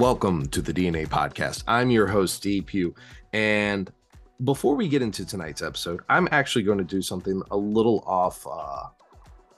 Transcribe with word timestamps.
Welcome 0.00 0.46
to 0.46 0.62
the 0.62 0.72
DNA 0.72 1.06
podcast. 1.06 1.62
I'm 1.68 1.90
your 1.90 2.06
host, 2.06 2.36
Steve 2.36 2.64
Pugh. 2.64 2.94
And 3.34 3.92
before 4.44 4.74
we 4.74 4.88
get 4.88 5.02
into 5.02 5.26
tonight's 5.26 5.60
episode, 5.60 6.00
I'm 6.08 6.26
actually 6.30 6.62
going 6.62 6.78
to 6.78 6.84
do 6.84 7.02
something 7.02 7.42
a 7.50 7.56
little 7.58 8.02
off 8.06 8.46
uh, 8.50 8.84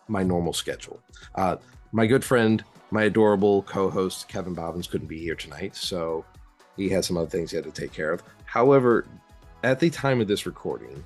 my 0.08 0.24
normal 0.24 0.52
schedule. 0.52 0.98
Uh, 1.36 1.58
my 1.92 2.06
good 2.06 2.24
friend, 2.24 2.64
my 2.90 3.04
adorable 3.04 3.62
co 3.62 3.88
host, 3.88 4.26
Kevin 4.26 4.52
Bobbins, 4.52 4.88
couldn't 4.88 5.06
be 5.06 5.20
here 5.20 5.36
tonight. 5.36 5.76
So 5.76 6.24
he 6.76 6.88
has 6.88 7.06
some 7.06 7.16
other 7.16 7.30
things 7.30 7.52
he 7.52 7.56
had 7.56 7.64
to 7.64 7.70
take 7.70 7.92
care 7.92 8.10
of. 8.10 8.24
However, 8.44 9.06
at 9.62 9.78
the 9.78 9.90
time 9.90 10.20
of 10.20 10.26
this 10.26 10.44
recording, 10.44 11.04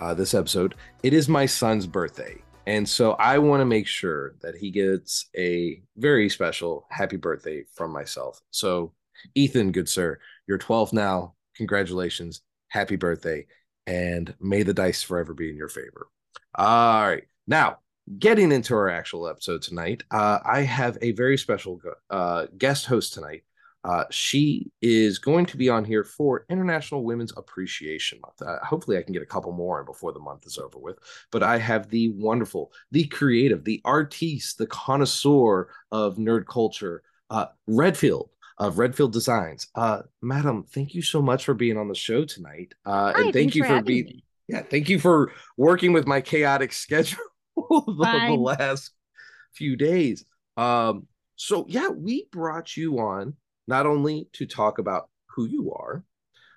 uh, 0.00 0.12
this 0.12 0.34
episode, 0.34 0.74
it 1.04 1.12
is 1.12 1.28
my 1.28 1.46
son's 1.46 1.86
birthday. 1.86 2.36
And 2.66 2.88
so 2.88 3.12
I 3.12 3.38
want 3.38 3.60
to 3.60 3.64
make 3.64 3.86
sure 3.86 4.34
that 4.42 4.56
he 4.56 4.70
gets 4.70 5.26
a 5.36 5.82
very 5.96 6.28
special 6.28 6.86
happy 6.90 7.16
birthday 7.16 7.64
from 7.74 7.92
myself. 7.92 8.40
So, 8.50 8.92
Ethan, 9.34 9.72
good 9.72 9.88
sir, 9.88 10.18
you're 10.46 10.58
12 10.58 10.92
now. 10.92 11.34
Congratulations. 11.56 12.42
Happy 12.68 12.96
birthday. 12.96 13.46
And 13.86 14.34
may 14.40 14.62
the 14.62 14.74
dice 14.74 15.02
forever 15.02 15.32
be 15.32 15.48
in 15.48 15.56
your 15.56 15.68
favor. 15.68 16.08
All 16.56 17.08
right. 17.08 17.24
Now, 17.46 17.78
getting 18.18 18.50
into 18.52 18.74
our 18.74 18.88
actual 18.88 19.28
episode 19.28 19.62
tonight, 19.62 20.02
uh, 20.10 20.40
I 20.44 20.62
have 20.62 20.98
a 21.00 21.12
very 21.12 21.38
special 21.38 21.80
uh, 22.10 22.46
guest 22.58 22.86
host 22.86 23.14
tonight. 23.14 23.42
Uh, 23.86 24.04
she 24.10 24.68
is 24.82 25.20
going 25.20 25.46
to 25.46 25.56
be 25.56 25.68
on 25.68 25.84
here 25.84 26.02
for 26.02 26.44
International 26.50 27.04
Women's 27.04 27.32
Appreciation 27.36 28.18
Month. 28.20 28.42
Uh, 28.42 28.58
hopefully, 28.64 28.98
I 28.98 29.02
can 29.02 29.12
get 29.12 29.22
a 29.22 29.26
couple 29.26 29.52
more 29.52 29.84
before 29.84 30.12
the 30.12 30.18
month 30.18 30.44
is 30.44 30.58
over 30.58 30.76
with. 30.76 30.98
But 31.30 31.44
I 31.44 31.58
have 31.58 31.88
the 31.88 32.08
wonderful, 32.08 32.72
the 32.90 33.04
creative, 33.04 33.62
the 33.62 33.80
artiste, 33.84 34.58
the 34.58 34.66
connoisseur 34.66 35.68
of 35.92 36.16
nerd 36.16 36.46
culture, 36.46 37.04
uh, 37.30 37.46
Redfield 37.68 38.30
of 38.58 38.78
Redfield 38.78 39.12
Designs. 39.12 39.68
Uh, 39.76 40.02
madam, 40.20 40.64
thank 40.64 40.92
you 40.92 41.02
so 41.02 41.22
much 41.22 41.44
for 41.44 41.54
being 41.54 41.76
on 41.76 41.86
the 41.86 41.94
show 41.94 42.24
tonight. 42.24 42.74
Uh, 42.84 43.12
Hi, 43.12 43.22
and 43.22 43.32
thank 43.32 43.54
you 43.54 43.62
for, 43.62 43.78
for 43.78 43.82
being, 43.82 44.06
me. 44.06 44.24
yeah, 44.48 44.62
thank 44.62 44.88
you 44.88 44.98
for 44.98 45.30
working 45.56 45.92
with 45.92 46.08
my 46.08 46.20
chaotic 46.20 46.72
schedule 46.72 47.18
the, 47.56 48.24
the 48.28 48.34
last 48.34 48.90
few 49.52 49.76
days. 49.76 50.24
Um, 50.56 51.06
so 51.36 51.66
yeah, 51.68 51.88
we 51.88 52.26
brought 52.32 52.76
you 52.76 52.98
on 52.98 53.34
not 53.66 53.86
only 53.86 54.28
to 54.34 54.46
talk 54.46 54.78
about 54.78 55.08
who 55.26 55.46
you 55.46 55.72
are, 55.72 56.04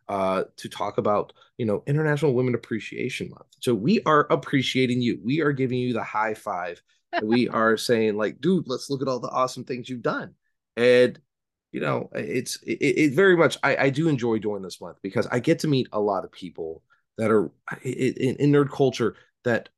uh, 0.08 0.44
to 0.58 0.70
talk 0.70 0.98
about 0.98 1.34
you 1.58 1.66
know 1.66 1.84
International 1.86 2.34
Women 2.34 2.56
Appreciation 2.56 3.30
Month. 3.30 3.48
So 3.60 3.74
we 3.76 4.02
are 4.06 4.28
appreciating 4.32 5.02
you. 5.02 5.20
We 5.24 5.42
are 5.42 5.52
giving 5.52 5.78
you 5.78 5.94
the 5.94 6.04
high 6.04 6.34
five. 6.34 6.82
we 7.22 7.48
are 7.50 7.78
saying 7.78 8.18
like, 8.18 8.42
dude, 8.42 8.68
let's 8.68 8.90
look 8.90 9.02
at 9.02 9.08
all 9.08 9.20
the 9.20 9.30
awesome 9.30 9.66
things 9.66 9.88
you've 9.88 10.02
done. 10.02 10.34
And 10.76 11.20
you 11.72 11.80
know, 11.80 12.10
it's 12.14 12.62
it, 12.64 12.80
it 12.82 13.14
very 13.14 13.38
much. 13.38 13.58
I, 13.62 13.76
I 13.78 13.90
do 13.90 14.10
enjoy 14.10 14.40
doing 14.40 14.64
this 14.64 14.82
month 14.82 14.98
because 15.04 15.28
I 15.28 15.40
get 15.40 15.60
to 15.60 15.68
meet 15.68 15.88
a 15.92 16.00
lot 16.00 16.26
of 16.26 16.32
people 16.32 16.82
that 17.18 17.30
are 17.30 17.52
in, 17.84 18.36
in 18.38 18.52
nerd 18.52 18.72
culture 18.72 19.16
that 19.44 19.70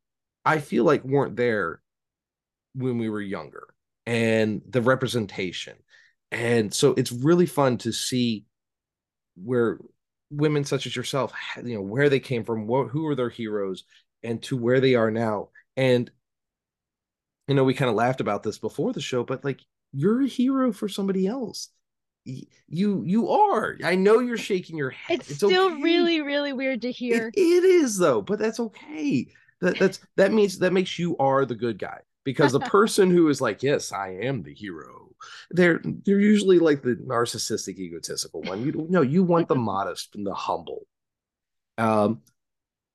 I 0.45 0.59
feel 0.59 0.85
like 0.85 1.03
weren't 1.03 1.35
there 1.35 1.81
when 2.73 2.97
we 2.97 3.09
were 3.09 3.21
younger, 3.21 3.67
and 4.05 4.61
the 4.69 4.81
representation 4.81 5.75
and 6.31 6.73
so 6.73 6.93
it's 6.97 7.11
really 7.11 7.45
fun 7.45 7.77
to 7.79 7.91
see 7.91 8.45
where 9.35 9.79
women 10.29 10.63
such 10.63 10.85
as 10.85 10.95
yourself 10.95 11.33
you 11.63 11.75
know 11.75 11.81
where 11.81 12.09
they 12.09 12.19
came 12.19 12.43
from 12.43 12.67
what 12.67 12.87
who 12.87 13.05
are 13.07 13.15
their 13.15 13.29
heroes 13.29 13.83
and 14.23 14.41
to 14.43 14.55
where 14.57 14.79
they 14.79 14.95
are 14.95 15.11
now. 15.11 15.49
And 15.75 16.09
you 17.47 17.55
know 17.55 17.63
we 17.63 17.73
kind 17.73 17.89
of 17.89 17.95
laughed 17.95 18.21
about 18.21 18.43
this 18.43 18.57
before 18.57 18.93
the 18.93 19.01
show 19.01 19.23
but 19.23 19.43
like 19.43 19.61
you're 19.91 20.21
a 20.21 20.27
hero 20.27 20.71
for 20.71 20.87
somebody 20.87 21.27
else. 21.27 21.69
You 22.23 23.03
you 23.03 23.29
are. 23.29 23.77
I 23.83 23.95
know 23.95 24.19
you're 24.19 24.37
shaking 24.37 24.77
your 24.77 24.91
head. 24.91 25.19
it's, 25.21 25.29
it's 25.31 25.37
still 25.37 25.73
okay. 25.73 25.81
really 25.81 26.21
really 26.21 26.53
weird 26.53 26.83
to 26.83 26.91
hear. 26.91 27.27
It, 27.29 27.39
it 27.39 27.63
is 27.63 27.97
though 27.97 28.21
but 28.21 28.39
that's 28.39 28.59
okay. 28.59 29.27
That 29.59 29.77
that's 29.77 29.99
that 30.15 30.31
means 30.31 30.59
that 30.59 30.71
makes 30.71 30.97
you 30.97 31.17
are 31.17 31.45
the 31.45 31.55
good 31.55 31.77
guy 31.77 31.99
because 32.23 32.51
the 32.51 32.59
person 32.59 33.09
who 33.09 33.27
is 33.29 33.41
like 33.41 33.63
yes 33.63 33.91
i 33.91 34.09
am 34.09 34.43
the 34.43 34.53
hero 34.53 35.11
they're 35.51 35.81
they're 36.05 36.19
usually 36.19 36.59
like 36.59 36.81
the 36.81 36.95
narcissistic 36.95 37.77
egotistical 37.77 38.41
one. 38.41 38.63
You 38.65 38.87
know 38.89 39.01
you 39.01 39.23
want 39.23 39.47
the 39.47 39.55
modest 39.55 40.15
and 40.15 40.25
the 40.25 40.33
humble. 40.33 40.87
Um 41.77 42.21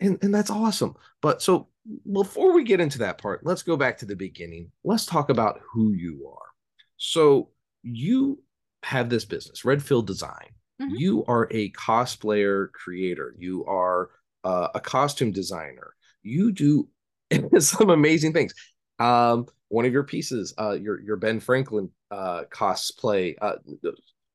and 0.00 0.18
and 0.22 0.34
that's 0.34 0.50
awesome. 0.50 0.96
But 1.22 1.42
so 1.42 1.68
before 2.12 2.52
we 2.52 2.64
get 2.64 2.80
into 2.80 2.98
that 2.98 3.18
part 3.18 3.46
let's 3.46 3.62
go 3.62 3.76
back 3.76 3.98
to 3.98 4.06
the 4.06 4.16
beginning. 4.16 4.70
Let's 4.84 5.06
talk 5.06 5.30
about 5.30 5.60
who 5.72 5.92
you 5.92 6.28
are. 6.28 6.46
So 6.96 7.50
you 7.82 8.42
have 8.82 9.08
this 9.08 9.24
business 9.24 9.64
redfield 9.64 10.06
design. 10.06 10.50
Mm-hmm. 10.80 10.96
you 10.96 11.24
are 11.24 11.48
a 11.52 11.70
cosplayer 11.70 12.70
creator. 12.70 13.34
You 13.38 13.64
are 13.64 14.10
uh, 14.44 14.68
a 14.74 14.80
costume 14.80 15.32
designer. 15.32 15.94
You 16.22 16.52
do 16.52 16.90
some 17.58 17.88
amazing 17.88 18.34
things 18.34 18.52
um 18.98 19.46
one 19.68 19.84
of 19.84 19.92
your 19.92 20.04
pieces, 20.04 20.54
uh, 20.58 20.72
your 20.72 21.00
your 21.00 21.16
Ben 21.16 21.40
Franklin 21.40 21.90
uh, 22.10 22.44
cosplay. 22.50 23.34
Uh, 23.40 23.56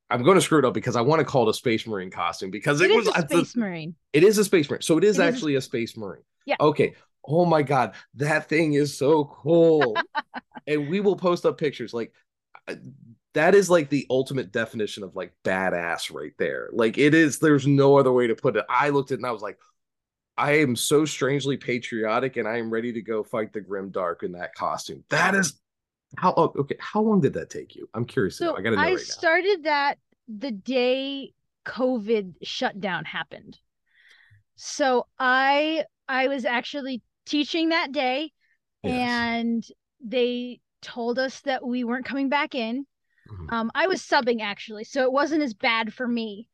I'm 0.09 0.23
going 0.23 0.35
to 0.35 0.41
screw 0.41 0.59
it 0.59 0.65
up 0.65 0.73
because 0.73 0.95
I 0.95 1.01
want 1.01 1.19
to 1.19 1.25
call 1.25 1.47
it 1.47 1.51
a 1.51 1.53
Space 1.53 1.87
Marine 1.87 2.11
costume 2.11 2.51
because 2.51 2.81
it, 2.81 2.91
it 2.91 2.95
was 2.95 3.07
a 3.07 3.21
Space 3.21 3.55
a, 3.55 3.59
Marine. 3.59 3.95
It 4.11 4.23
is 4.23 4.37
a 4.37 4.43
Space 4.43 4.69
Marine, 4.69 4.81
so 4.81 4.97
it 4.97 5.03
is 5.03 5.19
it 5.19 5.23
actually 5.23 5.55
is 5.55 5.63
a, 5.63 5.67
a 5.67 5.69
Space 5.69 5.97
Marine. 5.97 6.23
Yeah. 6.45 6.57
Okay. 6.59 6.95
Oh 7.25 7.45
my 7.45 7.61
God, 7.61 7.93
that 8.15 8.49
thing 8.49 8.73
is 8.73 8.97
so 8.97 9.25
cool, 9.25 9.95
and 10.67 10.89
we 10.89 10.99
will 10.99 11.15
post 11.15 11.45
up 11.45 11.57
pictures. 11.57 11.93
Like 11.93 12.11
uh, 12.67 12.75
that 13.33 13.55
is 13.55 13.69
like 13.69 13.89
the 13.89 14.05
ultimate 14.09 14.51
definition 14.51 15.03
of 15.03 15.15
like 15.15 15.33
badass 15.45 16.13
right 16.13 16.33
there. 16.37 16.69
Like 16.73 16.97
it 16.97 17.13
is. 17.13 17.39
There's 17.39 17.67
no 17.67 17.97
other 17.97 18.11
way 18.11 18.27
to 18.27 18.35
put 18.35 18.57
it. 18.57 18.65
I 18.67 18.89
looked 18.89 19.11
at 19.11 19.15
it 19.15 19.19
and 19.19 19.27
I 19.27 19.31
was 19.31 19.41
like, 19.41 19.59
I 20.37 20.53
am 20.53 20.75
so 20.75 21.05
strangely 21.05 21.57
patriotic 21.57 22.37
and 22.37 22.47
I 22.47 22.57
am 22.57 22.69
ready 22.69 22.93
to 22.93 23.01
go 23.01 23.23
fight 23.23 23.53
the 23.53 23.61
grim 23.61 23.89
dark 23.89 24.23
in 24.23 24.31
that 24.33 24.55
costume. 24.55 25.03
That 25.09 25.35
is 25.35 25.59
how 26.17 26.33
oh, 26.35 26.53
okay. 26.57 26.75
How 26.79 27.01
long 27.01 27.21
did 27.21 27.33
that 27.33 27.49
take 27.49 27.75
you? 27.75 27.89
I'm 27.93 28.05
curious. 28.05 28.37
So 28.37 28.55
I 28.55 28.61
gotta 28.61 28.75
know. 28.75 28.81
I 28.81 28.91
right 28.91 28.99
started 28.99 29.63
that 29.63 29.97
the 30.27 30.51
day 30.51 31.33
COVID 31.65 32.35
shutdown 32.43 33.05
happened. 33.05 33.57
So 34.55 35.07
I 35.19 35.85
I 36.07 36.27
was 36.27 36.45
actually 36.45 37.01
teaching 37.25 37.69
that 37.69 37.91
day 37.91 38.31
yes. 38.83 38.93
and 38.93 39.63
they 40.03 40.59
told 40.81 41.19
us 41.19 41.41
that 41.41 41.65
we 41.65 41.83
weren't 41.83 42.05
coming 42.05 42.29
back 42.29 42.55
in. 42.55 42.85
Mm-hmm. 43.29 43.53
Um, 43.53 43.71
I 43.75 43.87
was 43.87 44.01
subbing 44.01 44.41
actually, 44.41 44.83
so 44.83 45.03
it 45.03 45.11
wasn't 45.11 45.43
as 45.43 45.53
bad 45.53 45.93
for 45.93 46.07
me 46.07 46.47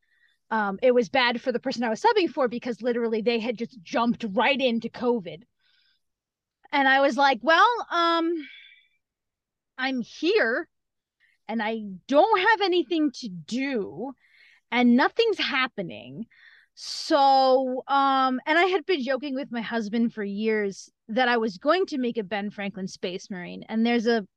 um, 0.50 0.80
it 0.82 0.94
was 0.94 1.10
bad 1.10 1.42
for 1.42 1.52
the 1.52 1.60
person 1.60 1.84
I 1.84 1.90
was 1.90 2.02
subbing 2.02 2.30
for 2.30 2.48
because 2.48 2.82
literally 2.82 3.22
they 3.22 3.40
had 3.40 3.58
just 3.58 3.82
jumped 3.84 4.26
right 4.30 4.60
into 4.60 4.90
COVID. 4.90 5.44
And 6.72 6.88
I 6.88 7.02
was 7.02 7.18
like, 7.18 7.40
well, 7.42 7.68
um, 7.92 8.34
I'm 9.78 10.02
here 10.02 10.68
and 11.48 11.62
I 11.62 11.84
don't 12.08 12.40
have 12.40 12.62
anything 12.62 13.12
to 13.16 13.30
do 13.30 14.14
and 14.72 14.96
nothing's 14.96 15.40
happening. 15.40 16.26
So, 16.76 17.84
um, 17.88 18.40
and 18.46 18.60
I 18.60 18.66
had 18.66 18.86
been 18.86 19.04
joking 19.04 19.34
with 19.36 19.52
my 19.52 19.62
husband 19.62 20.14
for 20.14 20.24
years 20.24 20.90
that 21.10 21.28
I 21.28 21.38
was 21.38 21.58
going 21.58 21.86
to 21.88 21.98
make 21.98 22.18
a 22.18 22.24
Ben 22.24 22.52
Franklin 22.52 22.88
Space 22.88 23.30
Marine. 23.32 23.64
And 23.68 23.86
there's 23.86 24.08
a 24.08 24.28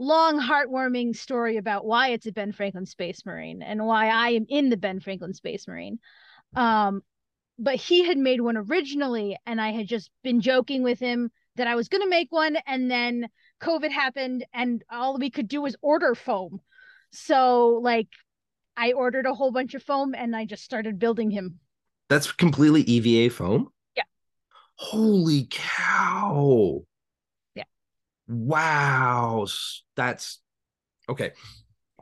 long, 0.00 0.40
heartwarming 0.40 1.14
story 1.14 1.58
about 1.58 1.84
why 1.84 2.08
it's 2.08 2.26
a 2.26 2.32
Ben 2.32 2.52
Franklin 2.52 2.86
Space 2.86 3.24
Marine 3.26 3.62
and 3.62 3.86
why 3.86 4.08
I 4.08 4.30
am 4.30 4.46
in 4.48 4.70
the 4.70 4.76
Ben 4.76 4.98
Franklin 4.98 5.34
Space 5.34 5.68
Marine. 5.68 5.98
Um, 6.56 7.02
but 7.58 7.74
he 7.76 8.06
had 8.06 8.16
made 8.16 8.40
one 8.40 8.56
originally, 8.56 9.36
and 9.46 9.60
I 9.60 9.72
had 9.72 9.86
just 9.86 10.10
been 10.24 10.40
joking 10.40 10.82
with 10.82 10.98
him 10.98 11.30
that 11.56 11.66
I 11.66 11.74
was 11.74 11.88
going 11.88 12.00
to 12.00 12.08
make 12.08 12.32
one, 12.32 12.56
and 12.66 12.90
then 12.90 13.28
COVID 13.62 13.90
happened, 13.90 14.46
and 14.54 14.82
all 14.90 15.18
we 15.18 15.30
could 15.30 15.46
do 15.46 15.60
was 15.60 15.76
order 15.82 16.14
foam. 16.14 16.60
So, 17.12 17.80
like, 17.82 18.08
I 18.78 18.92
ordered 18.92 19.26
a 19.26 19.34
whole 19.34 19.52
bunch 19.52 19.74
of 19.74 19.82
foam, 19.82 20.14
and 20.14 20.34
I 20.34 20.46
just 20.46 20.64
started 20.64 20.98
building 20.98 21.30
him. 21.30 21.60
That's 22.08 22.32
completely 22.32 22.80
EVA 22.82 23.34
foam. 23.34 23.68
Yeah. 23.94 24.04
Holy 24.76 25.46
cow! 25.50 26.84
Wow, 28.30 29.46
that's 29.96 30.38
okay. 31.08 31.32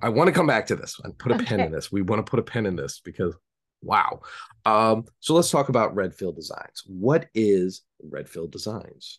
I 0.00 0.10
want 0.10 0.28
to 0.28 0.32
come 0.32 0.46
back 0.46 0.66
to 0.66 0.76
this 0.76 1.00
and 1.02 1.18
put 1.18 1.32
a 1.32 1.36
okay. 1.36 1.44
pin 1.44 1.60
in 1.60 1.72
this. 1.72 1.90
We 1.90 2.02
want 2.02 2.24
to 2.24 2.30
put 2.30 2.38
a 2.38 2.42
pin 2.42 2.66
in 2.66 2.76
this 2.76 3.00
because 3.00 3.34
wow. 3.82 4.20
Um, 4.64 5.06
so 5.20 5.34
let's 5.34 5.50
talk 5.50 5.68
about 5.68 5.94
Redfield 5.94 6.36
Designs. 6.36 6.84
What 6.86 7.26
is 7.34 7.82
Redfield 8.02 8.52
Designs? 8.52 9.18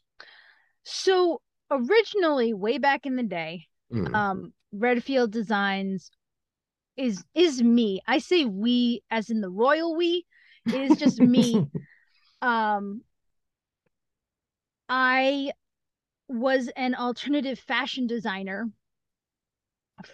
So 0.84 1.42
originally, 1.70 2.54
way 2.54 2.78
back 2.78 3.06
in 3.06 3.16
the 3.16 3.24
day, 3.24 3.68
mm. 3.94 4.14
um, 4.14 4.54
Redfield 4.72 5.32
Designs 5.32 6.12
is 6.96 7.24
is 7.34 7.62
me. 7.62 8.02
I 8.08 8.20
say 8.20 8.46
we 8.46 9.02
as 9.10 9.30
in 9.30 9.42
the 9.42 9.50
royal 9.50 9.96
we. 9.96 10.26
It 10.66 10.92
is 10.92 10.98
just 10.98 11.20
me. 11.20 11.68
um, 12.42 13.02
I 14.88 15.52
was 16.30 16.70
an 16.76 16.96
alternative 16.96 17.60
fashion 17.60 18.08
designer 18.08 18.70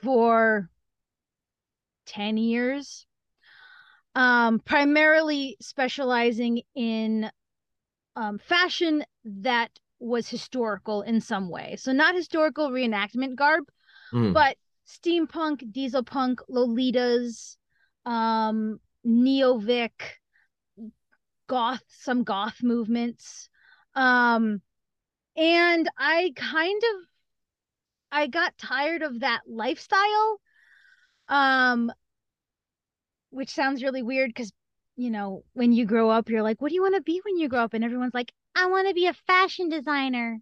for 0.01 0.69
10 2.07 2.37
years. 2.37 3.05
Um, 4.15 4.59
primarily 4.59 5.57
specializing 5.59 6.61
in 6.73 7.29
um, 8.15 8.39
fashion 8.39 9.03
that 9.25 9.71
was 9.99 10.29
historical 10.29 11.01
in 11.01 11.19
some 11.19 11.49
way. 11.49 11.75
So 11.77 11.91
not 11.91 12.15
historical 12.15 12.69
reenactment 12.69 13.35
garb, 13.35 13.65
mm. 14.13 14.33
but 14.33 14.55
steampunk, 14.87 15.69
diesel 15.71 16.03
punk, 16.03 16.39
Lolitas, 16.49 17.57
um, 18.05 18.79
neo-vic, 19.03 20.19
goth, 21.47 21.83
some 21.89 22.23
goth 22.23 22.63
movements. 22.63 23.49
Um, 23.95 24.61
and 25.35 25.89
I 25.97 26.33
kind 26.35 26.81
of 26.81 27.07
I 28.11 28.27
got 28.27 28.57
tired 28.57 29.01
of 29.01 29.19
that 29.21 29.41
lifestyle. 29.47 30.39
Um 31.27 31.91
which 33.31 33.49
sounds 33.49 33.83
really 33.83 34.01
weird 34.01 34.29
because 34.29 34.53
you 34.97 35.09
know, 35.09 35.43
when 35.53 35.73
you 35.73 35.85
grow 35.85 36.09
up, 36.09 36.29
you're 36.29 36.41
like, 36.41 36.61
what 36.61 36.69
do 36.69 36.75
you 36.75 36.81
want 36.81 36.95
to 36.95 37.01
be 37.01 37.21
when 37.25 37.37
you 37.37 37.49
grow 37.49 37.59
up? 37.59 37.73
And 37.73 37.83
everyone's 37.83 38.13
like, 38.13 38.31
I 38.55 38.67
want 38.67 38.87
to 38.87 38.93
be 38.93 39.07
a 39.07 39.13
fashion 39.27 39.67
designer. 39.69 40.39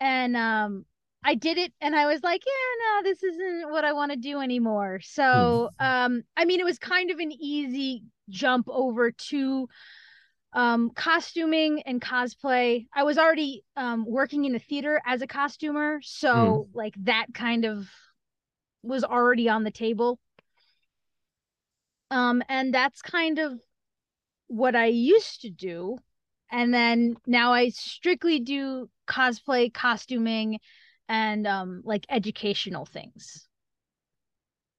And 0.00 0.36
um 0.36 0.84
I 1.22 1.34
did 1.34 1.58
it 1.58 1.72
and 1.80 1.94
I 1.94 2.06
was 2.06 2.22
like, 2.22 2.42
yeah, 2.46 3.02
no, 3.02 3.10
this 3.10 3.22
isn't 3.22 3.70
what 3.70 3.84
I 3.84 3.92
want 3.92 4.12
to 4.12 4.16
do 4.16 4.40
anymore. 4.40 5.00
So, 5.02 5.70
hmm. 5.78 5.86
um 5.86 6.22
I 6.36 6.44
mean, 6.44 6.60
it 6.60 6.64
was 6.64 6.78
kind 6.78 7.10
of 7.10 7.18
an 7.18 7.32
easy 7.32 8.04
jump 8.28 8.68
over 8.70 9.10
to 9.10 9.68
um 10.52 10.90
costuming 10.90 11.82
and 11.82 12.00
cosplay. 12.00 12.86
I 12.94 13.04
was 13.04 13.18
already 13.18 13.64
um 13.76 14.04
working 14.06 14.44
in 14.44 14.54
a 14.54 14.58
theater 14.58 15.00
as 15.06 15.22
a 15.22 15.26
costumer, 15.26 16.00
so 16.02 16.28
mm. 16.28 16.66
like 16.74 16.94
that 17.04 17.26
kind 17.34 17.64
of 17.64 17.88
was 18.82 19.04
already 19.04 19.48
on 19.48 19.64
the 19.64 19.70
table. 19.70 20.18
Um 22.10 22.42
and 22.48 22.74
that's 22.74 23.02
kind 23.02 23.38
of 23.38 23.60
what 24.48 24.74
I 24.74 24.86
used 24.86 25.42
to 25.42 25.50
do 25.50 25.98
and 26.50 26.74
then 26.74 27.16
now 27.26 27.52
I 27.52 27.68
strictly 27.68 28.40
do 28.40 28.90
cosplay, 29.06 29.72
costuming, 29.72 30.58
and 31.08 31.46
um 31.46 31.82
like 31.84 32.06
educational 32.08 32.84
things. 32.84 33.48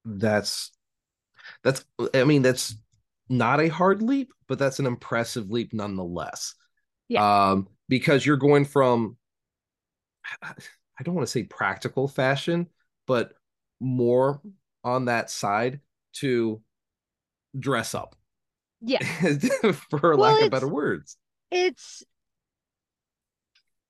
That's 0.05 0.71
that's 1.63 1.85
I 2.13 2.23
mean 2.23 2.41
that's 2.41 2.75
not 3.31 3.61
a 3.61 3.67
hard 3.67 4.01
leap, 4.01 4.31
but 4.47 4.59
that's 4.59 4.79
an 4.79 4.85
impressive 4.85 5.49
leap 5.49 5.73
nonetheless. 5.73 6.53
Yeah. 7.07 7.51
Um 7.51 7.67
because 7.89 8.25
you're 8.25 8.37
going 8.37 8.65
from 8.65 9.17
I 10.43 11.03
don't 11.03 11.15
want 11.15 11.27
to 11.27 11.31
say 11.31 11.43
practical 11.43 12.07
fashion, 12.07 12.67
but 13.07 13.33
more 13.79 14.41
on 14.83 15.05
that 15.05 15.29
side 15.29 15.79
to 16.13 16.61
dress 17.57 17.95
up. 17.95 18.15
Yeah. 18.81 19.03
for 19.73 20.15
well, 20.15 20.33
lack 20.33 20.43
of 20.43 20.51
better 20.51 20.67
words 20.67 21.17
it's 21.51 22.03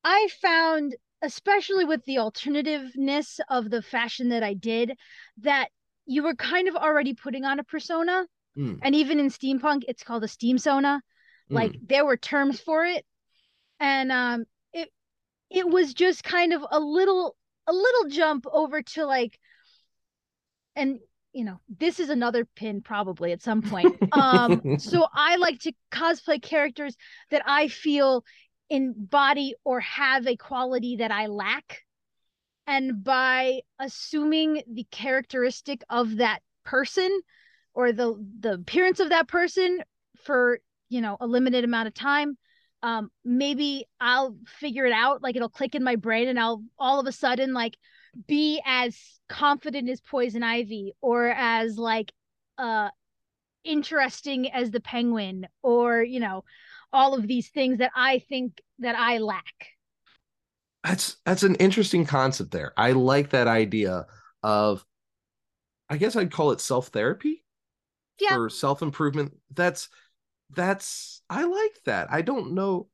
I 0.04 0.28
found 0.42 0.96
especially 1.22 1.86
with 1.86 2.04
the 2.06 2.16
alternativeness 2.16 3.40
of 3.50 3.70
the 3.70 3.84
fashion 3.84 4.30
that 4.30 4.42
I 4.42 4.56
did 4.56 4.94
that 5.42 5.70
you 6.08 6.24
were 6.24 6.36
kind 6.36 6.68
of 6.68 6.76
already 6.76 7.14
putting 7.14 7.46
on 7.46 7.60
a 7.60 7.64
persona. 7.64 8.26
Mm. 8.58 8.80
And 8.82 8.96
even 8.96 9.20
in 9.20 9.30
steampunk, 9.30 9.84
it's 9.88 10.04
called 10.04 10.24
a 10.24 10.28
steamsona. 10.28 10.98
Mm. 10.98 11.02
Like 11.50 11.76
there 11.82 12.06
were 12.06 12.18
terms 12.18 12.60
for 12.60 12.86
it. 12.86 13.06
And 13.80 14.12
um 14.12 14.46
it 14.74 14.90
it 15.50 15.68
was 15.68 15.94
just 15.94 16.24
kind 16.24 16.54
of 16.54 16.64
a 16.70 16.80
little 16.80 17.36
a 17.68 17.74
little 17.74 18.10
jump 18.10 18.46
over 18.52 18.82
to 18.82 19.06
like 19.06 19.40
and 20.76 21.00
you 21.34 21.46
know 21.46 21.60
this 21.80 22.00
is 22.00 22.10
another 22.10 22.46
pin 22.56 22.82
probably 22.82 23.32
at 23.32 23.42
some 23.42 23.62
point 23.62 23.96
um 24.12 24.78
so 24.80 25.08
i 25.14 25.36
like 25.38 25.60
to 25.60 25.72
cosplay 25.92 26.42
characters 26.42 26.96
that 27.30 27.42
i 27.46 27.68
feel 27.68 28.24
embody 28.70 29.54
or 29.64 29.80
have 29.80 30.28
a 30.28 30.36
quality 30.36 30.98
that 30.98 31.12
i 31.12 31.28
lack 31.28 31.82
and 32.68 33.04
by 33.04 33.60
assuming 33.80 34.62
the 34.72 34.86
characteristic 34.92 35.84
of 35.90 36.18
that 36.18 36.42
person 36.64 37.22
or 37.74 37.92
the 37.92 38.16
the 38.40 38.54
appearance 38.54 39.00
of 39.00 39.10
that 39.10 39.28
person 39.28 39.80
for 40.24 40.60
you 40.90 41.02
know 41.02 41.18
a 41.20 41.28
limited 41.28 41.64
amount 41.64 41.88
of 41.88 41.94
time 41.94 42.38
um 42.84 43.10
maybe 43.24 43.86
i'll 44.00 44.36
figure 44.46 44.86
it 44.86 44.94
out 44.94 45.22
like 45.22 45.36
it'll 45.36 45.50
click 45.50 45.76
in 45.76 45.84
my 45.84 45.96
brain 45.96 46.28
and 46.28 46.40
i'll 46.40 46.64
all 46.80 47.00
of 47.00 47.08
a 47.08 47.12
sudden 47.12 47.54
like 47.54 47.78
be 48.28 48.62
as 48.66 48.98
confident 49.30 49.90
as 49.90 50.02
poison 50.02 50.44
ivy 50.44 50.94
or 51.02 51.28
as 51.30 51.78
like 51.78 52.12
uh 52.58 52.90
interesting 53.64 54.52
as 54.52 54.72
the 54.72 54.82
penguin 54.82 55.48
or 55.62 56.02
you 56.02 56.20
know 56.20 56.44
all 56.92 57.14
of 57.14 57.28
these 57.28 57.50
things 57.50 57.78
that 57.78 57.92
i 57.96 58.20
think 58.20 58.62
that 58.80 58.96
i 58.96 59.18
lack. 59.20 59.46
That's 60.84 61.18
that's 61.26 61.44
an 61.44 61.56
interesting 61.56 62.06
concept 62.06 62.50
there. 62.52 62.74
I 62.76 62.94
like 62.94 63.30
that 63.30 63.48
idea 63.48 64.08
of 64.44 64.84
i 65.90 65.98
guess 65.98 66.16
i'd 66.16 66.32
call 66.32 66.52
it 66.52 66.62
self 66.62 66.88
therapy 66.88 67.44
yeah. 68.20 68.36
for 68.36 68.50
self 68.50 68.82
improvement 68.82 69.34
that's 69.54 69.90
that's 70.52 71.22
i 71.30 71.44
like 71.44 71.80
that 71.86 72.12
i 72.12 72.22
don't 72.22 72.54
know 72.54 72.88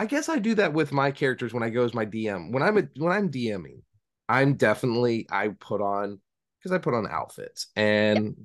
I 0.00 0.06
guess 0.06 0.28
I 0.28 0.38
do 0.38 0.54
that 0.54 0.72
with 0.72 0.92
my 0.92 1.10
characters 1.10 1.52
when 1.52 1.64
I 1.64 1.70
go 1.70 1.84
as 1.84 1.92
my 1.92 2.04
DM. 2.06 2.52
When 2.52 2.62
I'm 2.62 2.78
a, 2.78 2.82
when 2.96 3.10
I'm 3.10 3.32
DMing, 3.32 3.82
I'm 4.28 4.54
definitely 4.54 5.26
I 5.30 5.48
put 5.48 5.80
on 5.80 6.20
because 6.58 6.72
I 6.72 6.78
put 6.78 6.94
on 6.94 7.08
outfits. 7.08 7.66
And 7.74 8.36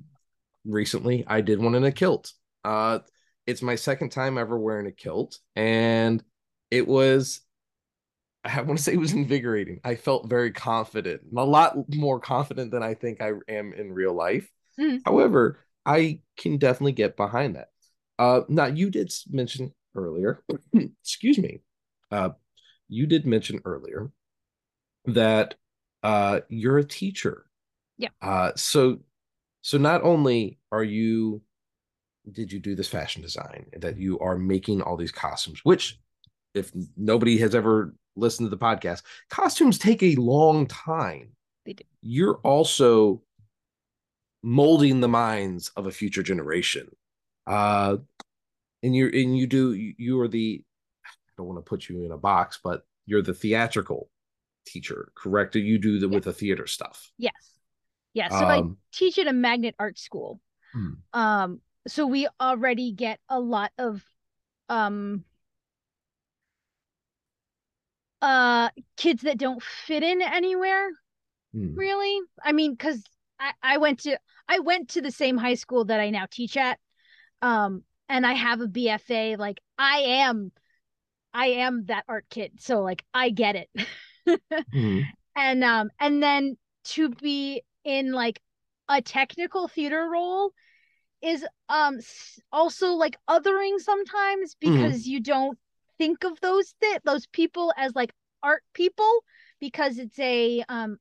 recently 0.64 1.24
I 1.28 1.40
did 1.42 1.60
one 1.60 1.76
in 1.76 1.84
a 1.84 1.92
kilt. 1.92 2.32
Uh 2.64 3.00
it's 3.46 3.62
my 3.62 3.76
second 3.76 4.10
time 4.10 4.36
ever 4.36 4.58
wearing 4.58 4.86
a 4.86 4.92
kilt 4.92 5.38
and 5.54 6.24
it 6.70 6.88
was 6.88 7.40
I 8.44 8.60
want 8.60 8.78
to 8.78 8.82
say 8.82 8.92
it 8.92 8.98
was 8.98 9.12
invigorating. 9.12 9.80
I 9.84 9.94
felt 9.94 10.28
very 10.28 10.50
confident, 10.50 11.22
a 11.34 11.44
lot 11.44 11.76
more 11.94 12.20
confident 12.20 12.72
than 12.72 12.82
I 12.82 12.94
think 12.94 13.22
I 13.22 13.30
am 13.48 13.72
in 13.72 13.92
real 13.92 14.12
life. 14.12 14.50
Mm-hmm. 14.80 14.98
However, 15.04 15.58
I 15.86 16.20
can 16.36 16.58
definitely 16.58 16.92
get 16.92 17.16
behind 17.16 17.56
that. 17.56 17.68
Uh, 18.18 18.42
now 18.48 18.66
you 18.66 18.90
did 18.90 19.12
mention 19.30 19.72
earlier, 19.94 20.42
excuse 21.02 21.38
me, 21.38 21.60
uh, 22.10 22.30
you 22.88 23.06
did 23.06 23.26
mention 23.26 23.60
earlier 23.64 24.10
that 25.06 25.54
uh, 26.02 26.40
you're 26.48 26.78
a 26.78 26.84
teacher. 26.84 27.46
Yeah. 27.98 28.10
Uh, 28.22 28.52
so, 28.56 29.00
so 29.62 29.78
not 29.78 30.02
only 30.02 30.58
are 30.70 30.84
you, 30.84 31.42
did 32.30 32.52
you 32.52 32.60
do 32.60 32.74
this 32.74 32.88
fashion 32.88 33.22
design 33.22 33.66
that 33.78 33.98
you 33.98 34.18
are 34.20 34.38
making 34.38 34.80
all 34.80 34.96
these 34.96 35.12
costumes, 35.12 35.60
which, 35.64 35.98
if 36.54 36.70
nobody 36.96 37.38
has 37.38 37.54
ever 37.54 37.94
listened 38.16 38.46
to 38.46 38.56
the 38.56 38.64
podcast, 38.64 39.02
costumes 39.28 39.76
take 39.76 40.02
a 40.02 40.14
long 40.16 40.66
time. 40.66 41.30
They 41.66 41.72
do. 41.72 41.84
You're 42.00 42.38
also 42.44 43.22
molding 44.44 45.00
the 45.00 45.08
minds 45.08 45.70
of 45.74 45.86
a 45.86 45.90
future 45.90 46.22
generation. 46.22 46.94
Uh, 47.46 47.96
and 48.82 48.94
you're 48.94 49.08
and 49.08 49.36
you 49.36 49.46
do 49.46 49.72
you 49.72 50.20
are 50.20 50.28
the 50.28 50.62
I 51.04 51.10
don't 51.38 51.46
want 51.46 51.58
to 51.58 51.68
put 51.68 51.88
you 51.88 52.04
in 52.04 52.12
a 52.12 52.18
box, 52.18 52.60
but 52.62 52.86
you're 53.06 53.22
the 53.22 53.34
theatrical 53.34 54.10
teacher, 54.66 55.10
correct? 55.16 55.56
You 55.56 55.78
do 55.78 55.98
the 55.98 56.08
with 56.08 56.24
the 56.24 56.32
theater 56.32 56.66
stuff. 56.66 57.10
Yes. 57.16 57.32
Yes. 58.12 58.32
So 58.32 58.46
um, 58.46 58.78
I 58.92 58.96
teach 58.96 59.18
at 59.18 59.26
a 59.26 59.32
magnet 59.32 59.74
art 59.78 59.98
school. 59.98 60.40
Hmm. 60.72 60.90
Um, 61.12 61.60
so 61.88 62.06
we 62.06 62.28
already 62.40 62.92
get 62.92 63.18
a 63.28 63.40
lot 63.40 63.72
of 63.78 64.04
um 64.70 65.24
uh 68.22 68.70
kids 68.96 69.22
that 69.22 69.36
don't 69.36 69.62
fit 69.62 70.02
in 70.02 70.22
anywhere 70.22 70.88
hmm. 71.52 71.74
really 71.74 72.18
i 72.42 72.52
mean 72.52 72.72
because 72.72 73.04
I, 73.38 73.52
I 73.62 73.76
went 73.76 74.00
to 74.00 74.18
i 74.48 74.58
went 74.58 74.90
to 74.90 75.00
the 75.00 75.10
same 75.10 75.36
high 75.36 75.54
school 75.54 75.84
that 75.84 76.00
i 76.00 76.10
now 76.10 76.26
teach 76.30 76.56
at 76.56 76.78
um 77.42 77.82
and 78.08 78.26
I 78.26 78.34
have 78.34 78.60
a 78.60 78.66
BFA, 78.66 79.38
like 79.38 79.60
I 79.78 79.98
am 79.98 80.52
I 81.32 81.46
am 81.46 81.86
that 81.86 82.04
art 82.08 82.26
kid. 82.30 82.52
So 82.60 82.80
like 82.80 83.04
I 83.12 83.30
get 83.30 83.56
it. 83.56 83.68
mm-hmm. 84.28 85.00
And 85.36 85.64
um 85.64 85.90
and 85.98 86.22
then 86.22 86.56
to 86.84 87.08
be 87.08 87.62
in 87.84 88.12
like 88.12 88.40
a 88.88 89.02
technical 89.02 89.68
theater 89.68 90.08
role 90.10 90.52
is 91.22 91.44
um 91.68 91.98
also 92.52 92.92
like 92.92 93.16
othering 93.28 93.78
sometimes 93.78 94.54
mm-hmm. 94.54 94.72
because 94.72 95.02
mm-hmm. 95.02 95.10
you 95.10 95.20
don't 95.20 95.58
think 95.98 96.24
of 96.24 96.38
those 96.40 96.74
th- 96.80 97.00
those 97.04 97.26
people 97.28 97.72
as 97.76 97.94
like 97.94 98.12
art 98.42 98.62
people 98.74 99.24
because 99.60 99.98
it's 99.98 100.18
a 100.18 100.62
um 100.68 100.98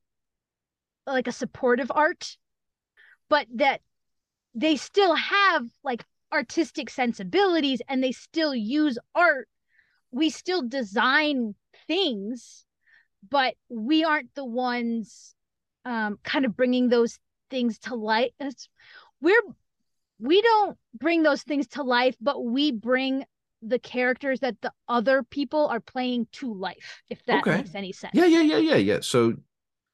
like 1.05 1.27
a 1.27 1.31
supportive 1.33 1.91
art 1.93 2.37
but 3.29 3.47
that 3.55 3.81
they 4.55 4.75
still 4.75 5.15
have 5.15 5.65
like 5.83 6.03
artistic 6.31 6.89
sensibilities 6.89 7.81
and 7.87 8.03
they 8.03 8.11
still 8.11 8.55
use 8.55 8.97
art 9.15 9.47
we 10.11 10.29
still 10.29 10.61
design 10.67 11.55
things 11.87 12.65
but 13.29 13.55
we 13.69 14.03
aren't 14.03 14.33
the 14.35 14.45
ones 14.45 15.35
um, 15.85 16.17
kind 16.23 16.45
of 16.45 16.55
bringing 16.55 16.89
those 16.89 17.19
things 17.49 17.79
to 17.79 17.95
life. 17.95 18.31
We're 19.21 19.41
we 20.19 20.41
don't 20.41 20.77
bring 20.93 21.23
those 21.23 21.43
things 21.43 21.67
to 21.69 21.83
life, 21.83 22.15
but 22.21 22.43
we 22.43 22.71
bring 22.71 23.25
the 23.61 23.79
characters 23.79 24.39
that 24.41 24.55
the 24.61 24.71
other 24.87 25.23
people 25.23 25.67
are 25.67 25.79
playing 25.79 26.27
to 26.33 26.53
life, 26.53 27.03
if 27.09 27.23
that 27.25 27.41
okay. 27.41 27.57
makes 27.57 27.75
any 27.75 27.91
sense. 27.91 28.13
Yeah, 28.13 28.25
yeah, 28.25 28.41
yeah, 28.41 28.57
yeah, 28.57 28.75
yeah. 28.75 28.99
So 29.01 29.35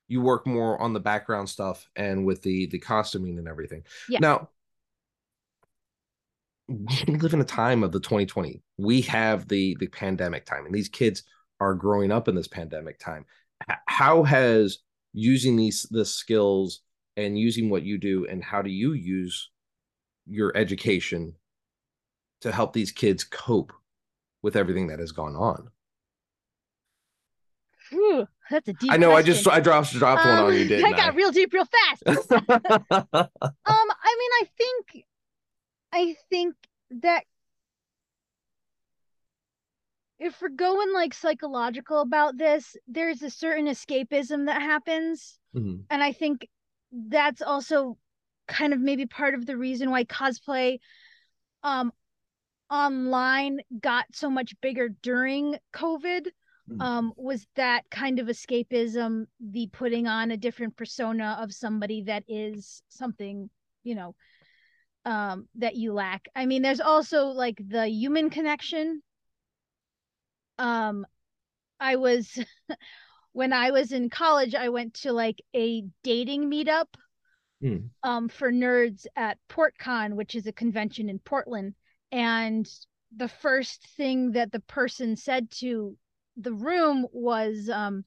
you 0.09 0.21
work 0.21 0.45
more 0.45 0.81
on 0.81 0.91
the 0.91 0.99
background 0.99 1.47
stuff 1.47 1.87
and 1.95 2.25
with 2.25 2.41
the 2.41 2.65
the 2.67 2.79
costuming 2.79 3.37
and 3.37 3.47
everything. 3.47 3.83
Yeah. 4.09 4.19
Now 4.19 4.49
we 6.67 7.15
live 7.15 7.33
in 7.33 7.41
a 7.41 7.45
time 7.45 7.83
of 7.83 7.91
the 7.91 7.99
2020. 7.99 8.61
We 8.77 9.01
have 9.01 9.47
the 9.47 9.77
the 9.79 9.87
pandemic 9.87 10.45
time, 10.45 10.65
and 10.65 10.75
these 10.75 10.89
kids 10.89 11.23
are 11.61 11.73
growing 11.73 12.11
up 12.11 12.27
in 12.27 12.35
this 12.35 12.47
pandemic 12.47 12.99
time. 12.99 13.25
How 13.85 14.23
has 14.23 14.79
using 15.13 15.55
these 15.55 15.83
the 15.89 16.05
skills 16.05 16.81
and 17.15 17.39
using 17.39 17.69
what 17.69 17.83
you 17.83 17.97
do, 17.97 18.25
and 18.27 18.43
how 18.43 18.61
do 18.61 18.69
you 18.69 18.93
use 18.93 19.49
your 20.25 20.55
education 20.57 21.33
to 22.41 22.51
help 22.51 22.73
these 22.73 22.91
kids 22.91 23.23
cope 23.23 23.73
with 24.41 24.55
everything 24.55 24.87
that 24.87 24.99
has 24.99 25.11
gone 25.11 25.35
on? 25.35 25.69
That's 28.49 28.67
a 28.67 28.73
deep. 28.73 28.91
I 28.91 28.97
know. 28.97 29.11
Question. 29.11 29.31
I 29.31 29.35
just 29.35 29.47
I 29.47 29.59
dropped 29.59 29.91
dropped 29.91 30.25
um, 30.25 30.45
one 30.45 30.53
on 30.53 30.59
you. 30.59 30.65
Didn't 30.67 30.85
I 30.85 30.91
got 30.91 31.13
I? 31.13 31.15
real 31.15 31.31
deep 31.31 31.53
real 31.53 31.65
fast. 31.65 32.31
um, 32.31 32.47
I 33.65 34.17
mean, 34.19 34.31
I 34.41 34.43
think, 34.57 35.05
I 35.93 36.15
think 36.29 36.55
that 37.01 37.23
if 40.19 40.41
we're 40.41 40.49
going 40.49 40.93
like 40.93 41.13
psychological 41.13 42.01
about 42.01 42.37
this, 42.37 42.75
there's 42.87 43.21
a 43.21 43.29
certain 43.29 43.67
escapism 43.67 44.47
that 44.47 44.61
happens, 44.61 45.39
mm-hmm. 45.55 45.81
and 45.89 46.03
I 46.03 46.11
think 46.11 46.47
that's 46.91 47.41
also 47.41 47.97
kind 48.47 48.73
of 48.73 48.79
maybe 48.79 49.05
part 49.05 49.35
of 49.35 49.45
the 49.45 49.55
reason 49.55 49.91
why 49.91 50.03
cosplay 50.03 50.79
um 51.61 51.91
online 52.71 53.59
got 53.79 54.05
so 54.11 54.29
much 54.29 54.53
bigger 54.61 54.89
during 55.03 55.57
covid. 55.73 56.27
Um 56.79 57.13
was 57.15 57.45
that 57.55 57.83
kind 57.89 58.19
of 58.19 58.27
escapism 58.27 59.25
the 59.39 59.67
putting 59.67 60.07
on 60.07 60.31
a 60.31 60.37
different 60.37 60.75
persona 60.75 61.37
of 61.39 61.53
somebody 61.53 62.03
that 62.03 62.23
is 62.27 62.81
something 62.89 63.49
you 63.83 63.95
know 63.95 64.15
um 65.05 65.47
that 65.55 65.75
you 65.75 65.93
lack 65.93 66.27
i 66.35 66.45
mean 66.45 66.61
there's 66.61 66.81
also 66.81 67.27
like 67.27 67.59
the 67.67 67.87
human 67.87 68.29
connection 68.29 69.01
um 70.57 71.05
i 71.79 71.95
was 71.95 72.37
when 73.31 73.53
i 73.53 73.71
was 73.71 73.91
in 73.91 74.09
college 74.09 74.55
i 74.55 74.69
went 74.69 74.93
to 74.93 75.13
like 75.13 75.41
a 75.55 75.83
dating 76.03 76.49
meetup 76.49 76.87
mm. 77.63 77.89
um, 78.03 78.29
for 78.29 78.51
nerds 78.51 79.05
at 79.15 79.37
PortCon, 79.49 80.13
which 80.13 80.35
is 80.35 80.47
a 80.47 80.53
convention 80.53 81.09
in 81.09 81.19
Portland. 81.19 81.75
And 82.11 82.69
the 83.15 83.27
first 83.27 83.87
thing 83.97 84.31
that 84.31 84.51
the 84.51 84.59
person 84.61 85.15
said 85.15 85.49
to 85.51 85.97
the 86.41 86.53
room 86.53 87.05
was, 87.11 87.69
um, 87.69 88.05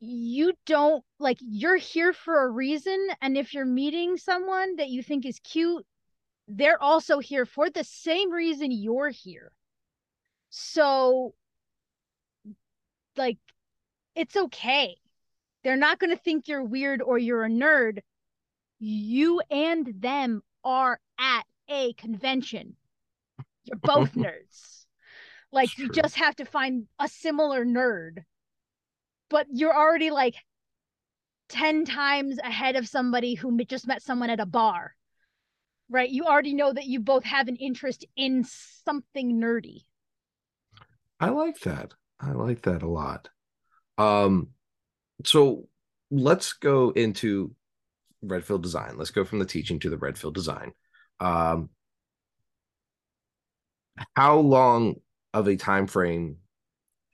you 0.00 0.54
don't 0.64 1.04
like 1.18 1.36
you're 1.40 1.76
here 1.76 2.14
for 2.14 2.42
a 2.42 2.50
reason 2.50 3.08
and 3.20 3.36
if 3.36 3.52
you're 3.52 3.66
meeting 3.66 4.16
someone 4.16 4.76
that 4.76 4.88
you 4.88 5.02
think 5.02 5.26
is 5.26 5.38
cute 5.40 5.84
they're 6.48 6.82
also 6.82 7.18
here 7.18 7.44
for 7.44 7.68
the 7.68 7.84
same 7.84 8.32
reason 8.32 8.70
you're 8.70 9.10
here 9.10 9.52
so 10.48 11.34
like 13.14 13.36
it's 14.16 14.36
okay 14.36 14.96
they're 15.62 15.76
not 15.76 15.98
going 15.98 16.10
to 16.10 16.22
think 16.22 16.48
you're 16.48 16.64
weird 16.64 17.02
or 17.02 17.18
you're 17.18 17.44
a 17.44 17.48
nerd. 17.48 18.00
You 18.78 19.42
and 19.50 19.86
them 19.98 20.42
are 20.64 20.98
at 21.18 21.44
a 21.68 21.92
convention. 21.94 22.76
You're 23.64 23.78
both 23.78 24.12
nerds. 24.14 24.79
Like 25.52 25.76
you 25.78 25.88
just 25.88 26.16
have 26.16 26.36
to 26.36 26.44
find 26.44 26.86
a 26.98 27.08
similar 27.08 27.64
nerd. 27.64 28.24
But 29.28 29.46
you're 29.52 29.76
already 29.76 30.10
like 30.10 30.36
10 31.50 31.84
times 31.84 32.38
ahead 32.38 32.76
of 32.76 32.88
somebody 32.88 33.34
who 33.34 33.56
just 33.64 33.86
met 33.86 34.02
someone 34.02 34.30
at 34.30 34.40
a 34.40 34.46
bar. 34.46 34.94
Right? 35.88 36.08
You 36.08 36.24
already 36.24 36.54
know 36.54 36.72
that 36.72 36.86
you 36.86 37.00
both 37.00 37.24
have 37.24 37.48
an 37.48 37.56
interest 37.56 38.04
in 38.16 38.44
something 38.84 39.40
nerdy. 39.40 39.82
I 41.18 41.30
like 41.30 41.58
that. 41.60 41.94
I 42.20 42.32
like 42.32 42.62
that 42.62 42.82
a 42.82 42.88
lot. 42.88 43.28
Um 43.98 44.48
so 45.24 45.68
let's 46.10 46.52
go 46.54 46.90
into 46.90 47.54
Redfield 48.22 48.62
design. 48.62 48.96
Let's 48.96 49.10
go 49.10 49.24
from 49.24 49.38
the 49.38 49.46
teaching 49.46 49.78
to 49.80 49.90
the 49.90 49.98
Redfield 49.98 50.34
design. 50.34 50.72
Um, 51.20 51.70
how 54.14 54.38
long 54.38 54.96
of 55.32 55.48
a 55.48 55.56
time 55.56 55.86
frame 55.86 56.36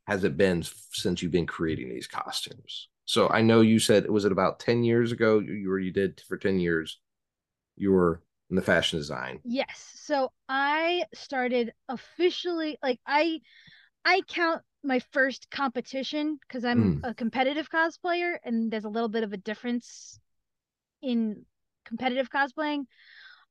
has 0.07 0.25
it 0.25 0.37
been 0.37 0.65
since 0.93 1.23
you've 1.23 1.33
been 1.33 1.47
creating 1.47 1.89
these 1.89 2.07
costumes? 2.07 2.89
So 3.05 3.29
I 3.29 3.43
know 3.43 3.61
you 3.61 3.79
said 3.79 4.05
it 4.05 4.13
was 4.13 4.25
it 4.25 4.33
about 4.33 4.61
10 4.61 4.85
years 4.85 5.13
ago 5.13 5.39
you 5.39 5.69
were 5.69 5.79
you 5.79 5.93
did 5.93 6.21
for 6.29 6.37
10 6.37 6.59
years 6.59 6.99
you 7.77 7.93
were 7.93 8.23
in 8.51 8.57
the 8.57 8.63
fashion 8.63 8.99
design. 8.99 9.41
Yes. 9.45 9.93
So 9.95 10.33
I 10.49 11.05
started 11.15 11.73
officially 11.89 12.79
like 12.83 13.01
I 13.07 13.41
I 14.05 14.23
count 14.29 14.63
my 14.83 15.01
first 15.13 15.51
competition 15.51 16.39
because 16.47 16.65
I'm 16.65 17.01
mm. 17.01 17.11
a 17.11 17.15
competitive 17.15 17.69
cosplayer 17.71 18.37
and 18.45 18.71
there's 18.71 18.85
a 18.85 18.89
little 18.89 19.09
bit 19.09 19.25
of 19.25 19.33
a 19.33 19.37
difference 19.37 20.19
in 21.03 21.45
competitive 21.85 22.31
cosplaying. 22.31 22.85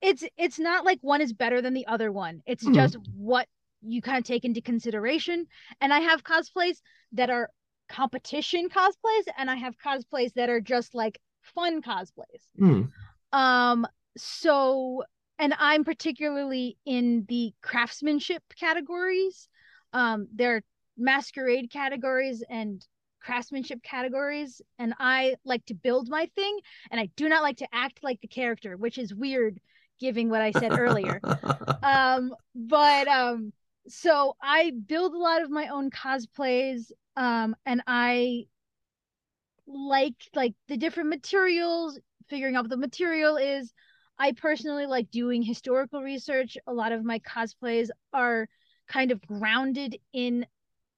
it's 0.00 0.24
it's 0.38 0.58
not 0.58 0.84
like 0.84 0.98
one 1.02 1.20
is 1.20 1.32
better 1.32 1.60
than 1.60 1.74
the 1.74 1.86
other 1.86 2.10
one. 2.10 2.42
It's 2.46 2.64
mm-hmm. 2.64 2.74
just 2.74 2.96
what 3.14 3.48
you 3.82 4.00
kind 4.00 4.18
of 4.18 4.24
take 4.24 4.44
into 4.44 4.62
consideration. 4.62 5.46
And 5.80 5.92
I 5.92 6.00
have 6.00 6.24
cosplays 6.24 6.78
that 7.12 7.28
are 7.28 7.50
competition 7.88 8.68
cosplays, 8.68 9.24
and 9.36 9.50
I 9.50 9.56
have 9.56 9.74
cosplays 9.78 10.32
that 10.34 10.48
are 10.48 10.60
just 10.60 10.94
like 10.94 11.18
fun 11.54 11.82
cosplays. 11.82 12.44
Mm. 12.60 12.90
Um, 13.32 13.86
so 14.16 15.02
and 15.38 15.54
I'm 15.58 15.84
particularly 15.84 16.78
in 16.86 17.26
the 17.28 17.52
craftsmanship 17.62 18.42
categories. 18.58 19.48
Um, 19.92 20.28
there 20.34 20.56
are 20.56 20.62
masquerade 20.96 21.70
categories 21.70 22.42
and 22.48 22.84
craftsmanship 23.20 23.82
categories 23.82 24.62
and 24.78 24.94
I 24.98 25.34
like 25.44 25.66
to 25.66 25.74
build 25.74 26.08
my 26.08 26.26
thing 26.34 26.58
and 26.90 27.00
I 27.00 27.10
do 27.16 27.28
not 27.28 27.42
like 27.42 27.58
to 27.58 27.68
act 27.72 28.02
like 28.02 28.20
the 28.20 28.28
character, 28.28 28.76
which 28.76 28.98
is 28.98 29.14
weird 29.14 29.60
giving 29.98 30.28
what 30.28 30.42
I 30.42 30.52
said 30.52 30.78
earlier. 30.78 31.20
um, 31.82 32.34
but 32.54 33.08
um, 33.08 33.52
so 33.88 34.36
I 34.40 34.72
build 34.86 35.14
a 35.14 35.18
lot 35.18 35.42
of 35.42 35.50
my 35.50 35.68
own 35.68 35.90
cosplays, 35.90 36.90
um, 37.16 37.56
and 37.64 37.82
I 37.86 38.46
like 39.66 40.14
like 40.34 40.54
the 40.68 40.76
different 40.76 41.08
materials, 41.10 41.98
figuring 42.28 42.56
out 42.56 42.64
what 42.64 42.70
the 42.70 42.76
material 42.76 43.36
is. 43.36 43.72
I 44.18 44.32
personally 44.32 44.86
like 44.86 45.10
doing 45.10 45.42
historical 45.42 46.02
research. 46.02 46.56
A 46.66 46.72
lot 46.72 46.92
of 46.92 47.04
my 47.04 47.18
cosplays 47.20 47.88
are 48.12 48.48
kind 48.88 49.10
of 49.10 49.20
grounded 49.26 49.98
in 50.12 50.46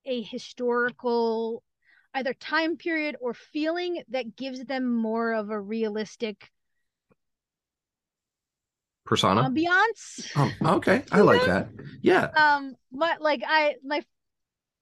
a 0.05 0.23
historical 0.23 1.63
either 2.15 2.35
time 2.35 2.77
period 2.77 3.17
or 3.21 3.35
feeling 3.35 4.03
that 4.09 4.37
gives 4.37 4.65
them 4.65 4.95
more 4.95 5.33
of 5.33 5.51
a 5.51 5.61
realistic 5.61 6.51
persona? 9.05 9.43
ambiance. 9.43 10.31
Oh, 10.37 10.77
okay. 10.77 11.03
I 11.13 11.21
like 11.21 11.45
that. 11.47 11.69
Yeah. 12.03 12.29
Um 12.37 12.75
but 12.93 13.21
like 13.21 13.43
i 13.47 13.75
my 13.85 14.03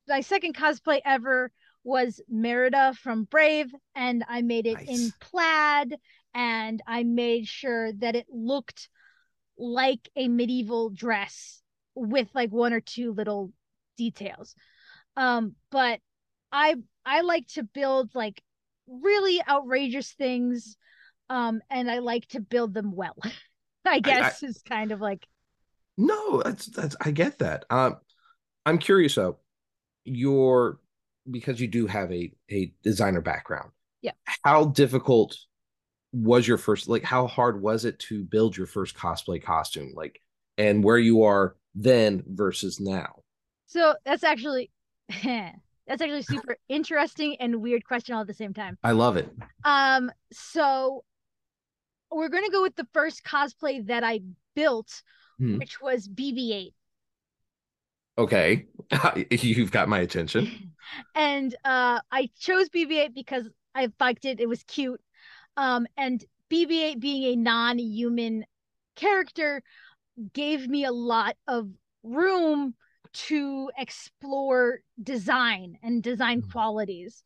my 0.08 0.20
second 0.20 0.54
cosplay 0.54 1.00
ever 1.04 1.50
was 1.86 2.20
merida 2.28 2.92
from 3.00 3.24
brave 3.24 3.72
and 3.94 4.24
i 4.28 4.42
made 4.42 4.66
it 4.66 4.74
nice. 4.74 4.88
in 4.88 5.12
plaid 5.20 5.96
and 6.34 6.82
i 6.86 7.02
made 7.02 7.46
sure 7.46 7.92
that 7.92 8.16
it 8.16 8.26
looked 8.30 8.88
like 9.58 10.08
a 10.16 10.28
medieval 10.28 10.90
dress 10.90 11.62
with 11.94 12.28
like 12.34 12.50
one 12.50 12.72
or 12.72 12.80
two 12.80 13.12
little 13.12 13.52
details 13.96 14.54
um 15.16 15.54
but 15.70 16.00
i 16.52 16.74
i 17.04 17.22
like 17.22 17.46
to 17.46 17.62
build 17.62 18.10
like 18.14 18.42
really 18.86 19.40
outrageous 19.48 20.12
things 20.12 20.76
um 21.30 21.60
and 21.70 21.90
i 21.90 22.00
like 22.00 22.26
to 22.28 22.40
build 22.40 22.74
them 22.74 22.94
well 22.94 23.16
I 23.86 24.00
guess 24.00 24.42
I, 24.42 24.46
I, 24.46 24.48
is 24.50 24.62
kind 24.68 24.92
of 24.92 25.00
like. 25.00 25.26
No, 25.96 26.42
that's 26.42 26.66
that's 26.66 26.96
I 27.00 27.10
get 27.10 27.38
that. 27.38 27.64
Um, 27.70 27.96
I'm 28.66 28.78
curious 28.78 29.14
though. 29.14 29.38
your 30.04 30.80
because 31.30 31.60
you 31.60 31.68
do 31.68 31.86
have 31.86 32.12
a 32.12 32.32
a 32.50 32.72
designer 32.82 33.20
background. 33.20 33.70
Yeah. 34.02 34.12
How 34.44 34.66
difficult 34.66 35.36
was 36.12 36.46
your 36.46 36.58
first 36.58 36.88
like 36.88 37.02
how 37.02 37.26
hard 37.26 37.60
was 37.60 37.84
it 37.84 37.98
to 37.98 38.22
build 38.22 38.56
your 38.56 38.66
first 38.66 38.96
cosplay 38.96 39.42
costume 39.42 39.92
like 39.94 40.20
and 40.56 40.82
where 40.82 40.98
you 40.98 41.24
are 41.24 41.56
then 41.74 42.22
versus 42.26 42.80
now? 42.80 43.22
So 43.66 43.94
that's 44.04 44.24
actually 44.24 44.70
that's 45.22 46.02
actually 46.02 46.22
super 46.22 46.56
interesting 46.68 47.36
and 47.40 47.56
weird 47.56 47.84
question 47.84 48.14
all 48.14 48.22
at 48.22 48.26
the 48.26 48.34
same 48.34 48.54
time. 48.54 48.78
I 48.82 48.92
love 48.92 49.16
it. 49.16 49.30
Um 49.64 50.10
so 50.32 51.04
we're 52.10 52.28
going 52.28 52.44
to 52.44 52.52
go 52.52 52.62
with 52.62 52.76
the 52.76 52.86
first 52.94 53.24
cosplay 53.24 53.84
that 53.88 54.04
I 54.04 54.20
built 54.54 55.02
hmm. 55.38 55.58
which 55.58 55.80
was 55.80 56.08
BB-8. 56.08 56.72
Okay. 58.18 58.66
You've 59.30 59.70
got 59.70 59.88
my 59.88 60.00
attention. 60.00 60.72
and 61.14 61.54
uh 61.64 62.00
I 62.10 62.30
chose 62.38 62.68
BB-8 62.70 63.14
because 63.14 63.48
I 63.74 63.88
liked 64.00 64.24
it. 64.24 64.40
It 64.40 64.48
was 64.48 64.62
cute. 64.64 65.00
Um 65.56 65.86
and 65.96 66.24
BB-8 66.50 67.00
being 67.00 67.24
a 67.24 67.36
non-human 67.36 68.44
character 68.94 69.62
gave 70.32 70.66
me 70.68 70.84
a 70.84 70.92
lot 70.92 71.36
of 71.46 71.68
room 72.02 72.74
to 73.12 73.70
explore 73.76 74.80
design 75.02 75.78
and 75.82 76.02
design 76.02 76.40
mm-hmm. 76.40 76.50
qualities. 76.50 77.22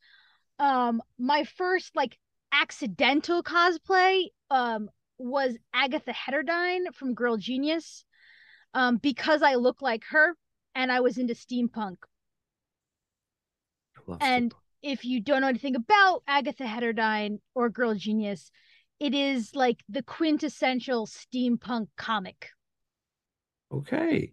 Um 0.58 1.02
my 1.18 1.44
first 1.44 1.94
like 1.94 2.18
accidental 2.52 3.42
cosplay 3.44 4.24
um 4.50 4.90
was 5.18 5.56
Agatha 5.72 6.12
Heterodyne 6.12 6.92
from 6.94 7.14
Girl 7.14 7.36
Genius. 7.36 8.04
Um 8.74 8.96
because 8.96 9.42
I 9.42 9.54
look 9.54 9.82
like 9.82 10.02
her 10.10 10.34
and 10.74 10.90
I 10.90 11.00
was 11.00 11.18
into 11.18 11.34
steampunk. 11.34 11.96
And 14.20 14.52
steampunk. 14.52 14.58
if 14.82 15.04
you 15.04 15.20
don't 15.20 15.42
know 15.42 15.48
anything 15.48 15.76
about 15.76 16.22
Agatha 16.26 16.64
Heterodyne 16.64 17.38
or 17.54 17.68
Girl 17.68 17.94
Genius, 17.94 18.50
it 18.98 19.14
is 19.14 19.54
like 19.54 19.82
the 19.88 20.02
quintessential 20.02 21.06
steampunk 21.06 21.88
comic. 21.96 22.50
Okay. 23.72 24.32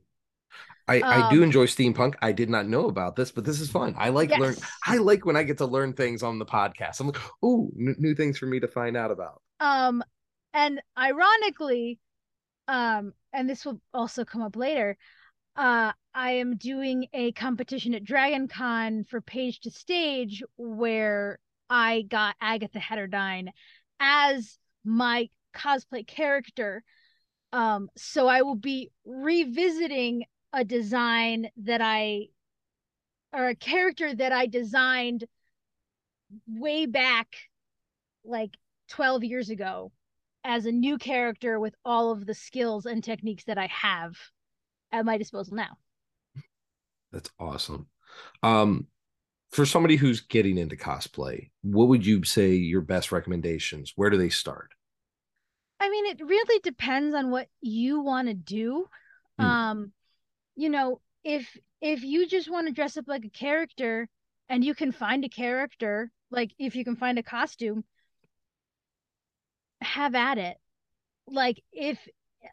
I, 0.89 1.01
um, 1.01 1.24
I 1.24 1.29
do 1.29 1.38
um, 1.38 1.44
enjoy 1.44 1.65
steampunk. 1.65 2.15
I 2.22 2.32
did 2.32 2.50
not 2.50 2.67
know 2.67 2.88
about 2.88 3.15
this, 3.15 3.32
but 3.32 3.44
this 3.44 3.60
is 3.60 3.70
fun. 3.70 3.94
I 3.98 4.10
like 4.10 4.29
yes. 4.29 4.39
learn. 4.39 4.56
I 4.86 4.98
like 4.98 5.25
when 5.25 5.36
I 5.36 5.44
get 5.44 5.58
to 5.58 5.65
learn 5.65 5.94
things 5.94 6.24
on 6.24 6.39
the 6.39 6.46
podcast. 6.46 7.00
I'm 7.00 7.08
like, 7.08 7.20
oh, 7.44 7.70
n- 7.77 7.96
new 8.00 8.15
things 8.15 8.38
for 8.38 8.46
me 8.46 8.60
to 8.62 8.67
find 8.67 8.96
out 8.96 9.12
about. 9.12 9.41
Um, 9.60 10.01
and 10.53 10.82
ironically, 10.98 12.00
um, 12.67 13.13
and 13.34 13.50
this 13.50 13.65
will 13.65 13.82
also 13.94 14.24
come 14.24 14.41
up 14.41 14.56
later. 14.56 14.98
Uh, 15.58 15.92
I 16.14 16.34
am 16.34 16.56
doing 16.56 17.08
a 17.14 17.32
competition 17.32 17.96
at 17.96 18.04
Dragon 18.04 18.48
Con 18.48 19.04
for 19.06 19.22
Page 19.22 19.60
to 19.62 19.72
Stage 19.72 20.44
where 20.56 21.40
I 21.68 22.04
got 22.04 22.36
Agatha 22.40 22.78
Heterodyne 22.78 23.50
as 24.00 24.60
my 24.84 25.30
cosplay 25.56 26.06
character. 26.06 26.84
Um, 27.52 27.90
so 27.98 28.28
I 28.28 28.44
will 28.44 28.56
be 28.56 28.92
revisiting 29.04 30.26
a 30.54 30.64
design 30.64 31.50
that 31.58 31.82
I 31.82 32.28
or 33.34 33.50
a 33.50 33.56
character 33.56 34.13
that 34.13 34.32
I 34.32 34.46
designed 34.46 35.26
way 36.48 36.86
back 36.86 37.36
like 38.24 38.56
12 38.89 39.24
years 39.24 39.50
ago 39.50 39.91
as 40.43 40.67
a 40.67 40.72
new 40.72 41.00
character 41.00 41.60
with 41.60 41.74
all 41.84 42.12
of 42.12 42.28
the 42.28 42.36
skills 42.36 42.86
and 42.86 43.04
techniques 43.04 43.46
that 43.46 43.58
I 43.58 43.67
have 43.67 44.15
at 44.91 45.06
my 45.06 45.17
disposal 45.17 45.56
now. 45.56 45.78
That's 47.12 47.30
awesome. 47.39 47.88
Um 48.43 48.88
for 49.52 49.65
somebody 49.65 49.95
who's 49.95 50.21
getting 50.21 50.58
into 50.58 50.76
cosplay, 50.76 51.52
what 51.62 51.88
would 51.88 52.06
you 52.06 52.23
say 52.23 52.52
your 52.52 52.82
best 52.82 53.12
recommendations? 53.12 53.93
Where 53.95 54.10
do 54.10 54.17
they 54.17 54.30
start? 54.30 54.73
I 55.80 55.89
mean, 55.89 56.06
it 56.08 56.19
really 56.21 56.60
depends 56.63 57.15
on 57.15 57.30
what 57.30 57.47
you 57.62 58.02
want 58.02 58.28
to 58.28 58.34
do. 58.34 58.88
Mm. 59.39 59.43
Um, 59.43 59.91
you 60.56 60.69
know, 60.69 61.02
if 61.23 61.58
if 61.82 62.04
you 62.04 62.28
just 62.28 62.50
want 62.50 62.67
to 62.67 62.73
dress 62.73 62.97
up 62.97 63.06
like 63.08 63.26
a 63.26 63.30
character 63.30 64.10
and 64.50 64.65
you 64.65 64.73
can 64.73 64.91
find 64.91 65.23
a 65.23 65.30
character, 65.30 66.12
like 66.32 66.52
if 66.58 66.76
you 66.76 66.84
can 66.84 66.95
find 66.95 67.19
a 67.19 67.23
costume, 67.23 67.84
have 69.82 70.15
at 70.15 70.38
it. 70.38 70.58
Like 71.28 71.62
if 71.71 72.00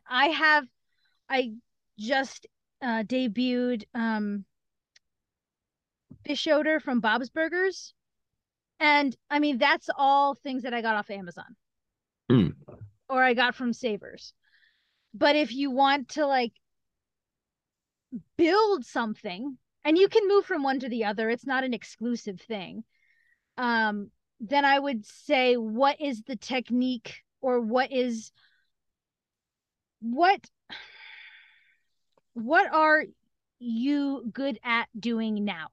I 0.09 0.27
have 0.27 0.65
I 1.29 1.55
just 1.99 2.47
uh 2.83 3.03
debuted 3.05 3.85
um 3.95 4.45
Fischoeder 6.29 6.81
from 6.81 7.01
Bob's 7.01 7.29
Burgers. 7.29 7.93
And 8.81 9.15
I 9.31 9.39
mean, 9.39 9.59
that's 9.59 9.89
all 9.97 10.35
things 10.35 10.63
that 10.63 10.75
I 10.75 10.83
got 10.83 10.97
off 10.97 11.11
Amazon 11.11 11.57
mm. 12.31 12.53
or 13.09 13.23
I 13.23 13.35
got 13.35 13.55
from 13.55 13.73
Savers. 13.73 14.33
But 15.13 15.37
if 15.37 15.53
you 15.53 15.71
want 15.71 16.11
to 16.11 16.27
like 16.27 16.53
build 18.37 18.85
something, 18.85 19.59
and 19.85 19.99
you 19.99 20.09
can 20.09 20.27
move 20.27 20.47
from 20.47 20.63
one 20.63 20.81
to 20.81 20.89
the 20.89 21.05
other, 21.05 21.29
it's 21.29 21.47
not 21.47 21.63
an 21.63 21.75
exclusive 21.75 22.41
thing. 22.41 22.85
Um, 23.59 24.11
then 24.41 24.65
I 24.65 24.79
would 24.79 25.07
say, 25.07 25.57
what 25.57 26.01
is 26.01 26.23
the 26.23 26.37
technique 26.37 27.19
or 27.41 27.61
what 27.61 27.93
is 27.93 28.33
what 30.01 30.41
what 32.35 32.73
are 32.73 33.05
you 33.59 34.31
good 34.33 34.59
at 34.63 34.89
doing 34.99 35.45
now? 35.45 35.69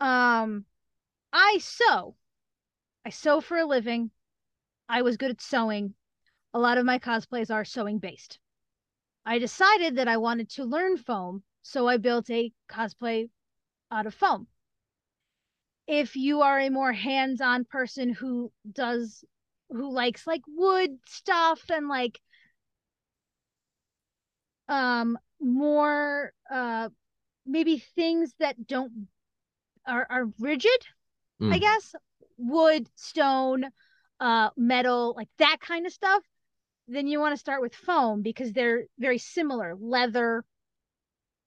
Um, 0.00 0.66
I 1.32 1.58
sew. 1.60 2.16
I 3.06 3.10
sew 3.10 3.40
for 3.40 3.56
a 3.56 3.64
living. 3.64 4.10
I 4.88 5.02
was 5.02 5.16
good 5.16 5.30
at 5.30 5.40
sewing. 5.40 5.94
A 6.52 6.58
lot 6.58 6.78
of 6.78 6.84
my 6.84 6.98
cosplays 6.98 7.50
are 7.50 7.64
sewing 7.64 7.98
based. 7.98 8.38
I 9.24 9.38
decided 9.38 9.96
that 9.96 10.08
I 10.08 10.18
wanted 10.18 10.50
to 10.50 10.64
learn 10.64 10.98
foam, 10.98 11.42
so 11.62 11.88
I 11.88 11.96
built 11.96 12.28
a 12.30 12.52
cosplay 12.68 13.30
out 13.90 14.06
of 14.06 14.14
foam. 14.14 14.48
If 15.86 16.16
you 16.16 16.42
are 16.42 16.60
a 16.60 16.68
more 16.68 16.92
hands-on 16.92 17.64
person 17.64 18.12
who 18.12 18.52
does 18.70 19.24
who 19.70 19.92
likes 19.92 20.26
like 20.26 20.42
wood 20.46 20.98
stuff 21.06 21.70
and 21.70 21.88
like 21.88 22.20
um 24.68 25.18
more 25.40 26.32
uh 26.50 26.88
maybe 27.46 27.78
things 27.94 28.34
that 28.38 28.66
don't 28.66 29.08
are, 29.86 30.06
are 30.10 30.26
rigid, 30.38 30.86
mm. 31.40 31.52
I 31.52 31.58
guess. 31.58 31.94
Wood, 32.36 32.88
stone, 32.96 33.66
uh, 34.20 34.50
metal, 34.56 35.14
like 35.16 35.28
that 35.38 35.58
kind 35.60 35.86
of 35.86 35.92
stuff. 35.92 36.22
Then 36.88 37.06
you 37.06 37.20
want 37.20 37.32
to 37.32 37.40
start 37.40 37.62
with 37.62 37.74
foam 37.74 38.22
because 38.22 38.52
they're 38.52 38.84
very 38.98 39.18
similar. 39.18 39.74
Leather, 39.78 40.44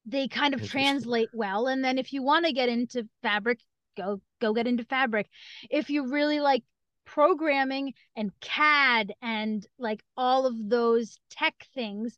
they 0.06 0.28
kind 0.28 0.54
of 0.54 0.68
translate 0.68 1.30
well. 1.34 1.68
And 1.68 1.84
then 1.84 1.98
if 1.98 2.14
you 2.14 2.24
want 2.24 2.46
to 2.46 2.54
get 2.54 2.70
into 2.70 3.08
fabric, 3.22 3.60
go 3.96 4.22
go 4.42 4.54
get 4.54 4.68
into 4.68 4.84
fabric. 4.86 5.28
If 5.70 5.90
you 5.90 6.08
really 6.08 6.40
like 6.40 6.64
programming 7.06 7.94
and 8.16 8.32
CAD 8.42 9.14
and 9.22 9.66
like 9.78 10.02
all 10.16 10.46
of 10.46 10.56
those 10.70 11.20
tech 11.30 11.54
things, 11.76 12.18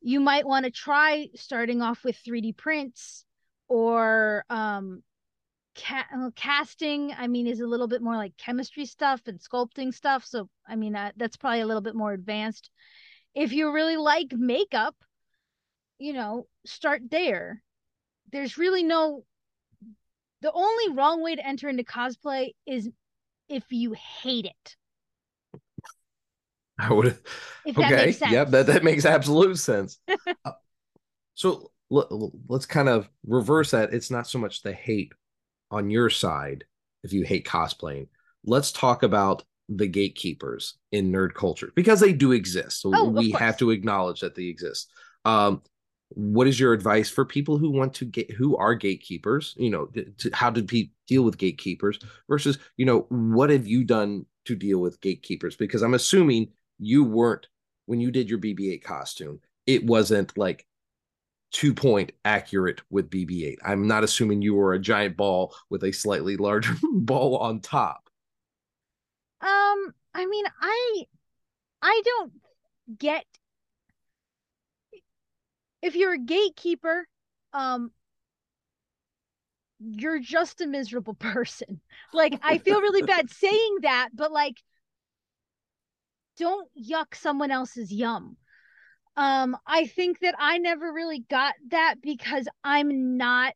you 0.00 0.20
might 0.20 0.46
want 0.46 0.64
to 0.64 0.70
try 0.70 1.28
starting 1.34 1.82
off 1.82 2.04
with 2.04 2.16
3D 2.16 2.52
prints 2.52 3.24
or 3.68 4.44
um, 4.50 5.02
ca- 5.76 6.06
uh, 6.14 6.30
casting 6.34 7.12
i 7.16 7.26
mean 7.26 7.46
is 7.46 7.60
a 7.60 7.66
little 7.66 7.88
bit 7.88 8.02
more 8.02 8.16
like 8.16 8.36
chemistry 8.36 8.84
stuff 8.84 9.22
and 9.26 9.38
sculpting 9.38 9.94
stuff 9.94 10.24
so 10.24 10.48
i 10.66 10.76
mean 10.76 10.96
that's 11.16 11.36
probably 11.36 11.60
a 11.60 11.66
little 11.66 11.82
bit 11.82 11.94
more 11.94 12.12
advanced. 12.12 12.70
If 13.34 13.52
you 13.52 13.72
really 13.72 13.96
like 13.96 14.32
makeup 14.32 14.96
you 16.00 16.14
know 16.14 16.46
start 16.64 17.02
there. 17.10 17.62
There's 18.32 18.58
really 18.58 18.82
no 18.82 19.24
the 20.40 20.50
only 20.52 20.96
wrong 20.96 21.22
way 21.22 21.36
to 21.36 21.46
enter 21.46 21.68
into 21.68 21.84
cosplay 21.84 22.54
is 22.66 22.88
if 23.48 23.64
you 23.70 23.92
hate 23.92 24.46
it 24.46 24.76
I 26.88 26.92
would. 26.92 27.18
Okay. 27.66 28.16
Yep. 28.20 28.50
That 28.50 28.66
that 28.66 28.84
makes 28.84 29.04
absolute 29.04 29.58
sense. 29.58 29.98
uh, 30.44 30.52
so 31.34 31.70
l- 31.92 32.32
let's 32.48 32.66
kind 32.66 32.88
of 32.88 33.08
reverse 33.26 33.72
that. 33.72 33.92
It's 33.92 34.10
not 34.10 34.26
so 34.26 34.38
much 34.38 34.62
the 34.62 34.72
hate 34.72 35.12
on 35.70 35.90
your 35.90 36.10
side 36.10 36.64
if 37.02 37.12
you 37.12 37.24
hate 37.24 37.46
cosplaying. 37.46 38.08
Let's 38.44 38.72
talk 38.72 39.02
about 39.02 39.44
the 39.68 39.86
gatekeepers 39.86 40.78
in 40.90 41.12
nerd 41.12 41.34
culture 41.34 41.72
because 41.76 42.00
they 42.00 42.12
do 42.12 42.32
exist. 42.32 42.80
So 42.80 42.92
oh, 42.94 43.08
we 43.08 43.30
have 43.32 43.56
to 43.58 43.70
acknowledge 43.70 44.20
that 44.20 44.34
they 44.34 44.44
exist. 44.44 44.90
Um, 45.24 45.62
what 46.08 46.48
is 46.48 46.58
your 46.58 46.72
advice 46.72 47.08
for 47.08 47.24
people 47.24 47.56
who 47.56 47.70
want 47.70 47.94
to 47.94 48.04
get 48.04 48.30
who 48.32 48.56
are 48.56 48.74
gatekeepers? 48.74 49.54
You 49.56 49.70
know, 49.70 49.86
to, 49.86 50.30
how 50.32 50.50
did 50.50 50.66
people 50.66 50.94
deal 51.06 51.22
with 51.22 51.38
gatekeepers 51.38 51.98
versus 52.28 52.58
you 52.76 52.86
know 52.86 53.06
what 53.10 53.50
have 53.50 53.66
you 53.66 53.84
done 53.84 54.26
to 54.46 54.56
deal 54.56 54.80
with 54.80 55.00
gatekeepers? 55.00 55.56
Because 55.56 55.82
I'm 55.82 55.94
assuming 55.94 56.48
you 56.80 57.04
weren't 57.04 57.46
when 57.86 58.00
you 58.00 58.10
did 58.10 58.28
your 58.28 58.38
BB-8 58.38 58.82
costume. 58.82 59.40
It 59.66 59.84
wasn't 59.84 60.36
like 60.36 60.66
two 61.52 61.74
point 61.74 62.12
accurate 62.24 62.80
with 62.90 63.10
BB-8. 63.10 63.56
I'm 63.64 63.86
not 63.86 64.04
assuming 64.04 64.42
you 64.42 64.54
were 64.54 64.72
a 64.72 64.78
giant 64.78 65.16
ball 65.16 65.54
with 65.68 65.84
a 65.84 65.92
slightly 65.92 66.36
larger 66.36 66.74
ball 66.92 67.36
on 67.36 67.60
top. 67.60 68.08
Um, 69.40 69.94
I 70.14 70.26
mean, 70.26 70.44
I 70.60 71.04
I 71.82 72.02
don't 72.04 72.32
get 72.98 73.24
if 75.82 75.96
you're 75.96 76.14
a 76.14 76.18
gatekeeper, 76.18 77.06
um 77.52 77.90
you're 79.80 80.20
just 80.20 80.60
a 80.60 80.66
miserable 80.66 81.14
person. 81.18 81.80
Like 82.12 82.38
I 82.42 82.58
feel 82.58 82.80
really 82.80 83.02
bad 83.02 83.30
saying 83.30 83.78
that, 83.82 84.10
but 84.14 84.30
like 84.30 84.56
don't 86.40 86.68
yuck 86.74 87.14
someone 87.14 87.50
else's 87.50 87.92
yum. 87.92 88.36
Um 89.16 89.56
I 89.66 89.86
think 89.86 90.20
that 90.20 90.34
I 90.38 90.58
never 90.58 90.92
really 90.92 91.20
got 91.30 91.54
that 91.70 91.96
because 92.02 92.48
I'm 92.64 93.16
not 93.16 93.54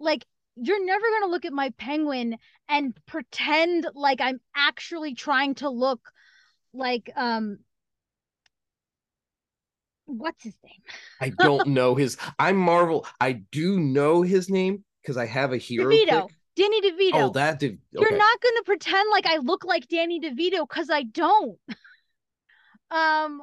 like 0.00 0.24
you're 0.56 0.84
never 0.84 1.04
going 1.04 1.22
to 1.22 1.30
look 1.30 1.44
at 1.44 1.52
my 1.52 1.70
penguin 1.78 2.36
and 2.68 2.94
pretend 3.06 3.88
like 3.94 4.20
I'm 4.20 4.40
actually 4.54 5.14
trying 5.14 5.54
to 5.56 5.68
look 5.68 6.00
like 6.72 7.10
um 7.16 7.58
what's 10.06 10.44
his 10.44 10.54
name? 10.62 10.82
I 11.20 11.28
don't 11.42 11.68
know 11.68 11.94
his 11.94 12.16
I'm 12.38 12.56
Marvel. 12.56 13.06
I 13.20 13.32
do 13.52 13.80
know 13.80 14.22
his 14.22 14.50
name 14.50 14.84
because 15.02 15.16
I 15.16 15.26
have 15.26 15.52
a 15.52 15.58
hero. 15.58 15.90
DeVito. 15.90 16.26
Pick. 16.28 16.36
Danny 16.56 16.80
DeVito. 16.82 17.14
Oh, 17.14 17.30
that 17.30 17.58
De- 17.58 17.66
okay. 17.66 17.78
You're 17.92 18.16
not 18.16 18.40
going 18.40 18.54
to 18.58 18.62
pretend 18.64 19.08
like 19.10 19.26
I 19.26 19.38
look 19.38 19.64
like 19.64 19.88
Danny 19.88 20.20
DeVito 20.20 20.68
because 20.68 20.88
I 20.90 21.02
don't. 21.02 21.58
um, 22.90 23.42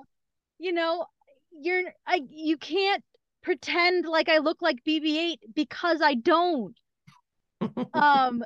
you 0.60 0.72
know, 0.72 1.06
you're 1.52 1.94
I 2.06 2.22
you 2.30 2.58
can't 2.58 3.04
pretend 3.44 4.06
like 4.06 4.30
I 4.30 4.38
look 4.38 4.62
like 4.62 4.84
BB-8 4.88 5.38
because 5.54 6.02
I 6.02 6.16
don't. 6.16 6.76
um, 7.94 8.44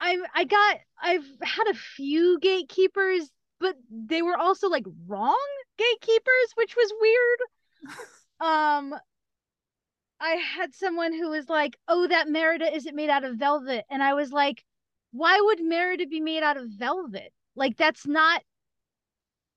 I 0.00 0.18
I 0.34 0.44
got 0.44 0.76
I've 1.00 1.26
had 1.42 1.68
a 1.68 1.74
few 1.74 2.38
gatekeepers, 2.40 3.30
but 3.60 3.76
they 3.90 4.22
were 4.22 4.36
also 4.36 4.68
like 4.68 4.84
wrong 5.06 5.36
gatekeepers, 5.78 6.52
which 6.54 6.76
was 6.76 6.92
weird. 7.00 7.96
um, 8.40 8.94
I 10.20 10.36
had 10.36 10.74
someone 10.74 11.12
who 11.12 11.30
was 11.30 11.48
like, 11.48 11.76
"Oh, 11.88 12.06
that 12.06 12.28
Merida 12.28 12.72
isn't 12.72 12.94
made 12.94 13.10
out 13.10 13.24
of 13.24 13.36
velvet," 13.36 13.84
and 13.90 14.02
I 14.02 14.14
was 14.14 14.32
like, 14.32 14.64
"Why 15.12 15.40
would 15.40 15.64
Merida 15.64 16.06
be 16.06 16.20
made 16.20 16.42
out 16.42 16.56
of 16.56 16.68
velvet? 16.68 17.32
Like 17.56 17.76
that's 17.76 18.06
not 18.06 18.42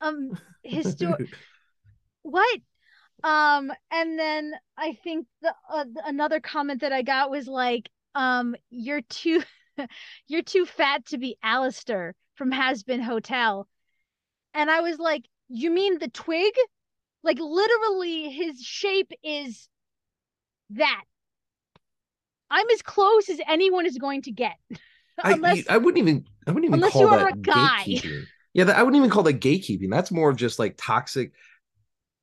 um 0.05 0.31
historic. 0.63 1.29
what?" 2.23 2.59
Um, 3.23 3.71
and 3.91 4.19
then 4.19 4.53
I 4.77 4.93
think 5.03 5.27
the 5.41 5.53
uh, 5.69 5.85
another 6.05 6.39
comment 6.39 6.81
that 6.81 6.91
I 6.93 7.01
got 7.01 7.31
was 7.31 7.47
like, 7.47 7.89
"Um, 8.13 8.55
you're 8.69 9.01
too, 9.01 9.41
you're 10.27 10.43
too 10.43 10.65
fat 10.65 11.05
to 11.07 11.17
be 11.17 11.37
Alastor 11.43 12.13
from 12.35 12.51
Hazbin 12.51 13.01
Hotel," 13.01 13.67
and 14.53 14.69
I 14.69 14.81
was 14.81 14.99
like, 14.99 15.25
"You 15.49 15.71
mean 15.71 15.99
the 15.99 16.09
twig?" 16.09 16.53
Like 17.23 17.39
literally, 17.39 18.29
his 18.29 18.61
shape 18.61 19.11
is 19.23 19.67
that. 20.71 21.03
I'm 22.51 22.69
as 22.69 22.83
close 22.83 23.27
as 23.29 23.39
anyone 23.47 23.87
is 23.87 23.97
going 23.97 24.21
to 24.23 24.31
get. 24.31 24.53
unless, 25.23 25.67
I, 25.67 25.75
I 25.75 25.77
wouldn't 25.77 25.97
even 25.97 26.25
I 26.47 26.51
wouldn't 26.51 26.65
even 26.65 26.75
unless 26.75 26.93
call 26.93 27.09
that 27.09 27.35
gatekeeping. 27.41 28.27
Yeah, 28.55 28.63
that, 28.63 28.77
I 28.77 28.83
wouldn't 28.83 28.97
even 28.97 29.09
call 29.09 29.23
that 29.23 29.41
gatekeeping. 29.41 29.91
That's 29.91 30.11
more 30.11 30.29
of 30.29 30.37
just 30.37 30.59
like 30.59 30.75
toxic, 30.77 31.33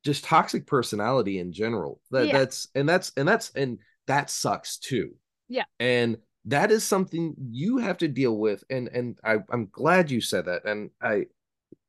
just 0.02 0.24
toxic 0.24 0.66
personality 0.66 1.38
in 1.38 1.52
general. 1.52 2.00
That 2.10 2.26
yeah. 2.26 2.38
that's 2.38 2.68
and 2.74 2.88
that's 2.88 3.12
and 3.18 3.28
that's 3.28 3.50
and 3.50 3.78
that 4.06 4.30
sucks 4.30 4.78
too. 4.78 5.14
Yeah. 5.48 5.64
And 5.78 6.16
that 6.46 6.70
is 6.72 6.84
something 6.84 7.34
you 7.50 7.76
have 7.76 7.98
to 7.98 8.08
deal 8.08 8.38
with. 8.38 8.64
And 8.70 8.88
and 8.88 9.18
I, 9.22 9.40
I'm 9.50 9.68
glad 9.70 10.10
you 10.10 10.22
said 10.22 10.46
that. 10.46 10.64
And 10.64 10.88
I 11.02 11.26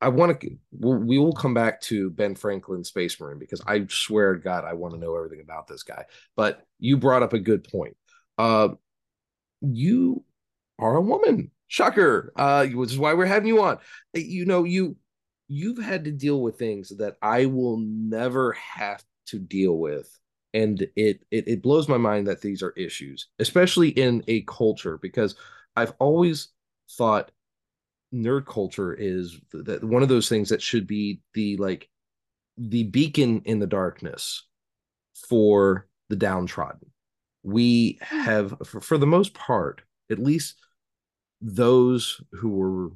I 0.01 0.09
want 0.09 0.41
to. 0.41 0.57
We'll, 0.73 0.97
we 0.97 1.19
will 1.19 1.31
come 1.31 1.53
back 1.53 1.79
to 1.83 2.09
Ben 2.09 2.35
Franklin, 2.35 2.83
Space 2.83 3.17
Marine, 3.21 3.39
because 3.39 3.61
I 3.65 3.85
swear 3.89 4.33
to 4.33 4.39
God, 4.41 4.65
I 4.65 4.73
want 4.73 4.93
to 4.93 4.99
know 4.99 5.15
everything 5.15 5.41
about 5.41 5.67
this 5.67 5.83
guy. 5.83 6.03
But 6.35 6.65
you 6.79 6.97
brought 6.97 7.23
up 7.23 7.31
a 7.31 7.39
good 7.39 7.63
point. 7.63 7.95
Uh, 8.37 8.69
you 9.61 10.25
are 10.79 10.97
a 10.97 11.01
woman. 11.01 11.51
Shocker. 11.73 12.31
Uh, 12.35 12.67
which 12.67 12.91
is 12.91 12.99
why 12.99 13.15
we're 13.15 13.25
having 13.25 13.47
you 13.47 13.63
on. 13.63 13.77
Uh, 14.15 14.19
you 14.19 14.45
know, 14.45 14.63
you 14.63 14.95
you've 15.47 15.83
had 15.83 16.05
to 16.05 16.11
deal 16.11 16.39
with 16.39 16.59
things 16.59 16.89
that 16.97 17.17
I 17.19 17.47
will 17.47 17.77
never 17.77 18.51
have 18.53 19.03
to 19.27 19.39
deal 19.39 19.79
with. 19.79 20.07
And 20.53 20.83
it, 20.95 21.25
it 21.31 21.47
it 21.47 21.61
blows 21.63 21.87
my 21.87 21.97
mind 21.97 22.27
that 22.27 22.41
these 22.41 22.61
are 22.61 22.73
issues, 22.77 23.29
especially 23.39 23.89
in 23.89 24.23
a 24.27 24.41
culture, 24.41 24.99
because 25.01 25.35
I've 25.75 25.93
always 25.97 26.49
thought 26.91 27.31
nerd 28.13 28.45
culture 28.45 28.93
is 28.93 29.39
that 29.53 29.83
one 29.83 30.03
of 30.03 30.09
those 30.09 30.29
things 30.29 30.49
that 30.49 30.61
should 30.61 30.85
be 30.85 31.21
the 31.33 31.57
like 31.57 31.89
the 32.55 32.83
beacon 32.83 33.41
in 33.45 33.57
the 33.57 33.65
darkness 33.65 34.45
for 35.27 35.87
the 36.09 36.15
downtrodden. 36.15 36.91
We 37.41 37.97
hmm. 38.03 38.19
have, 38.19 38.53
for, 38.63 38.79
for 38.79 38.99
the 38.99 39.07
most 39.07 39.33
part, 39.33 39.81
at 40.11 40.19
least 40.19 40.57
those 41.43 42.21
who 42.31 42.49
were, 42.49 42.91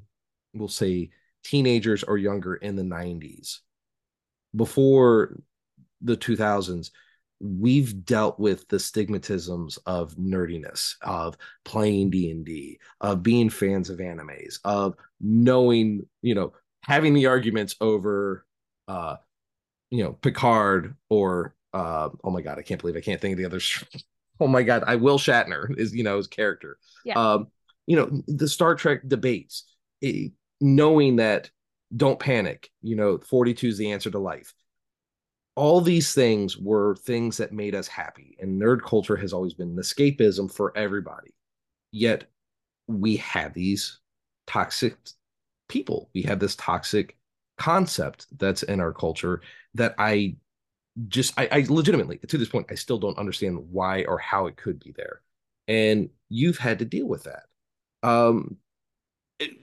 we'll 0.54 0.70
say, 0.70 1.10
teenagers 1.44 2.04
or 2.04 2.18
younger 2.18 2.56
in 2.56 2.76
the 2.76 2.84
90s, 2.84 3.60
before 4.56 5.38
the 6.02 6.18
2000s, 6.18 6.92
we've 7.40 8.06
dealt 8.06 8.40
with 8.40 8.68
the 8.70 8.78
stigmatisms 8.78 9.78
of 9.86 10.16
nerdiness 10.16 10.96
of 11.04 11.38
playing 11.64 12.10
d&d 12.10 12.80
of 13.02 13.22
being 13.22 13.48
fans 13.48 13.92
of 13.92 14.00
animes 14.00 14.58
of 14.66 14.96
knowing 15.22 16.04
you 16.24 16.34
know 16.34 16.52
having 16.82 17.14
the 17.14 17.28
arguments 17.28 17.76
over 17.80 18.44
uh 18.88 19.18
you 19.92 20.04
know 20.04 20.14
picard 20.14 20.96
or 21.10 21.54
uh 21.74 22.10
oh 22.24 22.32
my 22.32 22.42
god 22.42 22.58
i 22.58 22.64
can't 22.64 22.82
believe 22.82 22.98
i 22.98 23.02
can't 23.02 23.22
think 23.22 23.34
of 23.34 23.38
the 23.38 23.46
others 23.46 23.84
oh 24.40 24.48
my 24.48 24.64
god 24.64 24.84
i 24.88 24.96
will 24.96 25.20
shatner 25.20 25.78
is 25.78 25.94
you 25.94 26.04
know 26.04 26.18
his 26.18 26.28
character 26.28 26.80
yeah. 27.06 27.14
um 27.14 27.48
you 27.88 27.96
know 27.96 28.22
the 28.28 28.48
star 28.48 28.76
trek 28.76 29.02
debates 29.08 29.64
it, 30.02 30.32
knowing 30.62 31.16
that 31.16 31.50
don't 31.96 32.20
panic 32.20 32.70
you 32.82 32.96
know 32.96 33.18
42 33.18 33.68
is 33.68 33.78
the 33.78 33.92
answer 33.92 34.12
to 34.12 34.20
life. 34.20 34.54
All 35.56 35.82
these 35.82 36.14
things 36.14 36.56
were 36.56 36.96
things 36.98 37.38
that 37.38 37.52
made 37.52 37.74
us 37.74 37.88
happy 37.88 38.38
and 38.40 38.62
nerd 38.62 38.84
culture 38.84 39.16
has 39.16 39.34
always 39.34 39.56
been 39.56 39.70
an 39.70 39.78
escapism 39.78 40.54
for 40.54 40.78
everybody. 40.78 41.34
Yet 41.92 42.26
we 42.88 43.18
have 43.18 43.54
these 43.54 44.00
toxic 44.46 44.96
people. 45.68 46.10
We 46.14 46.22
have 46.24 46.40
this 46.40 46.56
toxic 46.56 47.18
concept 47.58 48.28
that's 48.38 48.64
in 48.64 48.80
our 48.80 48.94
culture 48.94 49.42
that 49.74 49.96
i 49.98 50.36
just 51.08 51.34
I, 51.40 51.48
I 51.52 51.66
legitimately 51.68 52.20
to 52.20 52.38
this 52.38 52.50
point 52.50 52.68
i 52.70 52.76
still 52.76 52.98
don't 52.98 53.18
understand 53.18 53.58
why 53.72 54.04
or 54.04 54.18
how 54.18 54.48
it 54.48 54.58
could 54.58 54.80
be 54.80 54.94
there. 54.96 55.22
And 55.68 56.10
you've 56.30 56.58
had 56.58 56.80
to 56.80 56.86
deal 56.86 57.08
with 57.08 57.24
that 57.24 57.44
um 58.04 58.58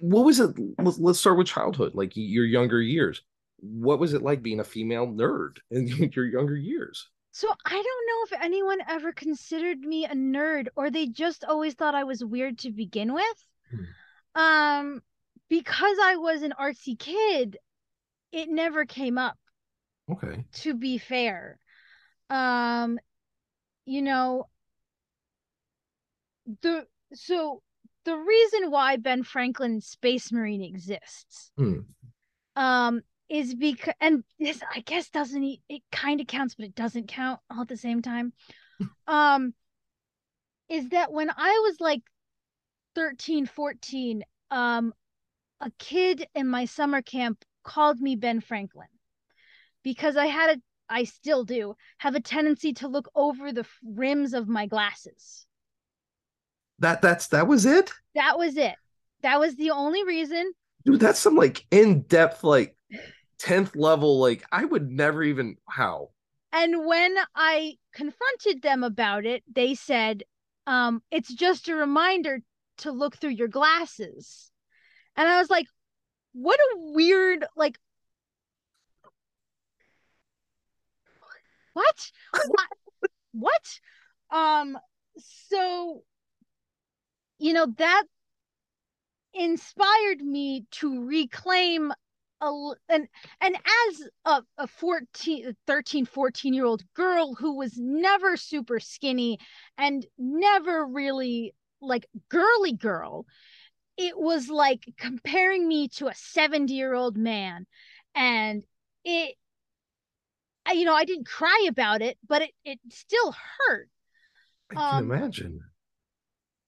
what 0.01 0.25
was 0.25 0.41
it 0.41 0.57
let's, 0.79 1.19
start 1.19 1.37
with 1.37 1.47
childhood 1.47 1.93
like 1.95 2.13
your 2.15 2.45
younger 2.45 2.81
years 2.81 3.23
what 3.65 3.99
was 3.99 4.15
it 4.15 4.23
like 4.23 4.43
being 4.43 4.61
a 4.61 4.65
female 4.65 5.07
nerd 5.07 5.59
in 5.71 5.87
your 5.87 6.27
younger 6.27 6.57
years? 6.57 7.09
So 7.33 7.49
I 7.65 7.73
don't 7.73 7.83
know 7.83 8.37
if 8.37 8.45
anyone 8.45 8.79
ever 8.89 9.13
considered 9.13 9.81
me 9.81 10.05
a 10.05 10.15
nerd 10.15 10.69
or 10.77 10.91
they 10.91 11.07
just 11.07 11.45
always 11.45 11.75
thought 11.75 11.95
I 11.95 12.05
was 12.05 12.25
weird 12.25 12.59
to 12.61 12.71
begin 12.71 13.13
with. 13.13 13.47
Hmm. 13.71 14.41
Um 14.41 15.03
because 15.49 15.97
I 16.03 16.17
was 16.17 16.43
an 16.43 16.55
artsy 16.59 16.99
kid, 16.99 17.59
it 18.33 18.49
never 18.49 18.85
came 18.85 19.19
up. 19.19 19.37
Okay. 20.11 20.45
To 20.63 20.75
be 20.75 20.99
fair. 20.99 21.59
Um 22.31 22.99
you 23.85 24.03
know 24.03 24.49
the 26.63 26.87
so 27.15 27.63
the 28.05 28.17
reason 28.17 28.71
why 28.71 28.97
Ben 28.97 29.23
Franklin 29.23 29.81
Space 29.81 30.33
Marine 30.33 30.63
exists 30.63 31.51
hmm. 31.57 31.81
um 32.57 33.01
is 33.29 33.55
because 33.55 33.95
and 34.01 34.23
this 34.39 34.61
I 34.75 34.81
guess 34.81 35.09
doesn't 35.11 35.59
it 35.69 35.83
kind 35.91 36.21
of 36.21 36.27
counts 36.27 36.55
but 36.55 36.67
it 36.67 36.75
doesn't 36.75 37.09
count 37.09 37.41
all 37.51 37.63
at 37.63 37.69
the 37.69 37.77
same 37.77 38.03
time. 38.03 38.33
um 39.07 39.55
is 40.69 40.89
that 40.91 41.13
when 41.13 41.31
I 41.31 41.61
was 41.65 41.77
like 41.81 42.03
13 42.95 43.47
14 43.47 44.23
um 44.51 44.93
a 45.61 45.71
kid 45.79 46.27
in 46.35 46.49
my 46.49 46.65
summer 46.65 47.03
camp 47.03 47.45
called 47.63 48.01
me 48.01 48.17
Ben 48.17 48.41
Franklin 48.41 48.89
because 49.83 50.17
I 50.17 50.27
had 50.27 50.59
a 50.59 50.63
I 50.89 51.05
still 51.05 51.45
do 51.45 51.75
have 51.99 52.15
a 52.15 52.21
tendency 52.21 52.75
to 52.75 52.89
look 52.89 53.11
over 53.15 53.53
the 53.53 53.67
rims 53.83 54.35
of 54.35 54.49
my 54.49 54.67
glasses. 54.67 55.47
That 56.79 57.03
that's 57.03 57.29
that 57.29 57.47
was 57.47 57.67
it? 57.67 57.93
That 58.15 58.39
was 58.39 58.57
it. 58.57 58.75
That 59.23 59.41
was 59.41 59.57
the 59.57 59.71
only 59.71 60.05
reason. 60.05 60.53
Dude, 60.85 61.01
that's 61.01 61.19
some 61.19 61.37
like 61.37 61.65
in-depth 61.71 62.45
like 62.45 62.77
10th 63.41 63.75
level 63.75 64.21
like 64.21 64.45
i 64.53 64.65
would 64.65 64.91
never 64.91 65.23
even 65.23 65.57
how 65.69 66.09
and 66.55 66.87
when 66.87 67.17
I 67.35 67.79
confronted 67.93 68.63
them 68.63 68.85
about 68.85 69.27
it, 69.27 69.43
they 69.53 69.75
said, 69.75 70.23
um, 70.69 71.03
it's 71.11 71.35
just 71.35 71.69
a 71.69 71.75
reminder 71.75 72.43
to 72.79 72.93
look 72.93 73.17
through 73.17 73.31
your 73.31 73.49
glasses. 73.49 74.53
And 75.17 75.29
I 75.29 75.41
was 75.41 75.51
like, 75.51 75.67
what 76.33 76.61
a 76.61 76.93
weird, 76.93 77.45
like, 77.57 77.77
what? 81.73 82.11
what? 82.47 83.11
what? 83.33 83.81
Um, 84.31 84.79
so, 85.49 86.05
you 87.45 87.53
know, 87.53 87.67
that 87.77 88.05
inspired 89.35 90.23
me 90.23 90.65
to 90.71 91.05
reclaim 91.05 91.93
a, 92.41 92.71
and 92.89 93.07
and 93.43 93.55
as 93.55 94.09
a, 94.25 94.43
a 94.57 94.67
14 94.67 95.55
13 95.67 96.07
14 96.07 96.55
year 96.55 96.65
old 96.65 96.83
girl 96.95 97.35
who 97.35 97.59
was 97.59 97.75
never 97.77 98.39
super 98.39 98.81
skinny 98.81 99.39
and 99.77 100.07
never 100.17 100.87
really 100.87 101.55
like 101.83 102.07
girly 102.31 102.73
girl 102.73 103.27
it 103.99 104.19
was 104.19 104.49
like 104.49 104.89
comparing 104.97 105.69
me 105.69 105.89
to 105.89 106.07
a 106.07 106.15
70 106.15 106.73
year 106.73 106.95
old 106.95 107.19
man. 107.19 107.67
And 108.15 108.65
it 109.05 109.35
I, 110.65 110.73
you 110.73 110.87
know 110.87 110.95
i 110.95 111.05
didn't 111.05 111.27
cry 111.27 111.67
about 111.69 112.01
it 112.01 112.17
but 112.27 112.41
it 112.41 112.53
it 112.65 112.79
still 112.89 113.35
hurt. 113.59 113.91
I 114.71 114.77
can 114.77 115.05
um, 115.05 115.13
imagine 115.13 115.61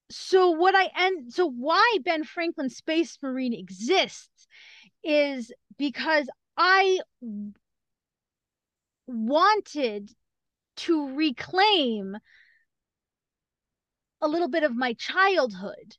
so 0.09 0.51
what 0.51 0.75
i 0.75 0.89
and 0.95 1.33
so 1.33 1.49
why 1.49 1.97
ben 2.03 2.23
franklin 2.23 2.69
space 2.69 3.17
marine 3.21 3.53
exists 3.53 4.47
is 5.03 5.51
because 5.77 6.27
I 6.57 6.99
wanted 9.05 10.11
to 10.77 11.15
reclaim 11.15 12.17
a 14.21 14.27
little 14.27 14.49
bit 14.49 14.63
of 14.63 14.75
my 14.75 14.93
childhood 14.93 15.95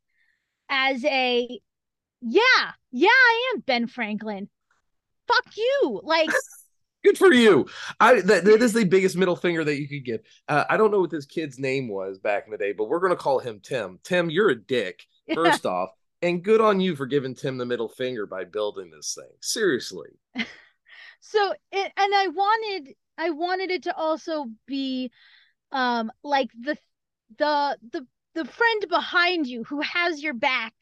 as 0.69 1.05
a 1.05 1.61
yeah, 2.21 2.73
yeah, 2.91 3.09
I 3.09 3.53
am 3.55 3.61
Ben 3.61 3.87
Franklin. 3.87 4.49
Fuck 5.29 5.57
you. 5.57 6.01
Like 6.03 6.31
good 7.09 7.19
for 7.19 7.33
you. 7.33 7.67
I 8.01 8.21
that, 8.21 8.45
that 8.45 8.63
is 8.63 8.73
the 8.73 8.85
biggest 8.85 9.17
middle 9.17 9.37
finger 9.37 9.65
that 9.65 9.81
you 9.81 9.89
could 9.89 10.05
get. 10.05 10.25
Uh, 10.49 10.65
I 10.69 10.77
don't 10.77 10.91
know 10.91 11.01
what 11.01 11.11
this 11.11 11.27
kid's 11.27 11.59
name 11.59 11.89
was 11.89 12.19
back 12.19 12.45
in 12.45 12.53
the 12.53 12.59
day, 12.59 12.73
but 12.73 12.89
we're 12.89 13.01
gonna 13.01 13.17
call 13.17 13.39
him 13.39 13.61
Tim. 13.63 13.99
Tim, 14.03 14.31
you're 14.31 14.51
a 14.51 14.61
dick. 14.61 15.05
First 15.35 15.65
yeah. 15.65 15.71
off, 15.71 15.91
and 16.23 16.43
good 16.43 16.61
on 16.61 16.81
you 16.81 16.97
for 16.97 17.07
giving 17.07 17.35
Tim 17.35 17.59
the 17.59 17.67
middle 17.67 17.89
finger 17.89 18.27
by 18.27 18.45
building 18.45 18.91
this 18.91 19.15
thing. 19.15 19.31
Seriously. 19.41 20.09
so 21.21 21.53
it, 21.73 21.93
and 21.97 22.15
I 22.15 22.29
wanted 22.29 22.95
I 23.17 23.31
wanted 23.31 23.71
it 23.71 23.85
to 23.85 23.95
also 23.95 24.47
be 24.67 25.11
um 25.73 26.11
like 26.23 26.49
the 26.59 26.77
the 27.39 27.79
the 27.93 28.07
the 28.35 28.45
friend 28.45 28.87
behind 28.89 29.47
you 29.47 29.65
who 29.65 29.81
has 29.81 30.23
your 30.23 30.35
back 30.35 30.73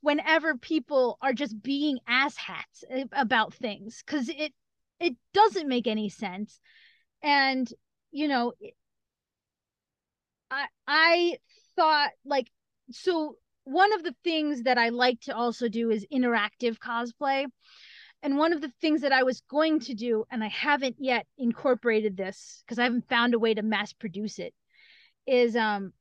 whenever 0.00 0.56
people 0.56 1.16
are 1.22 1.32
just 1.32 1.62
being 1.62 1.98
asshats 2.08 2.82
about 3.12 3.54
things 3.54 4.02
cuz 4.04 4.28
it 4.28 4.52
it 5.02 5.16
doesn't 5.34 5.68
make 5.68 5.86
any 5.86 6.08
sense. 6.08 6.60
And 7.22 7.68
you 8.10 8.28
know 8.28 8.52
I 10.50 10.66
I 10.86 11.36
thought 11.76 12.10
like 12.24 12.50
so 12.90 13.36
one 13.64 13.92
of 13.92 14.02
the 14.02 14.14
things 14.24 14.64
that 14.64 14.78
I 14.78 14.88
like 14.88 15.20
to 15.22 15.36
also 15.36 15.68
do 15.68 15.90
is 15.90 16.06
interactive 16.12 16.78
cosplay. 16.78 17.46
And 18.24 18.36
one 18.36 18.52
of 18.52 18.60
the 18.60 18.72
things 18.80 19.00
that 19.00 19.12
I 19.12 19.24
was 19.24 19.42
going 19.50 19.80
to 19.80 19.94
do, 19.94 20.24
and 20.30 20.44
I 20.44 20.48
haven't 20.48 20.96
yet 21.00 21.26
incorporated 21.38 22.16
this 22.16 22.62
because 22.64 22.78
I 22.78 22.84
haven't 22.84 23.08
found 23.08 23.34
a 23.34 23.38
way 23.38 23.54
to 23.54 23.62
mass 23.62 23.92
produce 23.92 24.38
it, 24.38 24.54
is 25.26 25.56
um 25.56 25.92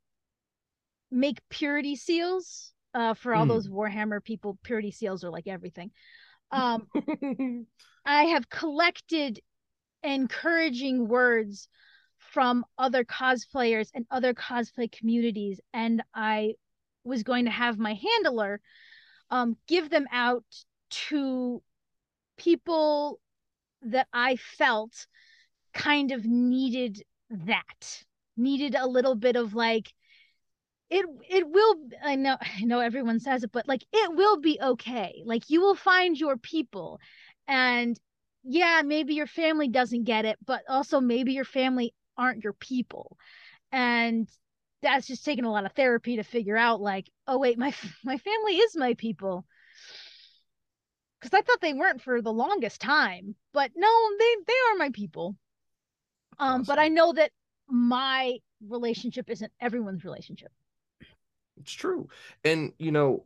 make 1.10 1.40
purity 1.50 1.96
seals 1.96 2.74
uh 2.94 3.14
for 3.14 3.34
all 3.34 3.46
mm. 3.46 3.50
those 3.50 3.68
Warhammer 3.68 4.24
people. 4.24 4.58
Purity 4.64 4.92
seals 4.92 5.24
are 5.24 5.32
like 5.32 5.48
everything. 5.48 5.92
Um 6.52 6.88
I 8.06 8.24
have 8.26 8.50
collected 8.50 9.40
encouraging 10.04 11.08
words 11.08 11.68
from 12.18 12.66
other 12.78 13.04
cosplayers 13.04 13.90
and 13.94 14.06
other 14.10 14.34
cosplay 14.34 14.92
communities 14.92 15.60
and 15.74 16.02
I 16.14 16.56
was 17.04 17.24
going 17.24 17.46
to 17.46 17.52
have 17.52 17.78
my 17.78 17.94
handler 17.94 18.62
um, 19.30 19.58
give 19.68 19.90
them 19.90 20.06
out 20.12 20.44
to 20.90 21.62
people 22.38 23.20
that 23.82 24.08
I 24.14 24.36
felt 24.36 25.08
kind 25.74 26.12
of 26.12 26.26
needed 26.26 27.02
that 27.30 28.04
needed 28.36 28.76
a 28.76 28.88
little 28.88 29.16
bit 29.16 29.36
of 29.36 29.54
like 29.54 29.94
it 30.92 31.06
it 31.30 31.50
will 31.50 31.76
I 32.04 32.16
know 32.16 32.38
I 32.60 32.64
know 32.66 32.80
everyone 32.80 33.20
says 33.20 33.44
it 33.44 33.52
but 33.52 33.68
like 33.68 33.84
it 33.92 34.14
will 34.14 34.40
be 34.40 34.60
okay. 34.62 35.24
Like 35.26 35.50
you 35.50 35.62
will 35.62 35.76
find 35.76 36.20
your 36.20 36.38
people. 36.38 37.00
And 37.48 38.00
yeah 38.44 38.82
maybe 38.84 39.14
your 39.14 39.28
family 39.28 39.68
doesn't 39.68 40.04
get 40.04 40.26
it 40.26 40.38
but 40.46 40.64
also 40.68 41.00
maybe 41.00 41.34
your 41.34 41.46
family 41.46 41.94
aren't 42.18 42.44
your 42.44 42.54
people. 42.54 43.18
And 43.72 44.28
that's 44.82 45.08
just 45.08 45.24
taken 45.24 45.46
a 45.46 45.52
lot 45.52 45.66
of 45.66 45.72
therapy 45.74 46.18
to 46.18 46.24
figure 46.24 46.58
out 46.58 46.82
like 46.82 47.10
oh 47.28 47.40
wait 47.40 47.58
my 47.58 47.74
my 48.04 48.18
family 48.18 48.58
is 48.58 48.76
my 48.76 48.94
people. 48.96 49.46
Because 51.20 51.38
i 51.38 51.42
thought 51.42 51.62
they 51.62 51.74
weren't 51.74 52.02
for 52.02 52.22
the 52.22 52.34
longest 52.34 52.82
time 52.82 53.36
but 53.54 53.72
no 53.76 54.10
they 54.20 54.36
they 54.48 54.54
are 54.72 54.78
my 54.78 54.90
people. 54.90 55.38
Um 56.40 56.62
awesome. 56.62 56.64
but 56.66 56.80
i 56.80 56.90
know 56.90 57.14
that 57.14 57.32
my 57.70 58.38
relationship 58.68 59.30
isn't 59.30 59.52
everyone's 59.62 60.04
relationship 60.04 60.52
it's 61.62 61.72
true 61.72 62.08
and 62.44 62.74
you 62.78 62.92
know 62.92 63.26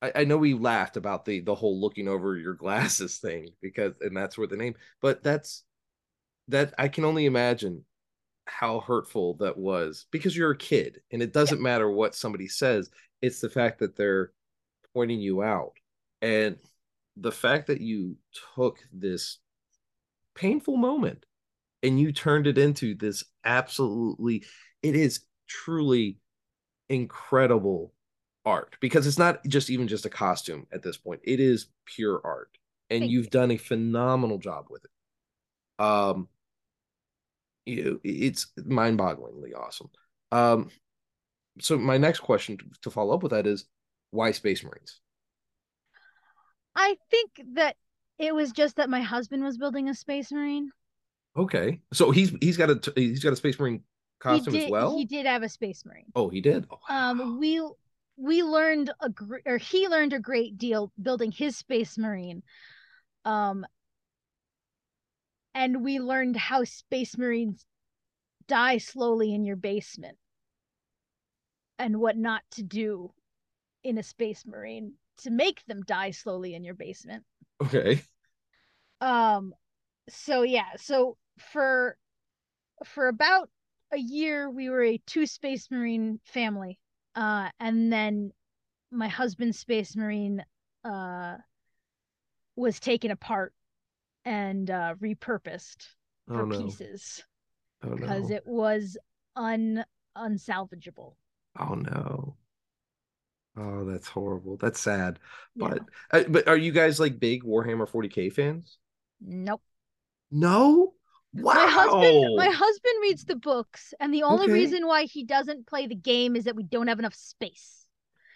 I, 0.00 0.12
I 0.16 0.24
know 0.24 0.36
we 0.36 0.54
laughed 0.54 0.96
about 0.96 1.24
the 1.24 1.40
the 1.40 1.54
whole 1.54 1.80
looking 1.80 2.08
over 2.08 2.36
your 2.36 2.54
glasses 2.64 3.18
thing 3.18 3.50
because 3.60 3.94
and 4.00 4.16
that's 4.16 4.36
where 4.36 4.46
the 4.46 4.56
name 4.56 4.74
but 5.00 5.22
that's 5.22 5.64
that 6.48 6.74
i 6.78 6.88
can 6.88 7.04
only 7.04 7.26
imagine 7.26 7.84
how 8.46 8.80
hurtful 8.80 9.34
that 9.34 9.56
was 9.56 10.06
because 10.10 10.36
you're 10.36 10.50
a 10.50 10.56
kid 10.56 11.00
and 11.12 11.22
it 11.22 11.32
doesn't 11.32 11.58
yeah. 11.58 11.62
matter 11.62 11.90
what 11.90 12.14
somebody 12.14 12.48
says 12.48 12.90
it's 13.20 13.40
the 13.40 13.48
fact 13.48 13.78
that 13.78 13.96
they're 13.96 14.32
pointing 14.94 15.20
you 15.20 15.42
out 15.42 15.74
and 16.20 16.56
the 17.16 17.32
fact 17.32 17.68
that 17.68 17.80
you 17.80 18.16
took 18.54 18.78
this 18.92 19.38
painful 20.34 20.76
moment 20.76 21.24
and 21.82 22.00
you 22.00 22.12
turned 22.12 22.46
it 22.46 22.58
into 22.58 22.94
this 22.94 23.24
absolutely 23.44 24.44
it 24.82 24.96
is 24.96 25.20
truly 25.46 26.18
incredible 26.92 27.92
art 28.44 28.76
because 28.80 29.06
it's 29.06 29.18
not 29.18 29.44
just 29.46 29.70
even 29.70 29.86
just 29.88 30.06
a 30.06 30.10
costume 30.10 30.66
at 30.72 30.82
this 30.82 30.96
point 30.96 31.20
it 31.22 31.38
is 31.40 31.66
pure 31.86 32.20
art 32.24 32.50
and 32.90 33.02
Thank 33.02 33.12
you've 33.12 33.24
you. 33.26 33.30
done 33.30 33.50
a 33.52 33.56
phenomenal 33.56 34.38
job 34.38 34.66
with 34.68 34.84
it 34.84 35.84
um 35.84 36.28
you 37.66 38.00
it's 38.04 38.48
mind-bogglingly 38.64 39.54
awesome. 39.56 39.90
Um, 40.30 40.70
so 41.60 41.78
my 41.78 41.98
next 41.98 42.20
question 42.20 42.56
to, 42.58 42.64
to 42.82 42.90
follow 42.90 43.14
up 43.14 43.22
with 43.22 43.32
that 43.32 43.46
is 43.46 43.66
why 44.10 44.30
Space 44.30 44.64
Marines? 44.64 45.00
I 46.74 46.96
think 47.10 47.30
that 47.54 47.76
it 48.18 48.34
was 48.34 48.52
just 48.52 48.76
that 48.76 48.90
my 48.90 49.02
husband 49.02 49.44
was 49.44 49.58
building 49.58 49.88
a 49.88 49.94
Space 49.94 50.32
Marine. 50.32 50.70
Okay, 51.36 51.80
so 51.92 52.10
he's 52.10 52.32
he's 52.40 52.56
got 52.56 52.70
a 52.70 52.92
he's 52.94 53.22
got 53.22 53.32
a 53.32 53.36
Space 53.36 53.58
Marine 53.58 53.82
costume 54.22 54.54
did, 54.54 54.64
as 54.64 54.70
well. 54.70 54.96
He 54.96 55.04
did 55.04 55.26
have 55.26 55.42
a 55.42 55.48
Space 55.48 55.84
Marine. 55.84 56.12
Oh, 56.14 56.28
he 56.28 56.40
did. 56.40 56.66
Oh, 56.70 56.78
wow. 56.88 57.10
Um, 57.10 57.38
we 57.38 57.60
we 58.16 58.42
learned 58.42 58.92
a 59.00 59.08
gr- 59.08 59.44
or 59.44 59.58
he 59.58 59.88
learned 59.88 60.12
a 60.12 60.20
great 60.20 60.58
deal 60.58 60.92
building 61.00 61.32
his 61.32 61.56
Space 61.56 61.98
Marine. 61.98 62.42
Um, 63.24 63.66
and 65.54 65.84
we 65.84 66.00
learned 66.00 66.36
how 66.36 66.64
space 66.64 67.16
marines 67.16 67.64
die 68.48 68.78
slowly 68.78 69.34
in 69.34 69.44
your 69.44 69.56
basement 69.56 70.16
and 71.78 71.98
what 71.98 72.16
not 72.16 72.42
to 72.52 72.62
do 72.62 73.12
in 73.84 73.98
a 73.98 74.02
space 74.02 74.44
marine 74.46 74.94
to 75.18 75.30
make 75.30 75.64
them 75.66 75.82
die 75.86 76.10
slowly 76.10 76.54
in 76.54 76.64
your 76.64 76.74
basement 76.74 77.24
okay 77.62 78.02
um 79.00 79.52
so 80.08 80.42
yeah 80.42 80.70
so 80.76 81.16
for 81.38 81.96
for 82.84 83.08
about 83.08 83.48
a 83.92 83.98
year 83.98 84.50
we 84.50 84.70
were 84.70 84.82
a 84.82 85.00
two 85.06 85.26
space 85.26 85.70
marine 85.70 86.18
family 86.24 86.78
uh 87.14 87.48
and 87.60 87.92
then 87.92 88.30
my 88.90 89.08
husband's 89.08 89.58
space 89.58 89.96
marine 89.96 90.44
uh 90.84 91.36
was 92.56 92.80
taken 92.80 93.10
apart 93.10 93.52
and 94.24 94.70
uh, 94.70 94.94
repurposed 95.02 95.88
oh, 96.30 96.36
for 96.36 96.46
no. 96.46 96.62
pieces 96.62 97.24
oh, 97.84 97.96
because 97.96 98.30
no. 98.30 98.36
it 98.36 98.46
was 98.46 98.96
un 99.36 99.84
unsalvageable. 100.16 101.14
Oh 101.58 101.74
no. 101.74 102.36
Oh, 103.56 103.84
that's 103.84 104.08
horrible. 104.08 104.56
That's 104.56 104.80
sad. 104.80 105.18
But 105.56 105.80
yeah. 106.12 106.20
uh, 106.20 106.24
but 106.28 106.48
are 106.48 106.56
you 106.56 106.72
guys 106.72 106.98
like 106.98 107.20
big 107.20 107.44
Warhammer 107.44 107.88
40K 107.88 108.32
fans? 108.32 108.78
Nope. 109.20 109.62
No? 110.30 110.94
Wow. 111.34 111.54
My 111.54 111.66
husband 111.66 112.26
my 112.34 112.48
husband 112.48 112.94
reads 113.02 113.24
the 113.24 113.36
books 113.36 113.94
and 114.00 114.12
the 114.12 114.22
only 114.24 114.48
Okay. 114.48 114.50
reason 114.50 114.86
why 114.86 115.04
he 115.04 115.24
doesn't 115.24 115.66
play 115.66 115.86
the 115.86 115.94
game 115.94 116.36
is 116.36 116.44
that 116.44 116.56
we 116.56 116.62
don't 116.64 116.88
have 116.88 116.98
enough 116.98 117.14
space. 117.14 117.86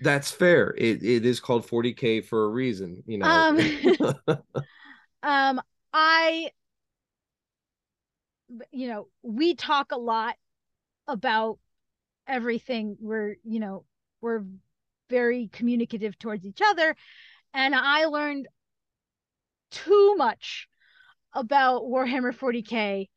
That's 0.01 0.31
fair. 0.31 0.75
It 0.77 1.03
it 1.03 1.25
is 1.25 1.41
called 1.41 1.67
40k 1.67 2.21
for 2.21 2.45
a 2.45 2.49
reason, 2.49 3.03
you 3.07 3.17
know. 3.19 3.47
Um 3.49 3.59
um 5.23 5.61
I 5.93 6.51
you 8.73 8.89
know, 8.89 9.09
we 9.23 9.55
talk 9.55 9.93
a 9.93 9.97
lot 9.99 10.37
about 11.09 11.59
everything. 12.27 12.97
We're, 13.01 13.37
you 13.45 13.61
know, 13.61 13.85
we're 14.21 14.45
very 15.11 15.49
communicative 15.53 16.19
towards 16.19 16.47
each 16.47 16.61
other 16.65 16.97
and 17.55 17.75
I 17.75 18.07
learned 18.07 18.49
too 19.71 20.15
much 20.17 20.69
about 21.37 21.83
Warhammer 21.83 22.35
40K 22.35 23.09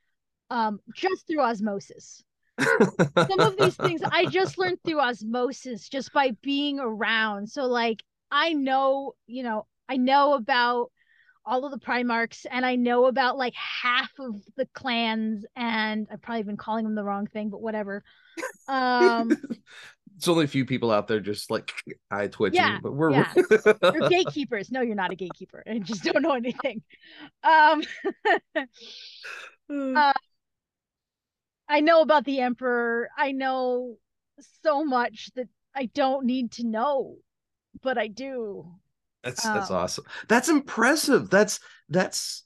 um, 0.49 0.79
just 0.95 1.27
through 1.27 1.41
osmosis. 1.41 2.23
Some 2.59 3.39
of 3.39 3.57
these 3.57 3.75
things 3.75 4.01
I 4.03 4.25
just 4.25 4.57
learned 4.57 4.79
through 4.85 4.99
osmosis 4.99 5.87
just 5.87 6.11
by 6.11 6.31
being 6.41 6.79
around. 6.79 7.49
So, 7.49 7.65
like, 7.65 8.03
I 8.31 8.53
know, 8.53 9.13
you 9.27 9.43
know, 9.43 9.65
I 9.87 9.97
know 9.97 10.33
about 10.33 10.91
all 11.45 11.65
of 11.65 11.71
the 11.71 11.79
Primarchs 11.79 12.45
and 12.51 12.65
I 12.65 12.75
know 12.75 13.05
about 13.05 13.37
like 13.37 13.55
half 13.55 14.11
of 14.19 14.35
the 14.57 14.67
clans, 14.73 15.45
and 15.55 16.07
I've 16.11 16.21
probably 16.21 16.43
been 16.43 16.57
calling 16.57 16.83
them 16.83 16.95
the 16.95 17.03
wrong 17.03 17.27
thing, 17.27 17.49
but 17.49 17.61
whatever. 17.61 18.03
Um, 18.69 19.31
It's 20.19 20.27
only 20.27 20.43
a 20.43 20.49
few 20.49 20.65
people 20.65 20.91
out 20.91 21.07
there 21.07 21.21
just 21.21 21.49
like 21.49 21.71
eye 22.11 22.27
twitching, 22.27 22.57
Yeah, 22.59 22.79
but 22.83 22.91
we're, 22.91 23.11
yeah. 23.11 23.31
we're- 23.33 23.73
you're 23.93 24.09
gatekeepers. 24.09 24.69
No, 24.69 24.81
you're 24.81 24.93
not 24.93 25.11
a 25.13 25.15
gatekeeper. 25.15 25.63
I 25.65 25.79
just 25.79 26.03
don't 26.03 26.21
know 26.21 26.33
anything. 26.33 26.81
Um, 27.43 27.81
Uh, 29.71 30.13
I 31.69 31.79
know 31.79 32.01
about 32.01 32.25
the 32.25 32.39
Emperor. 32.41 33.07
I 33.17 33.31
know 33.31 33.97
so 34.63 34.83
much 34.83 35.29
that 35.35 35.47
I 35.75 35.85
don't 35.85 36.25
need 36.25 36.51
to 36.53 36.65
know, 36.65 37.15
but 37.81 37.97
I 37.97 38.07
do. 38.07 38.65
That's 39.23 39.43
that's 39.43 39.69
Um, 39.69 39.77
awesome. 39.77 40.05
That's 40.27 40.49
impressive. 40.49 41.29
That's 41.29 41.59
that's 41.87 42.43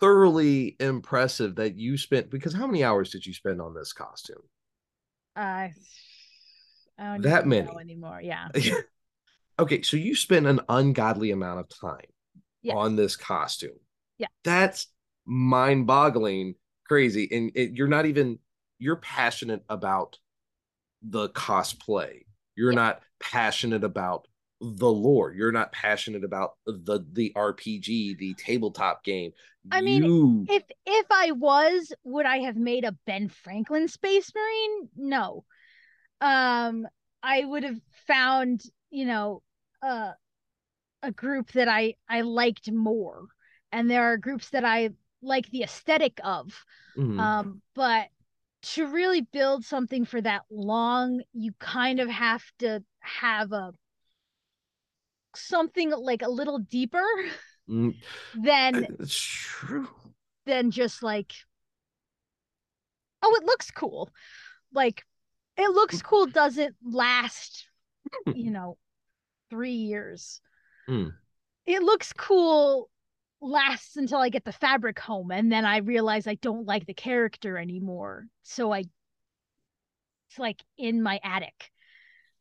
thoroughly 0.00 0.76
impressive 0.80 1.56
that 1.56 1.76
you 1.76 1.98
spent 1.98 2.30
because 2.30 2.54
how 2.54 2.66
many 2.66 2.84
hours 2.84 3.10
did 3.10 3.26
you 3.26 3.34
spend 3.34 3.60
on 3.60 3.74
this 3.74 3.92
costume? 3.92 4.42
I, 5.38 5.72
I 6.98 7.04
don't 7.14 7.22
That 7.22 7.46
many. 7.46 7.68
anymore. 7.80 8.20
Yeah. 8.22 8.48
okay, 9.58 9.82
so 9.82 9.96
you 9.96 10.14
spent 10.14 10.46
an 10.46 10.60
ungodly 10.68 11.30
amount 11.30 11.60
of 11.60 11.68
time 11.68 12.06
Yes. 12.62 12.76
on 12.76 12.96
this 12.96 13.16
costume. 13.16 13.78
Yeah. 14.18 14.26
That's 14.42 14.88
mind-boggling, 15.26 16.54
crazy. 16.86 17.28
And 17.30 17.52
it, 17.54 17.72
you're 17.76 17.86
not 17.88 18.06
even 18.06 18.38
you're 18.80 18.96
passionate 18.96 19.62
about 19.68 20.18
the 21.02 21.28
cosplay. 21.30 22.22
You're 22.56 22.72
Yeah. 22.72 22.76
not 22.76 23.02
passionate 23.20 23.84
about 23.84 24.26
the 24.60 24.90
lore. 24.90 25.32
You're 25.32 25.52
not 25.52 25.70
passionate 25.70 26.24
about 26.24 26.52
the 26.66 27.06
the 27.12 27.32
RPG, 27.36 28.18
the 28.18 28.34
tabletop 28.34 29.04
game. 29.04 29.30
I 29.70 29.80
mean, 29.82 30.02
you, 30.02 30.48
If 30.48 30.62
if 30.86 31.06
I 31.10 31.32
was, 31.32 31.92
would 32.04 32.26
I 32.26 32.38
have 32.38 32.56
made 32.56 32.84
a 32.84 32.92
Ben 33.06 33.28
Franklin 33.28 33.88
Space 33.88 34.32
Marine? 34.34 34.88
No. 34.96 35.44
Um, 36.20 36.88
I 37.22 37.44
would 37.44 37.64
have 37.64 37.80
found, 38.06 38.62
you 38.90 39.06
know, 39.06 39.42
uh, 39.82 40.12
a 41.02 41.12
group 41.12 41.52
that 41.52 41.68
I 41.68 41.94
I 42.08 42.22
liked 42.22 42.70
more, 42.72 43.26
and 43.72 43.90
there 43.90 44.04
are 44.12 44.16
groups 44.18 44.50
that 44.50 44.64
I 44.64 44.90
like 45.22 45.50
the 45.50 45.62
aesthetic 45.64 46.20
of. 46.24 46.64
Mhm. 46.96 47.18
Um, 47.18 47.62
but 47.74 48.08
to 48.74 48.86
really 48.88 49.22
build 49.22 49.64
something 49.64 50.04
for 50.06 50.20
that 50.22 50.44
long, 50.50 51.22
you 51.34 51.52
kind 51.60 52.00
of 52.00 52.08
have 52.10 52.44
to 52.60 52.84
have 53.00 53.52
a 53.52 53.72
something 55.36 55.90
like 55.90 56.22
a 56.22 56.28
little 56.28 56.58
deeper 56.58 57.04
Mm, 57.68 57.94
it's 58.98 59.20
true. 59.20 59.88
than 60.46 60.70
just 60.70 61.02
like 61.02 61.34
oh 63.22 63.34
it 63.40 63.44
looks 63.44 63.70
cool. 63.70 64.10
Like 64.72 65.04
it 65.56 65.70
looks 65.70 66.00
cool 66.02 66.26
doesn't 66.26 66.76
last 66.82 67.66
you 68.34 68.50
know 68.50 68.78
three 69.50 69.72
years. 69.72 70.40
Hmm. 70.86 71.08
it 71.66 71.82
looks 71.82 72.14
cool 72.14 72.88
lasts 73.42 73.96
until 73.96 74.18
i 74.18 74.30
get 74.30 74.44
the 74.44 74.52
fabric 74.52 74.98
home 74.98 75.30
and 75.30 75.52
then 75.52 75.64
i 75.64 75.76
realize 75.76 76.26
i 76.26 76.34
don't 76.36 76.66
like 76.66 76.86
the 76.86 76.94
character 76.94 77.58
anymore. 77.58 78.26
So 78.42 78.72
i 78.72 78.84
it's 80.28 80.38
like 80.38 80.62
in 80.76 81.02
my 81.02 81.20
attic 81.22 81.70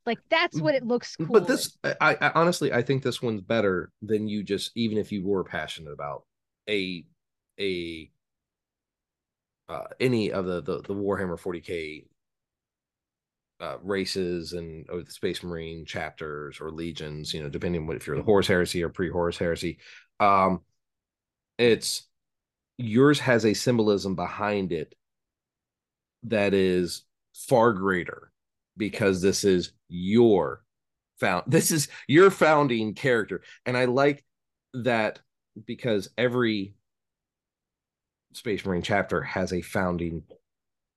like 0.08 0.20
that's 0.30 0.60
what 0.60 0.74
it 0.74 0.86
looks 0.86 1.16
cool 1.18 1.28
But 1.28 1.48
this, 1.48 1.78
I, 1.84 2.16
I 2.22 2.32
honestly, 2.34 2.72
I 2.72 2.82
think 2.82 3.04
this 3.04 3.22
one's 3.22 3.42
better 3.42 3.92
than 4.02 4.28
you 4.28 4.42
just, 4.42 4.72
even 4.76 4.98
if 4.98 5.12
you 5.12 5.24
were 5.24 5.44
passionate 5.44 5.92
about 5.92 6.24
a, 6.68 7.06
a, 7.60 8.10
uh, 9.68 9.84
any 10.00 10.32
of 10.32 10.46
the 10.46 10.62
the, 10.62 10.82
the 10.82 10.96
Warhammer 10.96 11.38
40k 11.38 12.06
uh, 13.60 13.78
races 13.84 14.54
and 14.54 14.90
or 14.90 15.02
the 15.04 15.12
Space 15.12 15.44
Marine 15.44 15.86
chapters 15.86 16.62
or 16.62 16.72
legions, 16.72 17.34
you 17.34 17.44
know, 17.44 17.50
depending 17.50 17.82
on 17.82 17.88
what 17.88 17.98
if 17.98 18.08
you're 18.08 18.16
the 18.16 18.24
Horus 18.24 18.48
Heresy 18.48 18.84
or 18.84 18.90
pre-Horus 18.90 19.38
Heresy. 19.38 19.80
Um, 20.22 20.62
it's 21.58 22.08
yours 22.78 23.20
has 23.20 23.46
a 23.46 23.54
symbolism 23.54 24.16
behind 24.16 24.72
it 24.72 24.96
that 26.24 26.54
is 26.54 27.04
far 27.34 27.74
greater 27.74 28.32
because 28.78 29.22
this 29.22 29.44
is 29.44 29.72
your 29.90 30.62
found 31.20 31.44
this 31.48 31.72
is 31.72 31.88
your 32.08 32.30
founding 32.30 32.94
character. 32.94 33.42
And 33.66 33.76
i 33.76 33.86
like 33.86 34.24
that 34.74 35.20
because 35.66 36.10
every 36.18 36.76
space 38.34 38.66
marine 38.66 38.84
chapter 38.84 39.22
has 39.22 39.52
a 39.52 39.62
founding 39.62 40.24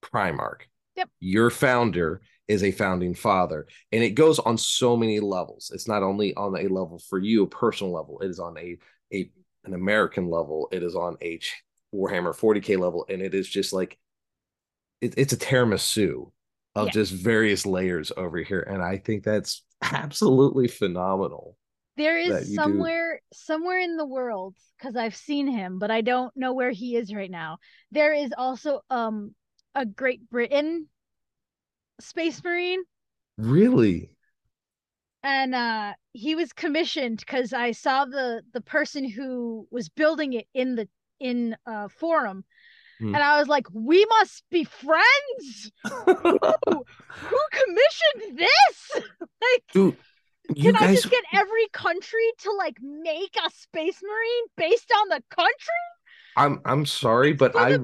primarch. 0.02 0.62
Yep. 0.96 1.08
your 1.20 1.50
founder 1.50 2.20
is 2.48 2.64
a 2.64 2.72
founding 2.72 3.14
father 3.14 3.66
and 3.92 4.02
it 4.02 4.10
goes 4.10 4.38
on 4.40 4.58
so 4.58 4.96
many 4.96 5.20
levels. 5.20 5.70
It's 5.72 5.86
not 5.86 6.02
only 6.02 6.34
on 6.34 6.56
a 6.56 6.68
level 6.68 7.00
for 7.08 7.18
you 7.18 7.44
a 7.44 7.46
personal 7.46 7.92
level 7.92 8.20
it 8.20 8.28
is 8.28 8.40
on 8.40 8.58
a 8.58 8.76
a 9.12 9.30
an 9.64 9.74
american 9.74 10.28
level 10.28 10.68
it 10.72 10.82
is 10.82 10.96
on 10.96 11.16
a 11.22 11.38
warhammer 11.94 12.34
40k 12.36 12.78
level 12.78 13.06
and 13.08 13.22
it 13.22 13.34
is 13.34 13.48
just 13.48 13.72
like 13.72 13.98
it, 15.00 15.14
it's 15.16 15.32
a 15.32 15.36
tiramisu 15.36 16.30
of 16.74 16.90
just 16.90 17.12
various 17.12 17.66
layers 17.66 18.12
over 18.16 18.38
here 18.38 18.60
and 18.60 18.82
i 18.82 18.96
think 18.96 19.24
that's 19.24 19.62
absolutely 19.82 20.68
phenomenal 20.68 21.56
there 21.96 22.16
is 22.16 22.50
you 22.50 22.56
do. 22.56 22.62
somewhere 22.62 23.20
somewhere 23.32 23.78
in 23.78 23.96
the 23.96 24.06
world 24.06 24.56
because 24.78 24.96
i've 24.96 25.16
seen 25.16 25.46
him 25.46 25.78
but 25.78 25.90
i 25.90 26.00
don't 26.00 26.34
know 26.36 26.54
where 26.54 26.70
he 26.70 26.96
is 26.96 27.12
right 27.14 27.30
now. 27.30 27.58
There 27.90 28.14
is 28.14 28.32
also 28.36 28.80
um 28.88 29.34
a 29.74 29.84
great 29.84 30.28
britain 30.30 30.88
space 32.00 32.42
marine. 32.42 32.82
Really? 33.36 34.10
And 35.22 35.54
uh 35.54 35.92
he 36.12 36.34
was 36.34 36.52
commissioned 36.52 37.18
because 37.18 37.52
i 37.52 37.72
saw 37.72 38.06
the 38.06 38.42
the 38.54 38.62
person 38.62 39.08
who 39.08 39.68
was 39.70 39.88
building 39.90 40.32
it 40.32 40.46
in 40.54 40.76
the 40.76 40.88
in 41.18 41.56
uh 41.66 41.88
forum 41.88 42.44
Hmm. 43.00 43.14
and 43.14 43.24
i 43.24 43.38
was 43.38 43.48
like 43.48 43.66
we 43.72 44.04
must 44.06 44.44
be 44.50 44.64
friends? 44.64 45.72
Who, 45.84 46.22
who 46.28 47.38
commissioned 47.50 48.38
this? 48.38 49.02
Like 49.20 49.62
dude 49.72 49.96
you 50.54 50.72
can 50.72 50.82
i 50.82 50.94
just 50.94 51.08
get 51.10 51.24
every 51.32 51.66
country 51.72 52.26
to 52.38 52.52
like 52.52 52.76
make 52.82 53.34
a 53.44 53.50
space 53.50 54.00
marine 54.02 54.44
based 54.56 54.92
on 55.00 55.08
the 55.08 55.22
country? 55.30 55.82
I'm 56.36 56.60
i'm 56.64 56.84
sorry 56.86 57.32
but 57.32 57.56
i 57.56 57.78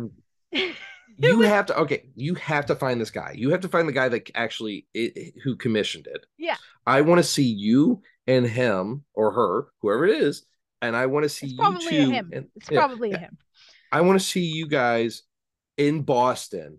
you 0.53 1.39
was- 1.39 1.49
have 1.49 1.67
to 1.67 1.79
okay 1.81 2.09
you 2.15 2.35
have 2.35 2.67
to 2.67 2.75
find 2.77 3.01
this 3.01 3.11
guy. 3.11 3.33
You 3.37 3.51
have 3.51 3.61
to 3.61 3.69
find 3.69 3.89
the 3.89 3.93
guy 3.93 4.09
that 4.09 4.31
actually 4.35 4.87
it, 4.95 5.35
who 5.43 5.57
commissioned 5.57 6.07
it. 6.07 6.27
Yeah. 6.39 6.57
i 6.87 7.01
want 7.01 7.19
to 7.19 7.23
see 7.25 7.45
you 7.45 8.03
and 8.27 8.47
him 8.47 9.05
or 9.15 9.33
her 9.33 9.69
whoever 9.81 10.07
it 10.07 10.21
is 10.23 10.45
and 10.83 10.95
i 10.97 11.07
want 11.07 11.23
to 11.23 11.29
see 11.29 11.47
it's 11.47 11.53
you 11.55 11.59
probably 11.59 11.91
two 11.91 12.11
him. 12.11 12.31
and- 12.33 12.47
it's 12.57 12.71
yeah, 12.71 12.79
probably 12.79 13.11
yeah. 13.13 13.19
him 13.19 13.39
I 13.93 14.01
want 14.03 14.19
to 14.21 14.25
see 14.27 14.45
you 14.45 14.67
guys 14.67 15.23
in 15.77 16.03
Boston, 16.03 16.79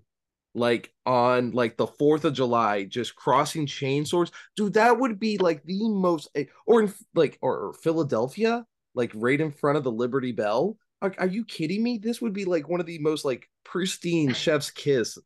like 0.56 0.92
on 1.06 1.52
like 1.52 1.78
the 1.78 1.88
Fourth 1.88 2.26
of 2.26 2.34
July, 2.34 2.84
just 2.86 3.16
crossing 3.16 3.66
chainswords, 3.66 4.32
dude. 4.56 4.74
That 4.74 5.00
would 5.00 5.20
be 5.20 5.38
like 5.38 5.64
the 5.64 5.88
most, 5.90 6.30
eh, 6.36 6.46
or 6.66 6.82
in 6.84 6.94
like 7.16 7.38
or, 7.42 7.58
or 7.70 7.74
Philadelphia, 7.74 8.66
like 8.96 9.12
right 9.16 9.40
in 9.40 9.52
front 9.52 9.78
of 9.78 9.84
the 9.84 9.92
Liberty 9.92 10.32
Bell. 10.32 10.78
Are, 11.02 11.14
are 11.20 11.28
you 11.28 11.46
kidding 11.46 11.84
me? 11.84 12.00
This 12.00 12.22
would 12.22 12.34
be 12.34 12.46
like 12.46 12.68
one 12.68 12.80
of 12.80 12.86
the 12.88 12.98
most 13.00 13.24
like 13.24 13.48
pristine 13.64 14.34
chef's 14.34 14.72
kiss 14.72 15.18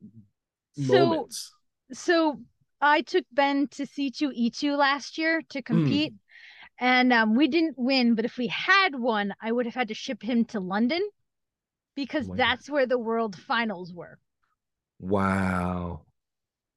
So- 0.74 1.06
moments. 1.06 1.52
so 1.94 2.40
I 2.82 3.02
took 3.02 3.26
Ben 3.32 3.68
to 3.70 3.84
C2E2 3.86 4.76
last 4.78 5.18
year 5.18 5.40
Hmm. 5.42 5.46
to 5.52 5.62
compete, 5.62 6.14
and 6.80 7.14
um, 7.14 7.36
we 7.36 7.48
didn't 7.48 7.76
win. 7.78 8.16
But 8.16 8.26
if 8.26 8.38
we 8.38 8.48
had 8.48 8.96
won, 8.96 9.34
I 9.42 9.52
would 9.52 9.66
have 9.66 9.76
had 9.76 9.88
to 9.90 9.94
ship 9.94 10.22
him 10.24 10.46
to 10.46 10.60
London 10.60 11.02
because 12.02 12.28
that's 12.36 12.70
where 12.70 12.88
the 12.88 12.97
world 12.97 13.36
finals 13.36 13.93
were. 13.93 14.18
Wow. 14.99 16.02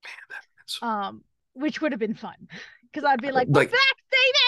Man, 0.04 0.38
that's 0.58 0.78
um 0.82 1.24
which 1.54 1.80
would 1.80 1.92
have 1.92 1.98
been 1.98 2.14
fun 2.14 2.34
because 2.92 3.04
I'd 3.04 3.22
be 3.22 3.32
like, 3.32 3.48
like 3.50 3.70
back, 3.70 3.80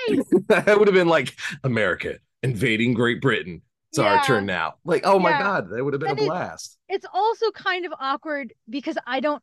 baby. 0.08 0.22
that 0.48 0.78
would 0.78 0.88
have 0.88 0.94
been 0.94 1.08
like 1.08 1.34
America 1.64 2.18
invading 2.42 2.94
Great 2.94 3.20
Britain. 3.20 3.62
It's 3.90 3.98
yeah. 3.98 4.16
our 4.16 4.24
turn 4.24 4.44
now. 4.44 4.74
Like, 4.84 5.02
oh 5.04 5.18
my 5.18 5.30
God, 5.30 5.70
that 5.70 5.82
would 5.82 5.94
have 5.94 6.00
been 6.00 6.10
and 6.10 6.20
a 6.20 6.24
blast. 6.24 6.76
It, 6.88 6.96
it's 6.96 7.06
also 7.12 7.50
kind 7.52 7.86
of 7.86 7.94
awkward 7.98 8.52
because 8.68 8.98
I 9.06 9.20
don't 9.20 9.42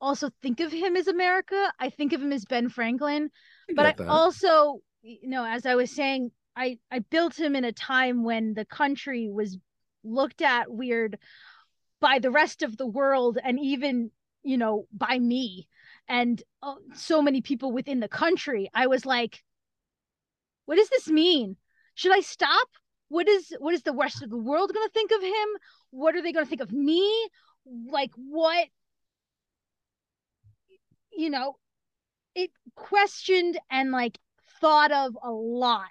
also 0.00 0.30
think 0.42 0.60
of 0.60 0.72
him 0.72 0.96
as 0.96 1.06
America. 1.06 1.72
I 1.78 1.90
think 1.90 2.12
of 2.12 2.20
him 2.20 2.32
as 2.32 2.44
Ben 2.44 2.68
Franklin. 2.68 3.30
I 3.70 3.74
but 3.74 3.86
I 3.86 3.92
that. 3.92 4.08
also, 4.08 4.80
you 5.02 5.28
know, 5.28 5.44
as 5.44 5.66
I 5.66 5.76
was 5.76 5.94
saying, 5.94 6.32
I, 6.56 6.78
I 6.90 6.98
built 6.98 7.38
him 7.38 7.54
in 7.54 7.64
a 7.64 7.72
time 7.72 8.24
when 8.24 8.54
the 8.54 8.64
country 8.64 9.28
was 9.30 9.56
looked 10.04 10.42
at 10.42 10.70
weird 10.70 11.18
by 12.00 12.18
the 12.18 12.30
rest 12.30 12.62
of 12.62 12.76
the 12.76 12.86
world 12.86 13.38
and 13.42 13.58
even, 13.60 14.10
you 14.42 14.58
know, 14.58 14.86
by 14.92 15.18
me 15.18 15.68
and 16.08 16.42
uh, 16.62 16.74
so 16.94 17.22
many 17.22 17.40
people 17.40 17.72
within 17.72 18.00
the 18.00 18.08
country. 18.08 18.70
I 18.74 18.86
was 18.86 19.06
like, 19.06 19.42
what 20.66 20.76
does 20.76 20.88
this 20.88 21.08
mean? 21.08 21.56
Should 21.94 22.12
I 22.12 22.20
stop? 22.20 22.68
What 23.08 23.28
is 23.28 23.54
what 23.58 23.74
is 23.74 23.82
the 23.82 23.92
rest 23.92 24.22
of 24.22 24.30
the 24.30 24.38
world 24.38 24.72
going 24.72 24.86
to 24.86 24.92
think 24.92 25.10
of 25.10 25.22
him? 25.22 25.48
What 25.90 26.16
are 26.16 26.22
they 26.22 26.32
going 26.32 26.46
to 26.46 26.48
think 26.48 26.62
of 26.62 26.72
me? 26.72 27.28
Like 27.66 28.10
what 28.16 28.68
you 31.12 31.30
know, 31.30 31.56
it 32.34 32.50
questioned 32.74 33.58
and 33.70 33.92
like 33.92 34.18
thought 34.60 34.92
of 34.92 35.16
a 35.22 35.30
lot 35.30 35.88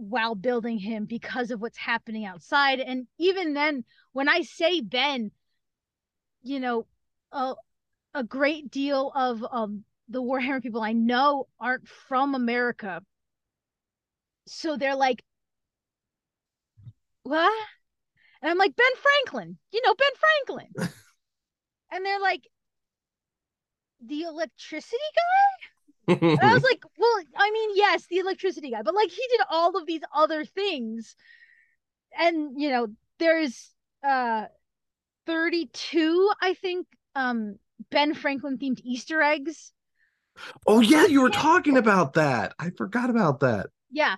while 0.00 0.34
building 0.34 0.78
him 0.78 1.04
because 1.04 1.50
of 1.50 1.60
what's 1.60 1.78
happening 1.78 2.24
outside. 2.24 2.80
And 2.80 3.06
even 3.18 3.54
then, 3.54 3.84
when 4.12 4.28
I 4.28 4.42
say 4.42 4.80
Ben, 4.80 5.30
you 6.42 6.58
know, 6.58 6.86
a, 7.32 7.54
a 8.14 8.24
great 8.24 8.70
deal 8.70 9.12
of 9.14 9.44
um, 9.50 9.84
the 10.08 10.22
Warhammer 10.22 10.62
people 10.62 10.82
I 10.82 10.92
know 10.92 11.46
aren't 11.60 11.86
from 11.86 12.34
America. 12.34 13.02
So 14.46 14.76
they're 14.76 14.96
like, 14.96 15.22
what? 17.22 17.52
And 18.42 18.50
I'm 18.50 18.58
like, 18.58 18.74
Ben 18.74 18.86
Franklin, 19.02 19.58
you 19.70 19.82
know, 19.84 19.94
Ben 19.94 20.12
Franklin. 20.46 20.92
and 21.92 22.06
they're 22.06 22.20
like, 22.20 22.48
the 24.04 24.22
electricity 24.22 24.96
guy? 25.14 25.68
And 26.08 26.50
I 26.50 26.54
was 26.54 26.62
like, 26.62 26.82
well, 26.98 27.24
I 27.36 27.50
mean, 27.50 27.70
yes, 27.74 28.06
the 28.06 28.18
electricity 28.18 28.70
guy, 28.70 28.82
but 28.82 28.94
like 28.94 29.10
he 29.10 29.22
did 29.30 29.40
all 29.50 29.76
of 29.76 29.86
these 29.86 30.02
other 30.14 30.44
things. 30.44 31.16
And 32.18 32.60
you 32.60 32.70
know, 32.70 32.88
there's 33.18 33.70
uh 34.06 34.46
32, 35.26 36.30
I 36.40 36.54
think, 36.54 36.86
um 37.14 37.56
Ben 37.90 38.14
Franklin 38.14 38.58
themed 38.58 38.80
Easter 38.84 39.22
eggs. 39.22 39.72
Oh 40.66 40.80
yeah, 40.80 41.06
you 41.06 41.22
were 41.22 41.30
talking 41.30 41.76
about 41.76 42.14
that. 42.14 42.54
I 42.58 42.70
forgot 42.70 43.10
about 43.10 43.40
that. 43.40 43.66
Yeah. 43.90 44.16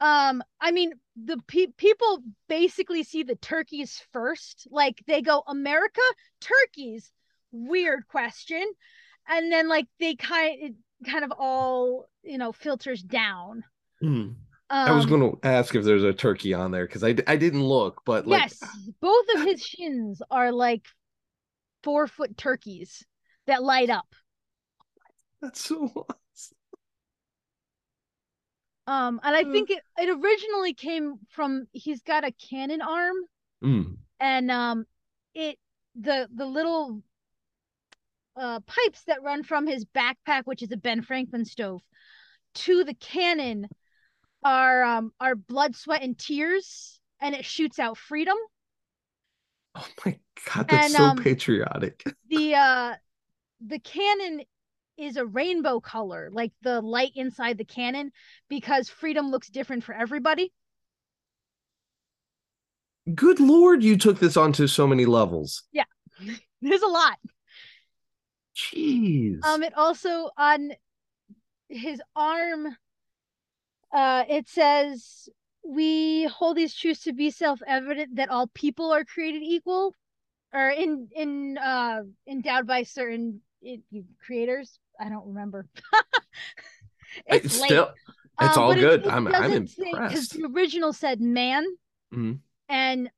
Um 0.00 0.42
I 0.60 0.70
mean, 0.70 0.92
the 1.16 1.38
pe- 1.46 1.72
people 1.76 2.22
basically 2.48 3.02
see 3.02 3.22
the 3.22 3.36
turkeys 3.36 4.02
first. 4.12 4.66
Like 4.70 5.02
they 5.06 5.22
go 5.22 5.42
America, 5.46 6.00
turkeys. 6.40 7.10
Weird 7.50 8.06
question 8.08 8.62
and 9.28 9.52
then 9.52 9.68
like 9.68 9.86
they 10.00 10.14
kind 10.16 10.56
it 10.60 10.74
kind 11.06 11.24
of 11.24 11.32
all 11.38 12.08
you 12.22 12.38
know 12.38 12.52
filters 12.52 13.02
down. 13.02 13.64
Mm. 14.02 14.34
Um, 14.70 14.88
I 14.88 14.92
was 14.92 15.04
um, 15.04 15.10
going 15.10 15.32
to 15.32 15.48
ask 15.48 15.74
if 15.74 15.84
there's 15.84 16.04
a 16.04 16.12
turkey 16.12 16.52
on 16.52 16.70
there 16.70 16.86
because 16.86 17.02
I, 17.02 17.16
I 17.26 17.36
didn't 17.36 17.64
look, 17.64 18.02
but 18.04 18.26
like... 18.26 18.42
yes, 18.42 18.60
both 19.00 19.26
of 19.34 19.42
his 19.42 19.62
shins 19.62 20.20
are 20.30 20.52
like 20.52 20.84
four 21.82 22.06
foot 22.06 22.36
turkeys 22.36 23.04
that 23.46 23.62
light 23.62 23.88
up. 23.88 24.06
That's 25.40 25.64
so 25.64 25.84
awesome. 25.96 26.58
Um, 28.86 29.20
and 29.22 29.36
I 29.36 29.44
think 29.44 29.70
it, 29.70 29.82
it 29.98 30.08
originally 30.08 30.74
came 30.74 31.16
from 31.30 31.66
he's 31.72 32.02
got 32.02 32.24
a 32.24 32.32
cannon 32.32 32.82
arm, 32.82 33.16
mm. 33.62 33.96
and 34.20 34.50
um, 34.50 34.86
it 35.34 35.58
the 35.94 36.28
the 36.34 36.46
little 36.46 37.02
uh, 38.38 38.60
pipes 38.60 39.02
that 39.06 39.22
run 39.22 39.42
from 39.42 39.66
his 39.66 39.84
backpack, 39.84 40.42
which 40.44 40.62
is 40.62 40.72
a 40.72 40.76
Ben 40.76 41.02
Franklin 41.02 41.44
stove, 41.44 41.82
to 42.54 42.84
the 42.84 42.94
cannon 42.94 43.68
are 44.44 44.84
um 44.84 45.12
are 45.20 45.34
blood, 45.34 45.74
sweat, 45.74 46.02
and 46.02 46.18
tears, 46.18 47.00
and 47.20 47.34
it 47.34 47.44
shoots 47.44 47.78
out 47.78 47.98
freedom. 47.98 48.36
Oh 49.74 49.86
my 50.04 50.18
god, 50.46 50.68
that's 50.68 50.86
and, 50.86 50.92
so 50.94 51.04
um, 51.04 51.16
patriotic. 51.16 52.04
The 52.30 52.54
uh 52.54 52.94
the 53.66 53.78
cannon 53.80 54.42
is 54.96 55.16
a 55.16 55.26
rainbow 55.26 55.80
color, 55.80 56.28
like 56.32 56.52
the 56.62 56.80
light 56.80 57.12
inside 57.14 57.58
the 57.58 57.64
cannon, 57.64 58.10
because 58.48 58.88
freedom 58.88 59.30
looks 59.30 59.48
different 59.48 59.84
for 59.84 59.94
everybody. 59.94 60.52
Good 63.14 63.40
lord, 63.40 63.82
you 63.82 63.96
took 63.96 64.18
this 64.18 64.36
onto 64.36 64.66
so 64.66 64.86
many 64.86 65.06
levels. 65.06 65.62
Yeah. 65.72 65.84
There's 66.60 66.82
a 66.82 66.88
lot. 66.88 67.18
Jeez. 68.58 69.44
Um, 69.44 69.62
it 69.62 69.72
also 69.76 70.30
on 70.36 70.72
his 71.68 72.02
arm, 72.16 72.76
uh, 73.92 74.24
it 74.28 74.48
says, 74.48 75.28
"We 75.64 76.24
hold 76.24 76.56
these 76.56 76.74
truths 76.74 77.04
to 77.04 77.12
be 77.12 77.30
self-evident 77.30 78.16
that 78.16 78.30
all 78.30 78.48
people 78.48 78.92
are 78.92 79.04
created 79.04 79.42
equal, 79.42 79.94
or 80.52 80.70
in 80.70 81.08
in 81.14 81.58
uh 81.58 82.02
endowed 82.26 82.66
by 82.66 82.82
certain 82.82 83.40
it, 83.62 83.80
creators." 84.24 84.80
I 85.00 85.08
don't 85.08 85.28
remember. 85.28 85.68
it's, 87.26 87.46
it's 87.46 87.64
still, 87.64 87.90
it's 88.40 88.56
um, 88.56 88.62
all 88.62 88.74
good. 88.74 89.02
It, 89.02 89.06
it 89.06 89.12
I'm 89.12 89.28
I'm 89.28 89.52
impressed 89.52 89.78
because 89.78 90.28
the 90.30 90.50
original 90.52 90.92
said 90.92 91.20
man, 91.20 91.64
mm-hmm. 92.12 92.32
and 92.68 93.08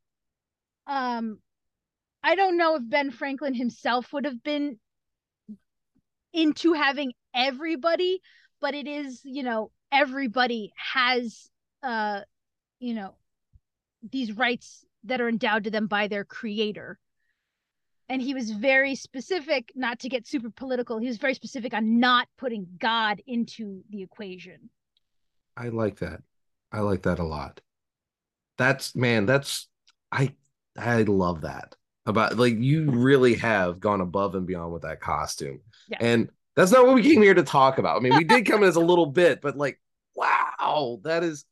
um, 0.86 1.38
I 2.22 2.34
don't 2.34 2.58
know 2.58 2.76
if 2.76 2.82
Ben 2.84 3.10
Franklin 3.10 3.54
himself 3.54 4.12
would 4.12 4.26
have 4.26 4.42
been 4.42 4.78
into 6.32 6.72
having 6.72 7.12
everybody, 7.34 8.20
but 8.60 8.74
it 8.74 8.86
is, 8.86 9.20
you 9.24 9.42
know, 9.42 9.70
everybody 9.92 10.72
has 10.76 11.48
uh 11.82 12.20
you 12.78 12.94
know 12.94 13.14
these 14.10 14.32
rights 14.36 14.84
that 15.04 15.20
are 15.20 15.28
endowed 15.28 15.64
to 15.64 15.70
them 15.70 15.86
by 15.86 16.08
their 16.08 16.24
creator. 16.24 16.98
And 18.08 18.20
he 18.20 18.34
was 18.34 18.50
very 18.50 18.96
specific, 18.96 19.70
not 19.76 20.00
to 20.00 20.08
get 20.08 20.26
super 20.26 20.50
political, 20.50 20.98
he 20.98 21.06
was 21.06 21.18
very 21.18 21.34
specific 21.34 21.72
on 21.74 22.00
not 22.00 22.28
putting 22.38 22.66
God 22.78 23.22
into 23.26 23.82
the 23.90 24.02
equation. 24.02 24.70
I 25.56 25.68
like 25.68 25.98
that. 26.00 26.22
I 26.72 26.80
like 26.80 27.02
that 27.02 27.18
a 27.18 27.24
lot. 27.24 27.60
That's 28.58 28.94
man, 28.94 29.26
that's 29.26 29.68
I 30.12 30.34
I 30.76 31.02
love 31.02 31.42
that 31.42 31.76
about 32.10 32.36
like 32.36 32.56
you 32.58 32.90
really 32.90 33.34
have 33.36 33.80
gone 33.80 34.00
above 34.00 34.34
and 34.34 34.46
beyond 34.46 34.72
with 34.72 34.82
that 34.82 35.00
costume. 35.00 35.60
Yeah. 35.88 35.98
And 36.00 36.30
that's 36.56 36.72
not 36.72 36.86
what 36.86 36.94
we 36.94 37.02
came 37.02 37.22
here 37.22 37.34
to 37.34 37.42
talk 37.42 37.78
about. 37.78 37.96
I 37.96 38.00
mean, 38.00 38.16
we 38.16 38.24
did 38.24 38.44
come 38.46 38.62
as 38.62 38.76
a 38.76 38.80
little 38.80 39.06
bit, 39.06 39.40
but 39.40 39.56
like, 39.56 39.80
wow, 40.14 41.00
that 41.04 41.24
is 41.24 41.44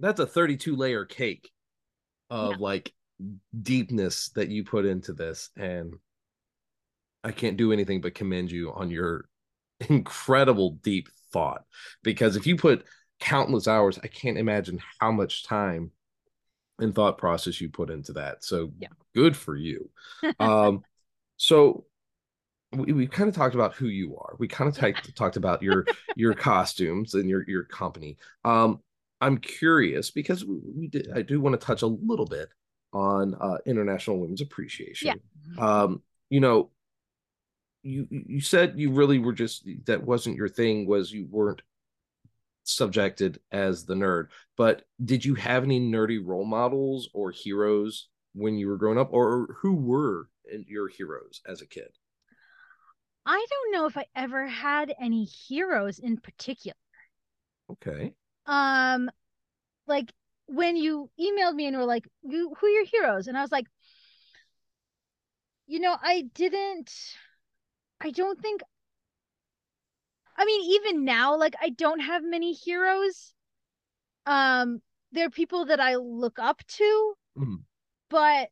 that's 0.00 0.20
a 0.20 0.26
32 0.26 0.76
layer 0.76 1.04
cake 1.04 1.50
of 2.30 2.52
yeah. 2.52 2.56
like 2.58 2.92
deepness 3.62 4.30
that 4.30 4.48
you 4.48 4.64
put 4.64 4.84
into 4.84 5.12
this. 5.12 5.50
And 5.56 5.94
I 7.24 7.32
can't 7.32 7.56
do 7.56 7.72
anything 7.72 8.00
but 8.00 8.14
commend 8.14 8.50
you 8.50 8.72
on 8.72 8.90
your 8.90 9.28
incredible 9.88 10.78
deep 10.82 11.08
thought. 11.32 11.64
Because 12.02 12.36
if 12.36 12.46
you 12.46 12.56
put 12.56 12.86
countless 13.20 13.68
hours, 13.68 13.98
I 14.02 14.06
can't 14.06 14.38
imagine 14.38 14.80
how 15.00 15.12
much 15.12 15.44
time 15.44 15.90
and 16.78 16.94
thought 16.94 17.18
process 17.18 17.60
you 17.60 17.68
put 17.68 17.90
into 17.90 18.12
that. 18.14 18.44
So 18.44 18.72
yeah. 18.78 18.88
good 19.14 19.36
for 19.36 19.56
you. 19.56 19.90
um, 20.40 20.82
so 21.36 21.84
we, 22.72 22.92
we 22.92 23.06
kind 23.06 23.28
of 23.28 23.34
talked 23.34 23.54
about 23.54 23.74
who 23.74 23.86
you 23.86 24.16
are. 24.16 24.36
We 24.38 24.48
kind 24.48 24.68
of 24.68 24.78
t- 24.78 25.12
talked 25.12 25.36
about 25.36 25.62
your 25.62 25.86
your 26.16 26.34
costumes 26.34 27.14
and 27.14 27.28
your 27.28 27.44
your 27.48 27.64
company. 27.64 28.18
Um, 28.44 28.80
I'm 29.20 29.38
curious 29.38 30.10
because 30.10 30.44
we, 30.44 30.58
we 30.76 30.88
did. 30.88 31.10
I 31.14 31.22
do 31.22 31.40
want 31.40 31.58
to 31.58 31.66
touch 31.66 31.82
a 31.82 31.86
little 31.86 32.26
bit 32.26 32.50
on 32.92 33.34
uh, 33.40 33.58
International 33.66 34.18
Women's 34.18 34.40
Appreciation. 34.40 35.20
Yeah. 35.56 35.64
Um, 35.64 36.02
you 36.30 36.40
know, 36.40 36.70
you 37.82 38.06
you 38.10 38.40
said 38.40 38.74
you 38.76 38.92
really 38.92 39.18
were 39.18 39.32
just 39.32 39.66
that 39.86 40.04
wasn't 40.04 40.36
your 40.36 40.48
thing. 40.48 40.86
Was 40.86 41.10
you 41.10 41.26
weren't 41.30 41.62
subjected 42.68 43.40
as 43.50 43.84
the 43.84 43.94
nerd, 43.94 44.28
but 44.56 44.82
did 45.04 45.24
you 45.24 45.34
have 45.34 45.64
any 45.64 45.80
nerdy 45.80 46.20
role 46.24 46.44
models 46.44 47.08
or 47.14 47.30
heroes 47.30 48.08
when 48.34 48.56
you 48.56 48.68
were 48.68 48.76
growing 48.76 48.98
up, 48.98 49.12
or 49.12 49.56
who 49.60 49.74
were 49.74 50.28
your 50.66 50.88
heroes 50.88 51.40
as 51.46 51.62
a 51.62 51.66
kid? 51.66 51.88
I 53.26 53.44
don't 53.50 53.72
know 53.72 53.86
if 53.86 53.96
I 53.96 54.06
ever 54.14 54.46
had 54.46 54.94
any 55.00 55.24
heroes 55.24 55.98
in 55.98 56.16
particular. 56.18 56.76
Okay. 57.70 58.14
Um, 58.46 59.10
like 59.86 60.12
when 60.46 60.76
you 60.76 61.10
emailed 61.20 61.54
me 61.54 61.66
and 61.66 61.76
were 61.76 61.84
like, 61.84 62.08
who 62.22 62.54
are 62.62 62.68
your 62.68 62.86
heroes? 62.86 63.26
And 63.26 63.36
I 63.36 63.42
was 63.42 63.52
like, 63.52 63.66
you 65.66 65.80
know, 65.80 65.96
I 66.00 66.22
didn't, 66.34 66.90
I 68.00 68.10
don't 68.10 68.40
think, 68.40 68.62
I 70.38 70.44
mean, 70.44 70.80
even 70.80 71.04
now, 71.04 71.36
like, 71.36 71.54
I 71.60 71.70
don't 71.70 72.00
have 72.00 72.22
many 72.22 72.52
heroes. 72.52 73.34
Um, 74.24 74.80
there 75.12 75.26
are 75.26 75.30
people 75.30 75.66
that 75.66 75.80
I 75.80 75.96
look 75.96 76.38
up 76.38 76.62
to, 76.66 77.14
mm-hmm. 77.36 77.54
but 78.08 78.48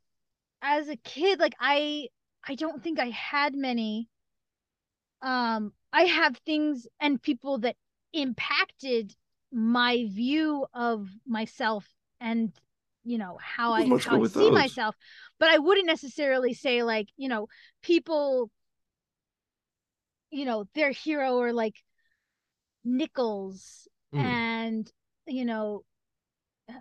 as 0.61 0.89
a 0.89 0.97
kid, 0.97 1.39
like, 1.39 1.55
I, 1.59 2.09
I 2.45 2.55
don't 2.55 2.83
think 2.83 2.99
I 2.99 3.09
had 3.09 3.55
many. 3.55 4.09
Um, 5.21 5.71
I 5.93 6.03
have 6.03 6.37
things 6.45 6.87
and 6.99 7.21
people 7.21 7.59
that 7.59 7.75
impacted 8.13 9.15
my 9.51 10.05
view 10.09 10.65
of 10.73 11.09
myself 11.25 11.87
and 12.19 12.51
you 13.07 13.17
know 13.17 13.37
how 13.41 13.71
I 13.71 13.85
how 13.85 14.21
I 14.21 14.27
see 14.27 14.39
those. 14.39 14.51
myself. 14.51 14.95
But 15.39 15.49
I 15.49 15.57
wouldn't 15.59 15.87
necessarily 15.87 16.53
say 16.53 16.83
like 16.83 17.07
you 17.15 17.29
know 17.29 17.47
people, 17.81 18.51
you 20.31 20.45
know 20.45 20.65
their 20.75 20.91
hero 20.91 21.35
or 21.35 21.53
like 21.53 21.75
Nichols 22.83 23.87
mm. 24.13 24.19
and 24.19 24.91
you 25.25 25.45
know 25.45 25.83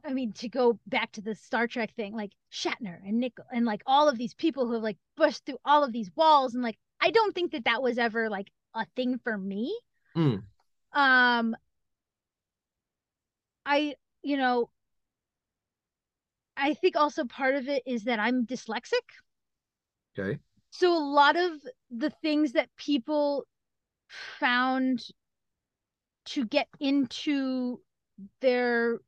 I 0.05 0.13
mean, 0.13 0.33
to 0.35 0.49
go 0.49 0.79
back 0.87 1.13
to 1.13 1.21
the 1.21 1.35
Star 1.35 1.69
Trek 1.69 1.95
thing, 1.95 2.15
like 2.15 2.33
Shatner 2.53 2.99
and 3.07 3.21
Nick 3.21 3.35
and 3.53 3.65
like 3.65 3.83
all 3.87 4.09
of 4.09 4.19
these 4.19 4.35
people 4.35 4.67
who 4.67 4.75
have 4.75 4.83
like 4.83 4.99
pushed 5.17 5.47
through 5.47 5.59
all 5.65 5.85
of 5.85 5.93
these 5.93 6.11
walls, 6.17 6.55
and 6.55 6.63
like 6.63 6.77
I 7.01 7.11
don't 7.11 7.35
think 7.35 7.53
that 7.53 7.67
that 7.67 7.83
was 7.83 7.99
ever 7.99 8.29
like 8.29 8.51
a 8.75 8.85
thing 8.97 9.21
for 9.23 9.37
me. 9.37 9.79
Mm. 10.17 10.43
Um, 10.93 11.57
I, 13.65 13.95
you 14.23 14.37
know, 14.37 14.71
I 16.57 16.75
think 16.75 16.97
also 16.97 17.25
part 17.25 17.55
of 17.55 17.69
it 17.69 17.83
is 17.87 18.05
that 18.05 18.19
I'm 18.19 18.47
dyslexic. 18.47 18.93
Okay. 20.19 20.39
So 20.79 20.93
a 20.95 21.01
lot 21.01 21.37
of 21.37 21.53
the 21.91 22.11
things 22.11 22.53
that 22.53 22.69
people 22.77 23.47
found 24.39 25.03
to 26.27 26.45
get 26.45 26.69
into 26.79 27.81
their 28.43 28.99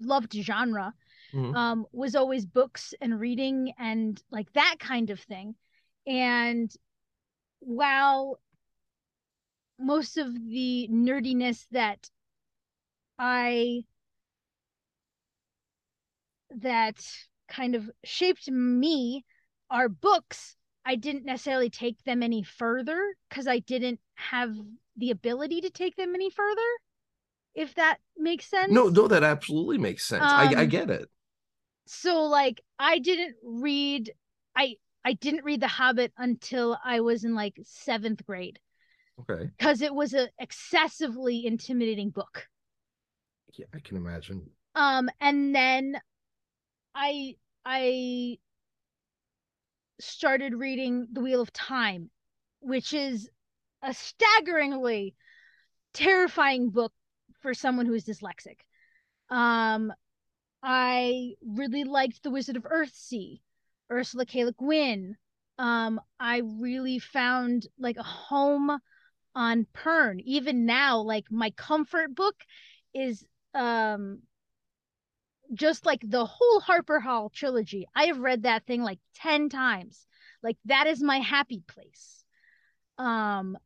loved 0.00 0.32
genre 0.32 0.94
mm-hmm. 1.34 1.54
um, 1.54 1.86
was 1.92 2.14
always 2.14 2.46
books 2.46 2.94
and 3.02 3.20
reading 3.20 3.72
and 3.78 4.18
like 4.30 4.50
that 4.54 4.76
kind 4.80 5.10
of 5.10 5.20
thing. 5.20 5.54
And 6.06 6.72
while 7.60 8.40
most 9.78 10.16
of 10.16 10.32
the 10.32 10.88
nerdiness 10.90 11.66
that 11.72 12.08
I 13.18 13.82
that 16.56 17.04
kind 17.48 17.74
of 17.74 17.90
shaped 18.02 18.50
me 18.50 19.26
are 19.74 19.88
books. 19.88 20.56
I 20.86 20.94
didn't 20.94 21.24
necessarily 21.24 21.68
take 21.68 22.02
them 22.04 22.22
any 22.22 22.44
further 22.44 23.16
because 23.28 23.48
I 23.48 23.58
didn't 23.58 23.98
have 24.14 24.54
the 24.96 25.10
ability 25.10 25.62
to 25.62 25.70
take 25.70 25.96
them 25.96 26.14
any 26.14 26.30
further. 26.30 26.60
If 27.54 27.74
that 27.74 27.98
makes 28.16 28.46
sense. 28.46 28.72
No, 28.72 28.88
no, 28.88 29.08
that 29.08 29.24
absolutely 29.24 29.78
makes 29.78 30.06
sense. 30.06 30.22
Um, 30.22 30.30
I, 30.30 30.54
I 30.54 30.62
um, 30.62 30.68
get 30.68 30.90
it. 30.90 31.08
So 31.86 32.22
like 32.22 32.60
I 32.78 32.98
didn't 32.98 33.34
read 33.42 34.12
I 34.56 34.76
I 35.04 35.14
didn't 35.14 35.44
read 35.44 35.60
The 35.60 35.68
Hobbit 35.68 36.12
until 36.16 36.78
I 36.84 37.00
was 37.00 37.24
in 37.24 37.34
like 37.34 37.58
seventh 37.64 38.24
grade. 38.24 38.58
Okay. 39.20 39.50
Because 39.58 39.82
it 39.82 39.94
was 39.94 40.12
an 40.12 40.28
excessively 40.38 41.46
intimidating 41.46 42.10
book. 42.10 42.46
Yeah, 43.54 43.66
I 43.74 43.80
can 43.80 43.96
imagine. 43.96 44.50
Um, 44.74 45.10
and 45.20 45.54
then 45.54 46.00
I 46.94 47.36
I 47.64 48.38
started 50.00 50.54
reading 50.54 51.06
The 51.12 51.20
Wheel 51.20 51.40
of 51.40 51.52
Time, 51.52 52.10
which 52.60 52.92
is 52.92 53.28
a 53.82 53.94
staggeringly 53.94 55.14
terrifying 55.92 56.70
book 56.70 56.92
for 57.40 57.54
someone 57.54 57.86
who 57.86 57.94
is 57.94 58.04
dyslexic. 58.04 58.58
Um, 59.30 59.92
I 60.62 61.34
really 61.46 61.84
liked 61.84 62.22
The 62.22 62.30
Wizard 62.30 62.56
of 62.56 62.64
Earthsea, 62.64 63.40
Ursula 63.90 64.26
K. 64.26 64.44
Le 64.44 64.52
Guin. 64.52 65.16
Um, 65.58 66.00
I 66.18 66.38
really 66.44 66.98
found 66.98 67.66
like 67.78 67.96
a 67.96 68.02
home 68.02 68.70
on 69.34 69.66
Pern. 69.74 70.20
Even 70.24 70.66
now, 70.66 71.00
like 71.00 71.30
my 71.30 71.50
comfort 71.50 72.14
book 72.14 72.36
is 72.92 73.24
um 73.54 74.20
just 75.54 75.86
like 75.86 76.00
the 76.02 76.24
whole 76.24 76.60
Harper 76.60 77.00
Hall 77.00 77.30
trilogy. 77.30 77.86
I 77.94 78.04
have 78.06 78.18
read 78.18 78.42
that 78.42 78.66
thing 78.66 78.82
like 78.82 78.98
10 79.16 79.48
times. 79.48 80.06
Like 80.42 80.56
that 80.66 80.86
is 80.86 81.02
my 81.02 81.18
happy 81.18 81.62
place. 81.66 82.24
Um 82.98 83.56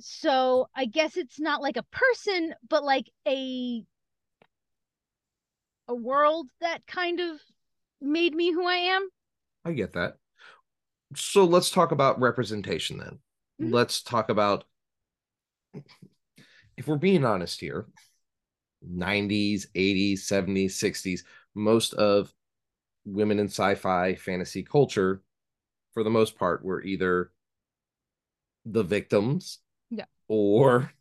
so 0.00 0.68
I 0.74 0.86
guess 0.86 1.16
it's 1.16 1.38
not 1.38 1.62
like 1.62 1.76
a 1.76 1.84
person 1.84 2.54
but 2.68 2.82
like 2.82 3.08
a 3.26 3.84
a 5.88 5.94
world 5.94 6.48
that 6.60 6.86
kind 6.86 7.20
of 7.20 7.40
made 8.00 8.34
me 8.34 8.52
who 8.52 8.66
I 8.66 8.76
am. 8.76 9.08
I 9.64 9.72
get 9.72 9.92
that. 9.92 10.16
So 11.14 11.44
let's 11.44 11.70
talk 11.70 11.92
about 11.92 12.20
representation 12.20 12.98
then. 12.98 13.18
Mm-hmm. 13.60 13.74
Let's 13.74 14.02
talk 14.02 14.28
about 14.28 14.64
if 16.76 16.86
we're 16.86 16.96
being 16.96 17.24
honest 17.24 17.60
here, 17.60 17.86
90s, 18.88 19.66
80s, 19.74 20.20
70s, 20.20 20.72
60s, 20.72 21.20
most 21.54 21.94
of 21.94 22.32
women 23.04 23.38
in 23.38 23.46
sci-fi 23.46 24.14
fantasy 24.14 24.62
culture 24.62 25.22
for 25.92 26.02
the 26.02 26.10
most 26.10 26.38
part 26.38 26.64
were 26.64 26.82
either 26.82 27.30
the 28.64 28.82
victims 28.82 29.58
yeah. 29.90 30.04
or 30.28 30.92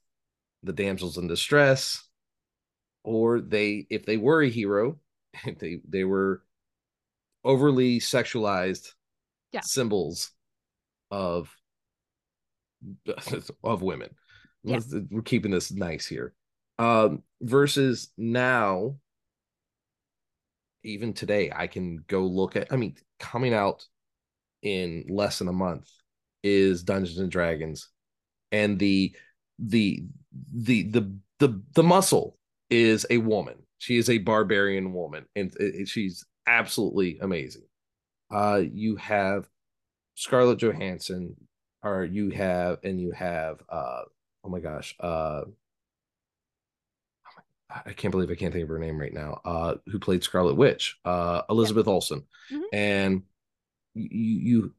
the 0.64 0.74
damsels 0.74 1.18
in 1.18 1.28
distress 1.28 2.08
or 3.04 3.40
they 3.40 3.86
if 3.90 4.06
they 4.06 4.18
were 4.18 4.42
a 4.42 4.50
hero 4.50 4.98
they 5.60 5.80
they 5.88 6.04
were 6.04 6.44
overly 7.44 8.00
sexualized 8.00 8.94
yeah. 9.52 9.62
symbols 9.62 10.32
of 11.10 11.56
of 13.64 13.82
women 13.82 14.10
yeah. 14.64 14.80
we're 15.10 15.22
keeping 15.22 15.52
this 15.52 15.72
nice 15.72 16.06
here 16.06 16.34
um, 16.80 17.22
versus 17.42 18.12
now 18.18 18.96
even 20.84 21.14
today 21.14 21.52
i 21.56 21.68
can 21.68 22.04
go 22.08 22.22
look 22.22 22.56
at 22.56 22.72
i 22.72 22.76
mean 22.76 22.96
coming 23.20 23.54
out 23.54 23.86
in 24.62 25.06
less 25.10 25.40
than 25.40 25.48
a 25.48 25.54
month 25.54 25.90
is 26.44 26.84
dungeons 26.84 27.20
and 27.20 27.32
dragons. 27.32 27.90
And 28.52 28.80
the 28.80 29.16
the 29.60 30.04
the 30.54 30.84
the 30.84 31.14
the, 31.40 31.62
the 31.74 31.84
muscle 31.84 32.38
is 32.70 33.06
a 33.10 33.18
woman. 33.18 33.56
She 33.80 33.98
is 33.98 34.10
a 34.10 34.20
barbarian 34.20 34.94
woman 34.94 35.26
and 35.36 35.54
she's 35.86 36.26
absolutely 36.48 37.20
amazing. 37.20 37.64
Uh 38.34 38.62
you 38.72 38.96
have 38.98 39.48
scarlett 40.16 40.60
johansson 40.60 41.36
or 41.84 42.04
you 42.04 42.30
have 42.30 42.78
and 42.84 43.00
you 43.00 43.12
have 43.12 43.62
uh 43.70 44.02
oh 44.44 44.50
my 44.50 44.60
gosh, 44.60 44.96
uh, 45.00 45.42
I 47.86 47.94
can't 47.94 48.12
believe 48.12 48.32
I 48.32 48.36
can't 48.36 48.54
think 48.54 48.64
of 48.64 48.70
her 48.70 48.80
name 48.80 49.00
right 49.00 49.14
now. 49.14 49.42
Uh, 49.46 49.76
who 49.88 50.00
played 50.00 50.24
Scarlet 50.24 50.56
Witch? 50.56 50.98
Uh, 51.06 51.42
Elizabeth 51.50 51.88
yeah. 51.88 51.94
Olsen, 51.94 52.24
mm-hmm. 52.52 52.62
and 52.74 53.24
you 53.94 54.10
you 54.12 54.74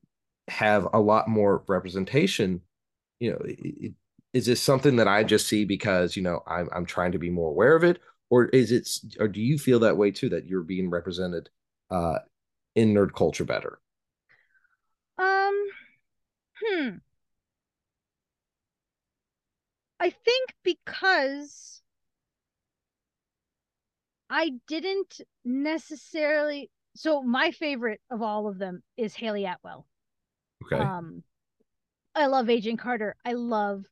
have 0.49 0.89
a 0.93 1.01
lot 1.01 1.29
more 1.29 1.65
representation. 1.67 2.61
You 3.21 3.33
know, 3.33 3.39
it, 3.45 3.93
is 4.33 4.47
this 4.47 4.63
something 4.63 4.97
that 4.97 5.09
I 5.09 5.25
just 5.25 5.47
see 5.47 5.65
because 5.65 6.17
you 6.17 6.23
know 6.23 6.43
I'm 6.47 6.69
I'm 6.73 6.87
trying 6.87 7.13
to 7.13 7.19
be 7.19 7.31
more 7.31 7.51
aware 7.51 7.77
of 7.77 7.85
it, 7.85 8.01
or 8.31 8.47
is 8.47 8.73
it, 8.73 8.89
or 9.21 9.29
do 9.29 9.41
you 9.41 9.59
feel 9.59 9.81
that 9.81 9.97
way 9.97 10.11
too 10.11 10.31
that 10.31 10.47
you're 10.47 10.63
being 10.63 10.91
represented 10.91 11.51
uh, 11.91 12.19
in 12.75 12.95
nerd 12.95 13.15
culture 13.15 13.45
better? 13.45 13.79
Um, 15.19 15.67
hmm. 16.63 16.89
I 20.01 20.11
think 20.11 20.55
because 20.65 21.82
I 24.33 24.53
didn't 24.67 25.21
necessarily 25.45 26.71
so 26.95 27.23
my 27.23 27.51
favorite 27.51 28.01
of 28.11 28.23
all 28.23 28.49
of 28.49 28.59
them 28.59 28.83
is 28.97 29.15
Hayley 29.15 29.45
Atwell. 29.45 29.87
Okay. 30.65 30.83
Um 30.83 31.23
I 32.15 32.27
love 32.27 32.49
Agent 32.49 32.81
Carter. 32.81 33.15
I 33.27 33.35
love 33.35 33.85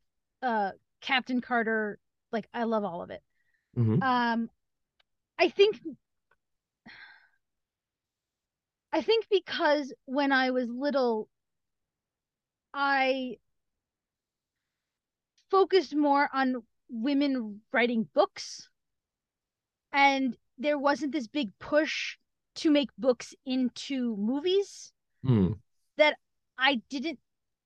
uh 0.42 0.70
Captain 1.02 1.42
Carter. 1.42 1.98
Like 2.32 2.48
I 2.54 2.64
love 2.64 2.84
all 2.84 3.02
of 3.02 3.10
it. 3.10 3.20
Mm-hmm. 3.76 4.02
Um 4.02 4.48
I 5.38 5.50
think 5.50 5.78
I 8.94 9.02
think 9.02 9.26
because 9.30 9.92
when 10.06 10.32
I 10.32 10.52
was 10.52 10.70
little 10.70 11.28
I 12.72 13.36
focused 15.50 15.94
more 15.94 16.30
on 16.32 16.62
women 16.88 17.60
writing 17.72 18.08
books 18.14 18.69
and 19.92 20.36
there 20.58 20.78
wasn't 20.78 21.12
this 21.12 21.26
big 21.26 21.50
push 21.58 22.16
to 22.56 22.70
make 22.70 22.90
books 22.98 23.34
into 23.46 24.16
movies 24.16 24.92
Hmm. 25.22 25.52
that 25.96 26.16
I 26.58 26.80
didn't 26.90 27.18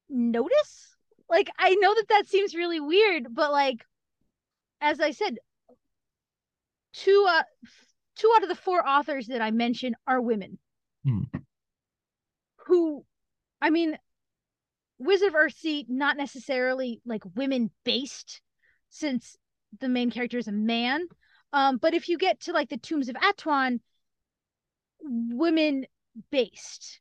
notice. 0.08 0.96
Like 1.28 1.48
I 1.58 1.74
know 1.74 1.94
that 1.94 2.08
that 2.08 2.26
seems 2.28 2.54
really 2.54 2.80
weird, 2.80 3.34
but 3.34 3.50
like 3.52 3.84
as 4.80 5.00
I 5.00 5.12
said, 5.12 5.38
two 6.92 7.26
uh 7.28 7.42
two 8.16 8.32
out 8.36 8.42
of 8.42 8.48
the 8.48 8.54
four 8.54 8.86
authors 8.86 9.26
that 9.28 9.40
I 9.42 9.50
mentioned 9.50 9.96
are 10.06 10.20
women. 10.20 10.58
Hmm. 11.04 11.22
Who 12.66 13.04
I 13.60 13.70
mean 13.70 13.98
Wizard 14.98 15.28
of 15.28 15.34
Earthsea 15.34 15.86
not 15.88 16.16
necessarily 16.16 17.00
like 17.04 17.22
women 17.34 17.70
based 17.84 18.40
since 18.90 19.36
the 19.80 19.88
main 19.88 20.10
character 20.10 20.38
is 20.38 20.48
a 20.48 20.52
man. 20.52 21.06
Um, 21.54 21.76
but 21.76 21.94
if 21.94 22.08
you 22.08 22.18
get 22.18 22.40
to 22.40 22.52
like 22.52 22.68
the 22.68 22.76
Tombs 22.76 23.08
of 23.08 23.14
Atuan, 23.14 23.78
women 25.00 25.86
based. 26.32 27.00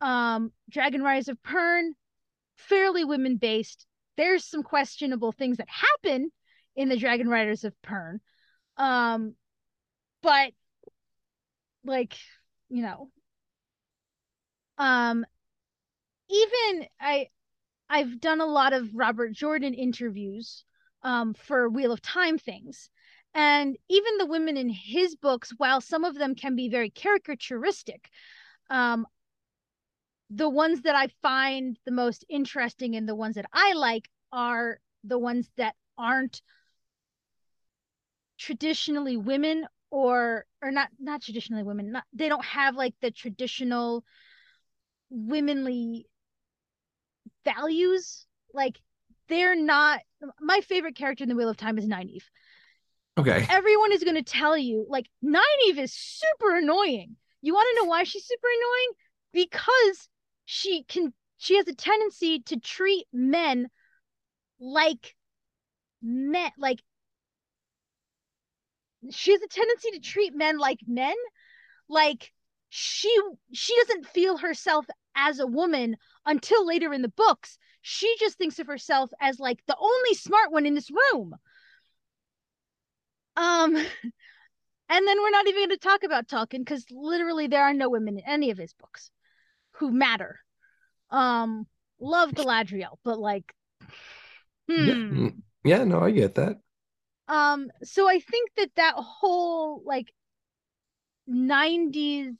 Um, 0.00 0.52
Dragon 0.70 1.02
Riders 1.02 1.28
of 1.28 1.40
Pern, 1.42 1.90
fairly 2.56 3.04
women 3.04 3.36
based. 3.36 3.86
There's 4.16 4.44
some 4.44 4.62
questionable 4.62 5.32
things 5.32 5.58
that 5.58 5.68
happen 5.68 6.32
in 6.74 6.88
the 6.88 6.96
Dragon 6.96 7.28
Riders 7.28 7.64
of 7.64 7.74
Pern. 7.82 8.20
Um, 8.78 9.34
but 10.22 10.52
like, 11.84 12.16
you 12.70 12.82
know, 12.82 13.10
um, 14.78 15.26
even 16.30 16.86
I 16.98 17.28
I've 17.90 18.18
done 18.18 18.40
a 18.40 18.46
lot 18.46 18.72
of 18.72 18.94
Robert 18.94 19.32
Jordan 19.32 19.74
interviews 19.74 20.64
um, 21.02 21.34
for 21.34 21.68
Wheel 21.68 21.92
of 21.92 22.00
Time 22.00 22.38
things. 22.38 22.88
And 23.34 23.76
even 23.88 24.18
the 24.18 24.26
women 24.26 24.56
in 24.56 24.68
his 24.68 25.14
books, 25.14 25.52
while 25.56 25.80
some 25.80 26.04
of 26.04 26.14
them 26.14 26.34
can 26.34 26.56
be 26.56 26.68
very 26.68 26.90
caricaturistic, 26.90 28.06
um, 28.68 29.06
the 30.30 30.48
ones 30.48 30.82
that 30.82 30.94
I 30.94 31.08
find 31.22 31.78
the 31.84 31.92
most 31.92 32.24
interesting 32.28 32.96
and 32.96 33.08
the 33.08 33.14
ones 33.14 33.34
that 33.34 33.46
I 33.52 33.72
like 33.74 34.08
are 34.32 34.78
the 35.04 35.18
ones 35.18 35.50
that 35.56 35.74
aren't 35.98 36.40
traditionally 38.38 39.16
women 39.16 39.66
or 39.90 40.46
or 40.62 40.70
not 40.70 40.88
not 40.98 41.20
traditionally 41.20 41.62
women 41.62 41.92
not 41.92 42.04
they 42.12 42.28
don't 42.28 42.44
have 42.44 42.74
like 42.74 42.94
the 43.00 43.10
traditional 43.10 44.04
womanly 45.10 46.06
values 47.44 48.26
like 48.54 48.80
they're 49.28 49.56
not 49.56 50.00
my 50.40 50.60
favorite 50.60 50.96
character 50.96 51.24
in 51.24 51.28
the 51.28 51.34
wheel 51.34 51.48
of 51.48 51.56
time 51.56 51.78
is 51.78 51.86
Nynaeve. 51.86 52.24
Okay. 53.18 53.46
Everyone 53.50 53.92
is 53.92 54.04
going 54.04 54.16
to 54.16 54.22
tell 54.22 54.56
you 54.56 54.86
like 54.88 55.06
Nynaeve 55.24 55.78
is 55.78 55.92
super 55.92 56.56
annoying. 56.56 57.16
You 57.42 57.54
want 57.54 57.68
to 57.74 57.82
know 57.82 57.88
why 57.88 58.04
she's 58.04 58.24
super 58.24 58.46
annoying? 58.46 58.92
Because 59.32 60.08
she 60.44 60.84
can 60.84 61.12
she 61.38 61.56
has 61.56 61.68
a 61.68 61.74
tendency 61.74 62.40
to 62.40 62.58
treat 62.58 63.06
men 63.12 63.68
like 64.58 65.14
men 66.02 66.50
like 66.58 66.82
she 69.10 69.32
has 69.32 69.40
a 69.42 69.48
tendency 69.48 69.90
to 69.92 70.00
treat 70.00 70.34
men 70.34 70.58
like 70.58 70.80
men 70.86 71.14
like 71.88 72.32
she 72.68 73.16
she 73.52 73.74
doesn't 73.76 74.06
feel 74.06 74.36
herself 74.36 74.86
as 75.14 75.40
a 75.40 75.46
woman 75.46 75.96
until 76.26 76.66
later 76.66 76.92
in 76.92 77.02
the 77.02 77.08
books 77.08 77.58
she 77.80 78.14
just 78.18 78.36
thinks 78.36 78.58
of 78.58 78.66
herself 78.66 79.10
as 79.20 79.40
like 79.40 79.60
the 79.66 79.76
only 79.80 80.14
smart 80.14 80.52
one 80.52 80.66
in 80.66 80.74
this 80.74 80.90
room 80.90 81.34
um 83.36 83.74
and 84.90 85.06
then 85.06 85.22
we're 85.22 85.30
not 85.30 85.46
even 85.46 85.60
going 85.60 85.70
to 85.70 85.76
talk 85.78 86.02
about 86.02 86.28
Tolkien 86.28 86.58
because 86.60 86.84
literally 86.90 87.46
there 87.46 87.62
are 87.62 87.74
no 87.74 87.88
women 87.88 88.18
in 88.18 88.24
any 88.26 88.50
of 88.50 88.58
his 88.58 88.72
books 88.74 89.10
who 89.72 89.90
matter 89.90 90.40
um 91.10 91.66
love 92.00 92.30
galadriel 92.30 92.96
but 93.04 93.18
like 93.18 93.52
hmm. 94.68 95.26
yeah. 95.26 95.30
yeah 95.64 95.84
no 95.84 96.00
i 96.00 96.10
get 96.10 96.34
that 96.34 96.56
um 97.28 97.68
so 97.82 98.08
i 98.08 98.20
think 98.20 98.50
that 98.56 98.70
that 98.76 98.94
whole 98.96 99.82
like 99.84 100.06
90s 101.28 102.36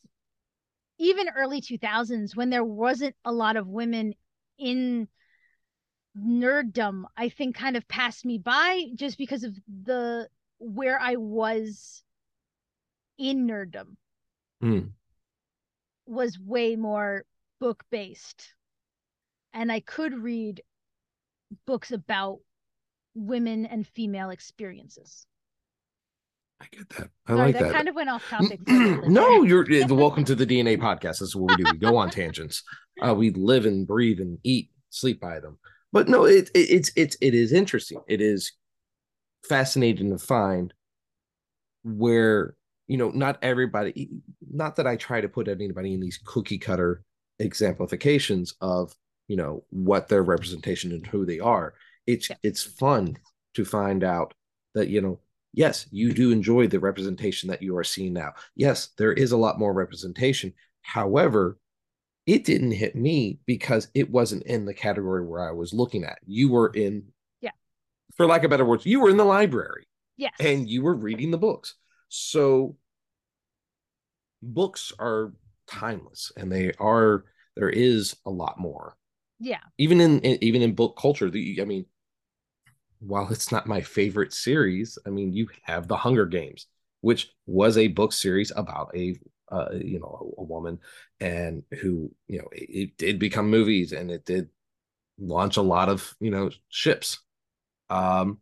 even 0.99 1.28
early 1.36 1.61
2000s 1.61 2.36
when 2.36 2.51
there 2.51 2.64
wasn't 2.64 3.14
a 3.24 3.32
lot 3.32 3.57
of 3.57 3.66
women 3.66 4.14
in 4.59 5.09
nerddom 6.18 7.05
i 7.16 7.28
think 7.28 7.55
kind 7.55 7.76
of 7.76 7.86
passed 7.88 8.24
me 8.24 8.38
by 8.38 8.84
just 8.97 9.16
because 9.16 9.45
of 9.45 9.57
the 9.84 10.28
where 10.61 11.01
i 11.01 11.17
was 11.17 12.03
in 13.19 13.47
nerddom 13.47 13.97
mm. 14.63 14.89
was 16.07 16.39
way 16.39 16.77
more 16.77 17.25
book 17.59 17.83
based 17.91 18.55
and 19.53 19.73
i 19.73 19.81
could 19.81 20.15
read 20.15 20.63
books 21.67 21.91
about 21.91 22.39
women 23.15 23.67
and 23.67 23.87
female 23.87 24.31
experiences 24.31 25.27
I 26.61 26.67
get 26.71 26.89
that. 26.91 27.11
I 27.27 27.33
Sorry, 27.33 27.39
like 27.39 27.55
that, 27.55 27.63
that. 27.65 27.73
kind 27.73 27.89
of 27.89 27.95
went 27.95 28.11
off 28.11 28.29
topic. 28.29 28.61
no, 28.69 29.43
you're 29.43 29.65
welcome 29.89 30.25
to 30.25 30.35
the 30.35 30.47
DNA 30.47 30.79
podcast. 30.79 31.21
This 31.21 31.23
is 31.23 31.37
what 31.37 31.57
we 31.57 31.65
do. 31.65 31.71
We 31.73 31.79
go 31.79 31.97
on 31.97 32.11
tangents. 32.11 32.63
Uh, 33.01 33.15
we 33.15 33.31
live 33.31 33.65
and 33.65 33.87
breathe 33.87 34.21
and 34.21 34.39
eat, 34.45 34.71
sleep 34.91 35.21
by 35.21 35.41
them. 35.41 35.59
But 35.93 36.09
no, 36.09 36.25
it, 36.25 36.51
it 36.55 36.71
it's 36.71 36.93
it's 36.97 37.17
it 37.21 37.35
is 37.35 37.53
interesting. 37.53 38.03
It 38.09 38.21
is 38.21 38.53
fascinating 39.49 40.11
to 40.11 40.18
find 40.18 40.72
where 41.82 42.55
you 42.86 42.97
know 42.97 43.11
not 43.11 43.38
everybody. 43.43 44.11
Not 44.51 44.76
that 44.76 44.86
I 44.86 44.97
try 44.97 45.20
to 45.20 45.28
put 45.28 45.49
anybody 45.49 45.95
in 45.95 46.01
these 46.01 46.20
cookie 46.24 46.59
cutter 46.59 47.03
exemplifications 47.38 48.55
of 48.61 48.95
you 49.28 49.36
know 49.36 49.64
what 49.70 50.09
their 50.09 50.22
representation 50.22 50.93
and 50.93 51.07
who 51.07 51.24
they 51.24 51.41
are. 51.41 51.74
It's 52.07 52.30
yeah. 52.30 52.36
it's 52.43 52.62
fun 52.62 53.16
to 53.55 53.64
find 53.64 54.05
out 54.05 54.34
that 54.74 54.88
you 54.88 55.01
know 55.01 55.20
yes, 55.53 55.86
you 55.91 56.12
do 56.12 56.30
enjoy 56.30 56.66
the 56.66 56.80
representation 56.80 57.49
that 57.49 57.62
you 57.62 57.76
are 57.76 57.84
seeing 57.84 58.12
now. 58.12 58.32
Yes, 58.55 58.91
there 58.99 59.12
is 59.12 59.32
a 59.32 59.36
lot 59.36 59.59
more 59.59 59.72
representation. 59.72 60.53
However, 60.82 61.59
it 62.26 62.45
didn't 62.45 62.72
hit 62.72 62.95
me 62.95 63.38
because 63.47 63.88
it 63.95 64.11
wasn't 64.11 64.45
in 64.45 64.64
the 64.64 64.74
category 64.74 65.26
where 65.26 65.49
I 65.49 65.53
was 65.53 65.72
looking 65.72 66.05
at. 66.05 66.18
You 66.26 66.51
were 66.51 66.68
in, 66.68 67.05
for 68.17 68.27
lack 68.27 68.45
of 68.45 68.51
better 68.51 68.65
words, 68.65 68.87
you 68.87 69.01
were 69.01 69.11
in 69.11 69.17
the 69.17 69.25
library. 69.25 69.87
Yes. 70.17 70.35
And 70.39 70.69
you 70.69 70.83
were 70.83 70.95
reading 70.95 71.31
the 71.31 71.39
books. 71.39 71.75
So 72.09 72.77
books 74.43 74.93
are 74.99 75.33
timeless 75.67 76.33
and 76.37 76.51
they 76.51 76.73
are, 76.79 77.25
there 77.57 77.71
is 77.71 78.17
a 78.27 78.31
lot 78.31 78.59
more. 78.59 78.97
Yeah. 79.39 79.61
Even 79.79 80.01
in, 80.01 80.21
in 80.21 80.43
even 80.45 80.61
in 80.61 80.75
book 80.75 80.99
culture, 81.01 81.31
the, 81.31 81.61
I 81.63 81.65
mean, 81.65 81.87
while 83.01 83.29
it's 83.31 83.51
not 83.51 83.67
my 83.67 83.81
favorite 83.81 84.33
series, 84.33 84.99
I 85.07 85.11
mean, 85.11 85.33
you 85.33 85.49
have 85.63 85.89
The 85.89 85.97
Hunger 85.97 86.27
Games, 86.27 86.67
which 87.01 87.33
was 87.47 87.79
a 87.79 87.89
book 87.89 88.13
series 88.13 88.53
about 88.55 88.95
a 88.95 89.17
uh, 89.51 89.71
you 89.73 89.99
know 89.99 90.35
a, 90.39 90.43
a, 90.43 90.45
woman 90.45 90.79
and 91.19 91.65
who 91.81 92.13
you 92.29 92.39
know 92.39 92.49
it, 92.53 92.71
it, 92.71 92.97
did 92.99 93.19
become 93.19 93.51
movies 93.51 93.91
and 93.91 94.09
it 94.09 94.25
did 94.25 94.49
launch 95.19 95.57
a 95.57 95.63
lot 95.63 95.89
of 95.89 96.15
you 96.21 96.31
know 96.31 96.51
ships. 96.69 97.19
Um, 97.91 98.38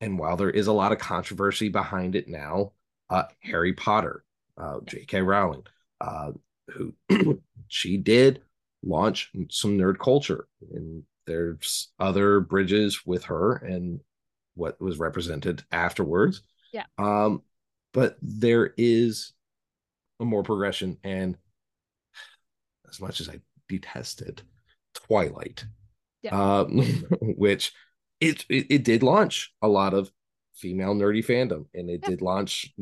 and 0.00 0.18
while 0.18 0.36
there 0.36 0.50
is 0.50 0.66
a 0.66 0.72
lot 0.72 0.92
of 0.92 0.98
controversy 0.98 1.68
behind 1.68 2.14
it 2.14 2.28
now, 2.28 2.72
uh, 3.08 3.24
Harry 3.40 3.72
Potter, 3.72 4.24
uh, 4.56 4.78
J.K. 4.84 5.20
Rowling, 5.22 5.64
uh, 6.00 6.32
who 6.68 6.94
she 7.68 7.96
did 7.96 8.42
launch 8.82 9.30
some 9.50 9.76
nerd 9.76 9.98
culture 9.98 10.46
and 10.72 11.02
there's 11.26 11.92
other 11.98 12.40
bridges 12.40 13.04
with 13.04 13.24
her 13.24 13.56
and 13.56 14.00
what 14.54 14.80
was 14.80 14.98
represented 14.98 15.62
afterwards. 15.70 16.42
Yeah. 16.72 16.86
Um, 16.98 17.42
but 17.92 18.16
there 18.22 18.72
is 18.76 19.32
a 20.20 20.24
more 20.24 20.42
progression, 20.42 20.98
and 21.02 21.36
as 22.88 23.00
much 23.00 23.20
as 23.20 23.28
I 23.28 23.40
detested 23.68 24.42
Twilight, 24.94 25.64
yeah. 26.22 26.60
um, 26.60 26.78
which 27.20 27.72
it, 28.20 28.44
it, 28.48 28.66
it 28.70 28.84
did 28.84 29.02
launch 29.02 29.52
a 29.62 29.68
lot 29.68 29.94
of 29.94 30.10
female 30.54 30.94
nerdy 30.94 31.24
fandom, 31.24 31.66
and 31.74 31.90
it 31.90 32.00
yeah. 32.02 32.10
did 32.10 32.22
launch 32.22 32.72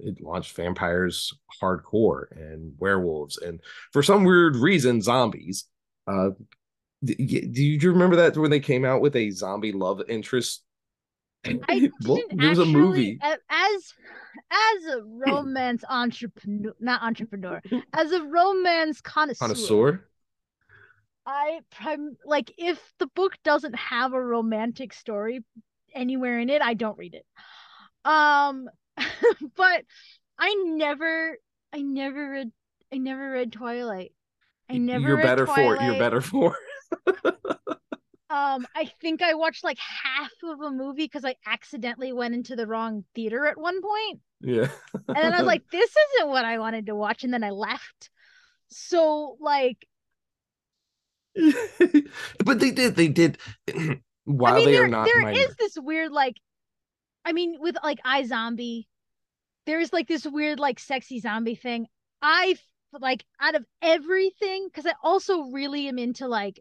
it 0.00 0.20
launched 0.20 0.54
vampires 0.54 1.32
hardcore 1.60 2.30
and 2.30 2.74
werewolves, 2.78 3.38
and 3.38 3.60
for 3.92 4.02
some 4.02 4.24
weird 4.24 4.56
reason, 4.56 5.00
zombies. 5.00 5.64
Uh, 6.06 6.30
do 7.04 7.14
you 7.18 7.92
remember 7.92 8.16
that 8.16 8.36
when 8.36 8.50
they 8.50 8.60
came 8.60 8.84
out 8.84 9.00
with 9.00 9.14
a 9.14 9.30
zombie 9.30 9.72
love 9.72 10.02
interest 10.08 10.64
I 11.46 11.90
well, 12.04 12.18
there 12.30 12.50
was 12.50 12.58
a 12.58 12.64
movie 12.64 13.18
as 13.22 13.94
as 14.50 14.84
a 14.94 15.02
romance 15.02 15.84
entrepreneur, 15.88 16.74
not 16.80 17.02
entrepreneur, 17.02 17.60
as 17.92 18.12
a 18.12 18.22
romance 18.24 19.00
connoisseur. 19.00 19.38
Connoisseur. 19.38 20.08
I 21.28 21.60
prim 21.70 22.16
like 22.24 22.50
if 22.56 22.80
the 22.98 23.06
book 23.08 23.34
doesn't 23.44 23.76
have 23.76 24.14
a 24.14 24.20
romantic 24.20 24.94
story 24.94 25.44
anywhere 25.94 26.40
in 26.40 26.48
it, 26.48 26.62
I 26.62 26.72
don't 26.72 26.96
read 26.96 27.14
it. 27.14 27.26
Um, 28.10 28.70
but 29.56 29.84
I 30.38 30.54
never, 30.66 31.36
I 31.70 31.82
never 31.82 32.30
read, 32.30 32.50
I 32.90 32.96
never 32.96 33.30
read 33.30 33.52
Twilight. 33.52 34.12
I 34.70 34.78
never. 34.78 35.06
You're 35.06 35.22
better 35.22 35.44
Twilight. 35.44 35.78
for. 35.78 35.84
You're 35.84 35.98
better 35.98 36.22
for. 36.22 36.56
um, 38.30 38.66
I 38.74 38.90
think 39.02 39.20
I 39.20 39.34
watched 39.34 39.64
like 39.64 39.78
half 39.78 40.32
of 40.44 40.62
a 40.62 40.70
movie 40.70 41.04
because 41.04 41.26
I 41.26 41.36
accidentally 41.46 42.14
went 42.14 42.34
into 42.34 42.56
the 42.56 42.66
wrong 42.66 43.04
theater 43.14 43.46
at 43.46 43.58
one 43.58 43.82
point. 43.82 44.20
Yeah. 44.40 44.68
and 45.08 45.16
then 45.16 45.34
I 45.34 45.38
was 45.38 45.46
like, 45.46 45.68
this 45.70 45.90
isn't 45.90 46.30
what 46.30 46.46
I 46.46 46.58
wanted 46.58 46.86
to 46.86 46.94
watch, 46.94 47.22
and 47.22 47.34
then 47.34 47.44
I 47.44 47.50
left. 47.50 48.08
So 48.70 49.36
like 49.40 49.86
but 52.44 52.60
they 52.60 52.70
did 52.70 52.96
they 52.96 53.08
did 53.08 53.38
while 54.24 54.54
I 54.54 54.56
mean, 54.56 54.66
they 54.66 54.72
there, 54.72 54.84
are 54.84 54.88
not 54.88 55.06
There 55.06 55.20
minor. 55.20 55.38
is 55.38 55.54
this 55.56 55.76
weird 55.76 56.12
like 56.12 56.36
I 57.24 57.32
mean 57.32 57.56
with 57.60 57.76
like 57.82 57.98
iZombie, 58.04 58.86
there's 59.66 59.92
like 59.92 60.08
this 60.08 60.26
weird 60.26 60.58
like 60.58 60.78
sexy 60.78 61.20
zombie 61.20 61.54
thing. 61.54 61.86
I 62.22 62.56
like 62.92 63.24
out 63.40 63.54
of 63.54 63.64
everything 63.82 64.68
because 64.68 64.86
I 64.86 64.94
also 65.02 65.42
really 65.50 65.88
am 65.88 65.98
into 65.98 66.26
like 66.26 66.60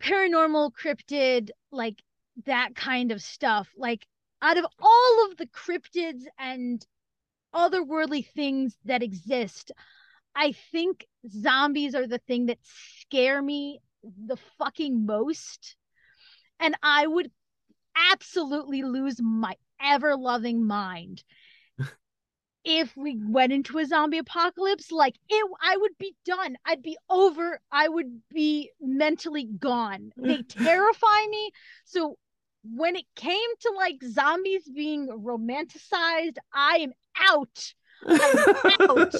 paranormal 0.00 0.72
cryptid 0.72 1.50
like 1.70 2.02
that 2.46 2.74
kind 2.74 3.12
of 3.12 3.22
stuff. 3.22 3.68
Like 3.76 4.06
out 4.42 4.58
of 4.58 4.66
all 4.80 5.26
of 5.30 5.36
the 5.36 5.46
cryptids 5.46 6.24
and 6.38 6.84
otherworldly 7.54 8.26
things 8.28 8.76
that 8.84 9.02
exist, 9.02 9.72
I 10.34 10.52
think 10.72 11.06
zombies 11.30 11.94
are 11.94 12.06
the 12.06 12.18
thing 12.18 12.46
that 12.46 12.58
scare 12.62 13.42
me 13.42 13.80
the 14.02 14.36
fucking 14.58 15.06
most. 15.06 15.76
And 16.60 16.74
I 16.82 17.06
would 17.06 17.30
absolutely 18.12 18.82
lose 18.82 19.20
my 19.20 19.54
ever 19.82 20.16
loving 20.16 20.66
mind 20.66 21.22
if 22.64 22.96
we 22.96 23.18
went 23.20 23.52
into 23.52 23.78
a 23.78 23.86
zombie 23.86 24.18
apocalypse. 24.18 24.90
Like 24.90 25.16
it 25.28 25.50
i 25.62 25.76
would 25.76 25.96
be 25.98 26.14
done. 26.24 26.56
I'd 26.64 26.82
be 26.82 26.96
over. 27.08 27.60
I 27.70 27.88
would 27.88 28.20
be 28.30 28.70
mentally 28.80 29.48
gone. 29.58 30.12
They 30.16 30.42
terrify 30.48 31.26
me. 31.30 31.50
So 31.84 32.16
when 32.64 32.96
it 32.96 33.06
came 33.16 33.50
to 33.60 33.72
like 33.76 34.02
zombies 34.04 34.68
being 34.74 35.08
romanticized 35.08 36.36
i 36.52 36.76
am 36.78 36.92
out. 37.30 37.72
I'm 38.06 38.90
out 38.90 39.14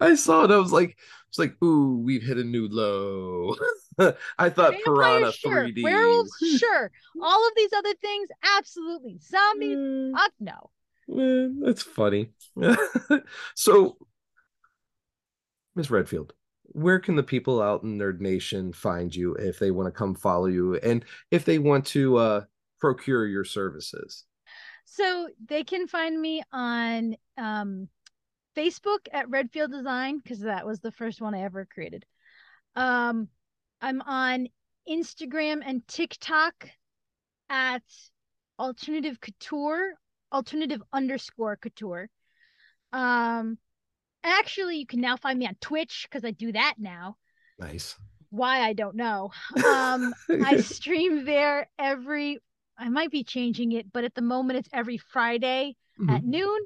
I 0.00 0.14
saw 0.14 0.44
it. 0.44 0.50
I 0.50 0.56
was 0.56 0.72
like, 0.72 0.96
it's 1.28 1.38
like, 1.38 1.56
ooh, 1.62 1.98
we've 2.04 2.22
hit 2.22 2.36
a 2.36 2.44
new 2.44 2.68
low. 2.68 3.56
I 4.38 4.50
thought 4.50 4.72
Vampire, 4.72 4.82
Piranha 4.84 5.32
sure. 5.32 5.64
3D. 5.64 5.82
Werewolves, 5.82 6.32
sure. 6.58 6.90
All 7.22 7.46
of 7.48 7.52
these 7.56 7.72
other 7.72 7.94
things, 8.02 8.28
absolutely. 8.58 9.18
Zombies, 9.18 9.78
mm. 9.78 10.12
fuck 10.12 10.32
no. 10.40 10.70
Man, 11.08 11.60
that's 11.60 11.82
funny. 11.82 12.32
so, 13.54 13.96
Miss 15.74 15.90
Redfield, 15.90 16.34
where 16.64 17.00
can 17.00 17.16
the 17.16 17.22
people 17.22 17.62
out 17.62 17.82
in 17.82 17.98
Nerd 17.98 18.20
Nation 18.20 18.72
find 18.72 19.14
you 19.14 19.34
if 19.34 19.58
they 19.58 19.70
want 19.70 19.86
to 19.86 19.98
come 19.98 20.14
follow 20.14 20.46
you 20.46 20.76
and 20.76 21.04
if 21.30 21.44
they 21.44 21.58
want 21.58 21.86
to 21.86 22.16
uh, 22.18 22.40
procure 22.78 23.26
your 23.26 23.44
services? 23.44 24.24
So 24.84 25.28
they 25.48 25.64
can 25.64 25.88
find 25.88 26.20
me 26.20 26.42
on 26.52 27.16
um, 27.38 27.88
Facebook 28.56 29.06
at 29.12 29.28
Redfield 29.28 29.72
Design 29.72 30.18
because 30.18 30.40
that 30.40 30.66
was 30.66 30.80
the 30.80 30.92
first 30.92 31.20
one 31.20 31.34
I 31.34 31.42
ever 31.42 31.66
created. 31.66 32.04
Um, 32.76 33.28
I'm 33.80 34.00
on 34.02 34.48
Instagram 34.88 35.62
and 35.64 35.86
TikTok 35.86 36.68
at 37.48 37.82
alternative 38.58 39.20
couture, 39.20 39.94
alternative 40.32 40.82
underscore 40.92 41.56
couture. 41.56 42.08
Um, 42.92 43.58
actually, 44.22 44.78
you 44.78 44.86
can 44.86 45.00
now 45.00 45.16
find 45.16 45.38
me 45.38 45.46
on 45.46 45.56
Twitch 45.60 46.06
because 46.08 46.24
I 46.24 46.30
do 46.30 46.52
that 46.52 46.74
now. 46.78 47.16
Nice. 47.58 47.96
Why 48.30 48.60
I 48.60 48.72
don't 48.72 48.96
know. 48.96 49.30
Um, 49.64 50.14
I 50.44 50.58
stream 50.58 51.24
there 51.24 51.68
every. 51.78 52.38
I 52.78 52.88
might 52.88 53.10
be 53.10 53.24
changing 53.24 53.72
it, 53.72 53.92
but 53.92 54.04
at 54.04 54.14
the 54.14 54.22
moment 54.22 54.58
it's 54.58 54.68
every 54.72 54.96
Friday 54.96 55.76
mm-hmm. 56.00 56.10
at 56.10 56.24
noon 56.24 56.58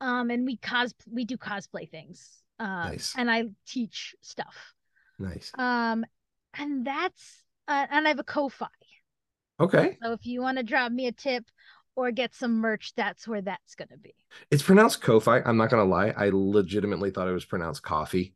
um 0.00 0.30
and 0.30 0.44
we 0.44 0.56
cos 0.56 0.92
we 1.10 1.24
do 1.24 1.36
cosplay 1.36 1.88
things 1.88 2.42
um 2.58 2.90
nice. 2.90 3.14
and 3.16 3.30
i 3.30 3.44
teach 3.66 4.14
stuff 4.20 4.74
nice 5.18 5.50
um 5.58 6.04
and 6.58 6.86
that's 6.86 7.42
uh, 7.68 7.86
and 7.90 8.06
i 8.06 8.08
have 8.08 8.18
a 8.18 8.24
ko-fi 8.24 8.66
okay 9.60 9.98
so 10.02 10.12
if 10.12 10.26
you 10.26 10.40
want 10.40 10.58
to 10.58 10.64
drop 10.64 10.92
me 10.92 11.06
a 11.06 11.12
tip 11.12 11.44
or 11.96 12.10
get 12.10 12.34
some 12.34 12.60
merch 12.60 12.92
that's 12.96 13.26
where 13.26 13.42
that's 13.42 13.74
going 13.74 13.88
to 13.88 13.98
be 13.98 14.14
it's 14.50 14.62
pronounced 14.62 15.00
ko-fi 15.02 15.40
i'm 15.44 15.56
not 15.56 15.70
going 15.70 15.84
to 15.84 15.90
lie 15.90 16.12
i 16.16 16.30
legitimately 16.32 17.10
thought 17.10 17.28
it 17.28 17.32
was 17.32 17.44
pronounced 17.44 17.82
coffee 17.82 18.34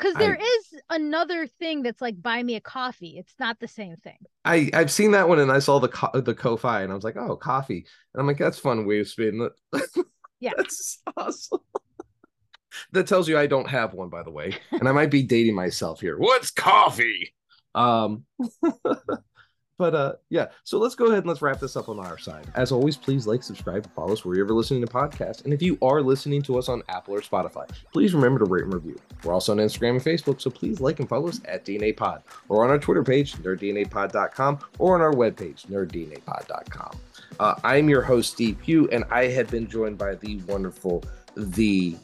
because 0.00 0.14
there 0.14 0.38
I, 0.40 0.42
is 0.42 0.80
another 0.88 1.46
thing 1.46 1.82
that's 1.82 2.00
like 2.00 2.20
buy 2.20 2.42
me 2.42 2.56
a 2.56 2.60
coffee. 2.60 3.16
It's 3.18 3.34
not 3.38 3.60
the 3.60 3.68
same 3.68 3.96
thing. 3.96 4.16
I 4.44 4.70
I've 4.72 4.90
seen 4.90 5.10
that 5.12 5.28
one 5.28 5.38
and 5.38 5.52
I 5.52 5.58
saw 5.58 5.78
the 5.78 5.88
co- 5.88 6.20
the 6.20 6.34
Ko-fi 6.34 6.82
and 6.82 6.90
I 6.90 6.94
was 6.94 7.04
like, 7.04 7.16
oh, 7.16 7.36
coffee. 7.36 7.86
And 8.14 8.20
I'm 8.20 8.26
like, 8.26 8.38
that's 8.38 8.58
fun 8.58 8.86
way 8.86 9.00
of 9.00 9.08
spinning 9.08 9.48
it. 9.74 10.06
Yeah. 10.40 10.52
That's 10.56 11.00
awesome. 11.16 11.60
that 12.92 13.06
tells 13.06 13.28
you 13.28 13.38
I 13.38 13.46
don't 13.46 13.68
have 13.68 13.94
one, 13.94 14.08
by 14.08 14.22
the 14.22 14.30
way. 14.30 14.56
And 14.72 14.88
I 14.88 14.92
might 14.92 15.10
be 15.10 15.22
dating 15.22 15.54
myself 15.54 16.00
here. 16.00 16.18
What's 16.18 16.50
coffee? 16.50 17.34
Um 17.74 18.24
but 19.80 19.94
uh 19.94 20.12
yeah, 20.28 20.48
so 20.62 20.78
let's 20.78 20.94
go 20.94 21.06
ahead 21.06 21.20
and 21.20 21.26
let's 21.26 21.40
wrap 21.40 21.58
this 21.58 21.74
up 21.74 21.88
on 21.88 21.98
our 21.98 22.18
side. 22.18 22.46
As 22.54 22.70
always, 22.70 22.98
please 22.98 23.26
like, 23.26 23.42
subscribe, 23.42 23.90
follow 23.94 24.12
us 24.12 24.26
wherever 24.26 24.48
you're 24.48 24.54
listening 24.54 24.84
to 24.84 24.92
podcasts. 24.92 25.42
And 25.42 25.54
if 25.54 25.62
you 25.62 25.78
are 25.80 26.02
listening 26.02 26.42
to 26.42 26.58
us 26.58 26.68
on 26.68 26.82
Apple 26.90 27.14
or 27.14 27.22
Spotify, 27.22 27.66
please 27.90 28.12
remember 28.12 28.40
to 28.40 28.44
rate 28.44 28.64
and 28.64 28.74
review. 28.74 28.98
We're 29.24 29.32
also 29.32 29.52
on 29.52 29.58
Instagram 29.58 29.92
and 29.92 30.02
Facebook, 30.02 30.42
so 30.42 30.50
please 30.50 30.82
like 30.82 31.00
and 31.00 31.08
follow 31.08 31.28
us 31.28 31.40
at 31.46 31.64
DNA 31.64 31.96
Pod 31.96 32.22
or 32.50 32.62
on 32.62 32.68
our 32.68 32.78
Twitter 32.78 33.02
page, 33.02 33.32
nerddnapod.com, 33.36 34.58
or 34.78 34.96
on 34.96 35.00
our 35.00 35.14
webpage, 35.14 35.66
nerddnapod.com. 35.68 37.00
Uh, 37.40 37.54
I'm 37.64 37.88
your 37.88 38.02
host, 38.02 38.32
Steve 38.34 38.58
Pugh, 38.62 38.86
and 38.92 39.04
I 39.10 39.28
have 39.28 39.50
been 39.50 39.66
joined 39.66 39.96
by 39.96 40.14
the 40.14 40.42
wonderful, 40.46 41.02
the 41.38 41.96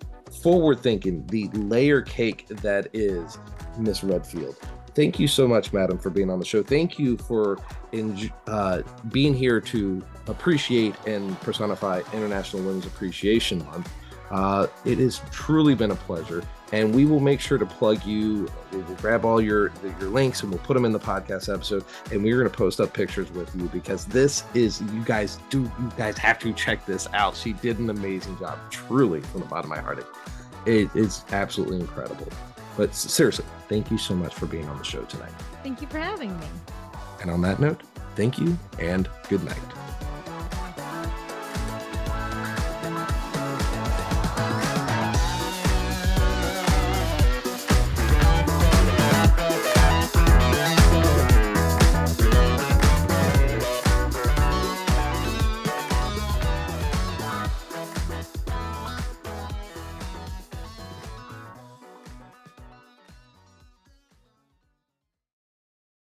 forward 0.43 0.81
thinking, 0.81 1.27
the 1.27 1.49
layer 1.49 2.01
cake 2.01 2.47
that 2.49 2.89
is 2.95 3.39
Miss 3.79 4.03
Redfield. 4.03 4.57
Thank 4.97 5.21
you 5.21 5.29
so 5.29 5.47
much, 5.47 5.75
madam, 5.75 5.99
for 5.99 6.09
being 6.09 6.31
on 6.31 6.39
the 6.39 6.45
show. 6.47 6.63
Thank 6.63 6.99
you 6.99 7.19
for 7.19 7.59
in, 7.93 8.31
uh, 8.47 8.81
being 9.13 9.35
here 9.35 9.61
to 9.61 10.03
appreciate 10.27 10.95
and 11.07 11.39
personify 11.43 12.01
International 12.15 12.63
Women's 12.63 12.87
Appreciation 12.87 13.63
Month. 13.67 13.93
Uh, 14.31 14.69
it 14.87 14.97
has 14.97 15.21
truly 15.31 15.75
been 15.75 15.91
a 15.91 15.97
pleasure, 15.97 16.43
and 16.73 16.95
we 16.95 17.05
will 17.05 17.21
make 17.21 17.41
sure 17.41 17.59
to 17.59 17.67
plug 17.67 18.07
you. 18.07 18.51
We 18.73 18.79
will 18.79 18.95
grab 18.95 19.27
all 19.27 19.39
your 19.39 19.71
your 20.01 20.09
links 20.09 20.43
and 20.43 20.51
we'll 20.51 20.61
put 20.61 20.73
them 20.73 20.87
in 20.87 20.93
the 20.93 20.99
podcast 20.99 21.53
episode, 21.53 21.85
and 22.11 22.25
we're 22.25 22.39
going 22.39 22.51
to 22.51 22.57
post 22.57 22.81
up 22.81 22.95
pictures 22.95 23.31
with 23.33 23.55
you 23.55 23.65
because 23.69 24.07
this 24.07 24.45
is 24.55 24.81
you 24.81 25.05
guys 25.05 25.39
do 25.51 25.61
you 25.61 25.93
guys 25.99 26.17
have 26.17 26.39
to 26.39 26.55
check 26.55 26.87
this 26.87 27.07
out. 27.13 27.37
She 27.37 27.53
did 27.53 27.79
an 27.79 27.91
amazing 27.91 28.39
job, 28.39 28.59
truly 28.71 29.21
from 29.21 29.43
the 29.43 29.47
bottom 29.47 29.71
of 29.71 29.77
my 29.77 29.83
heart. 29.83 30.07
It, 30.65 30.89
it's 30.95 31.23
absolutely 31.33 31.81
incredible. 31.81 32.29
But 32.77 32.95
seriously, 32.95 33.45
thank 33.69 33.91
you 33.91 33.99
so 33.99 34.15
much 34.15 34.35
for 34.35 34.47
being 34.47 34.69
on 34.69 34.79
the 34.79 34.85
show 34.85 35.03
tonight. 35.03 35.33
Thank 35.63 35.81
you 35.81 35.87
for 35.87 35.99
having 35.99 36.39
me. 36.39 36.47
And 37.21 37.31
on 37.31 37.41
that 37.43 37.61
note, 37.61 37.81
thank 38.15 38.39
you 38.39 38.57
and 38.79 39.09
good 39.29 39.43
night. 39.45 39.86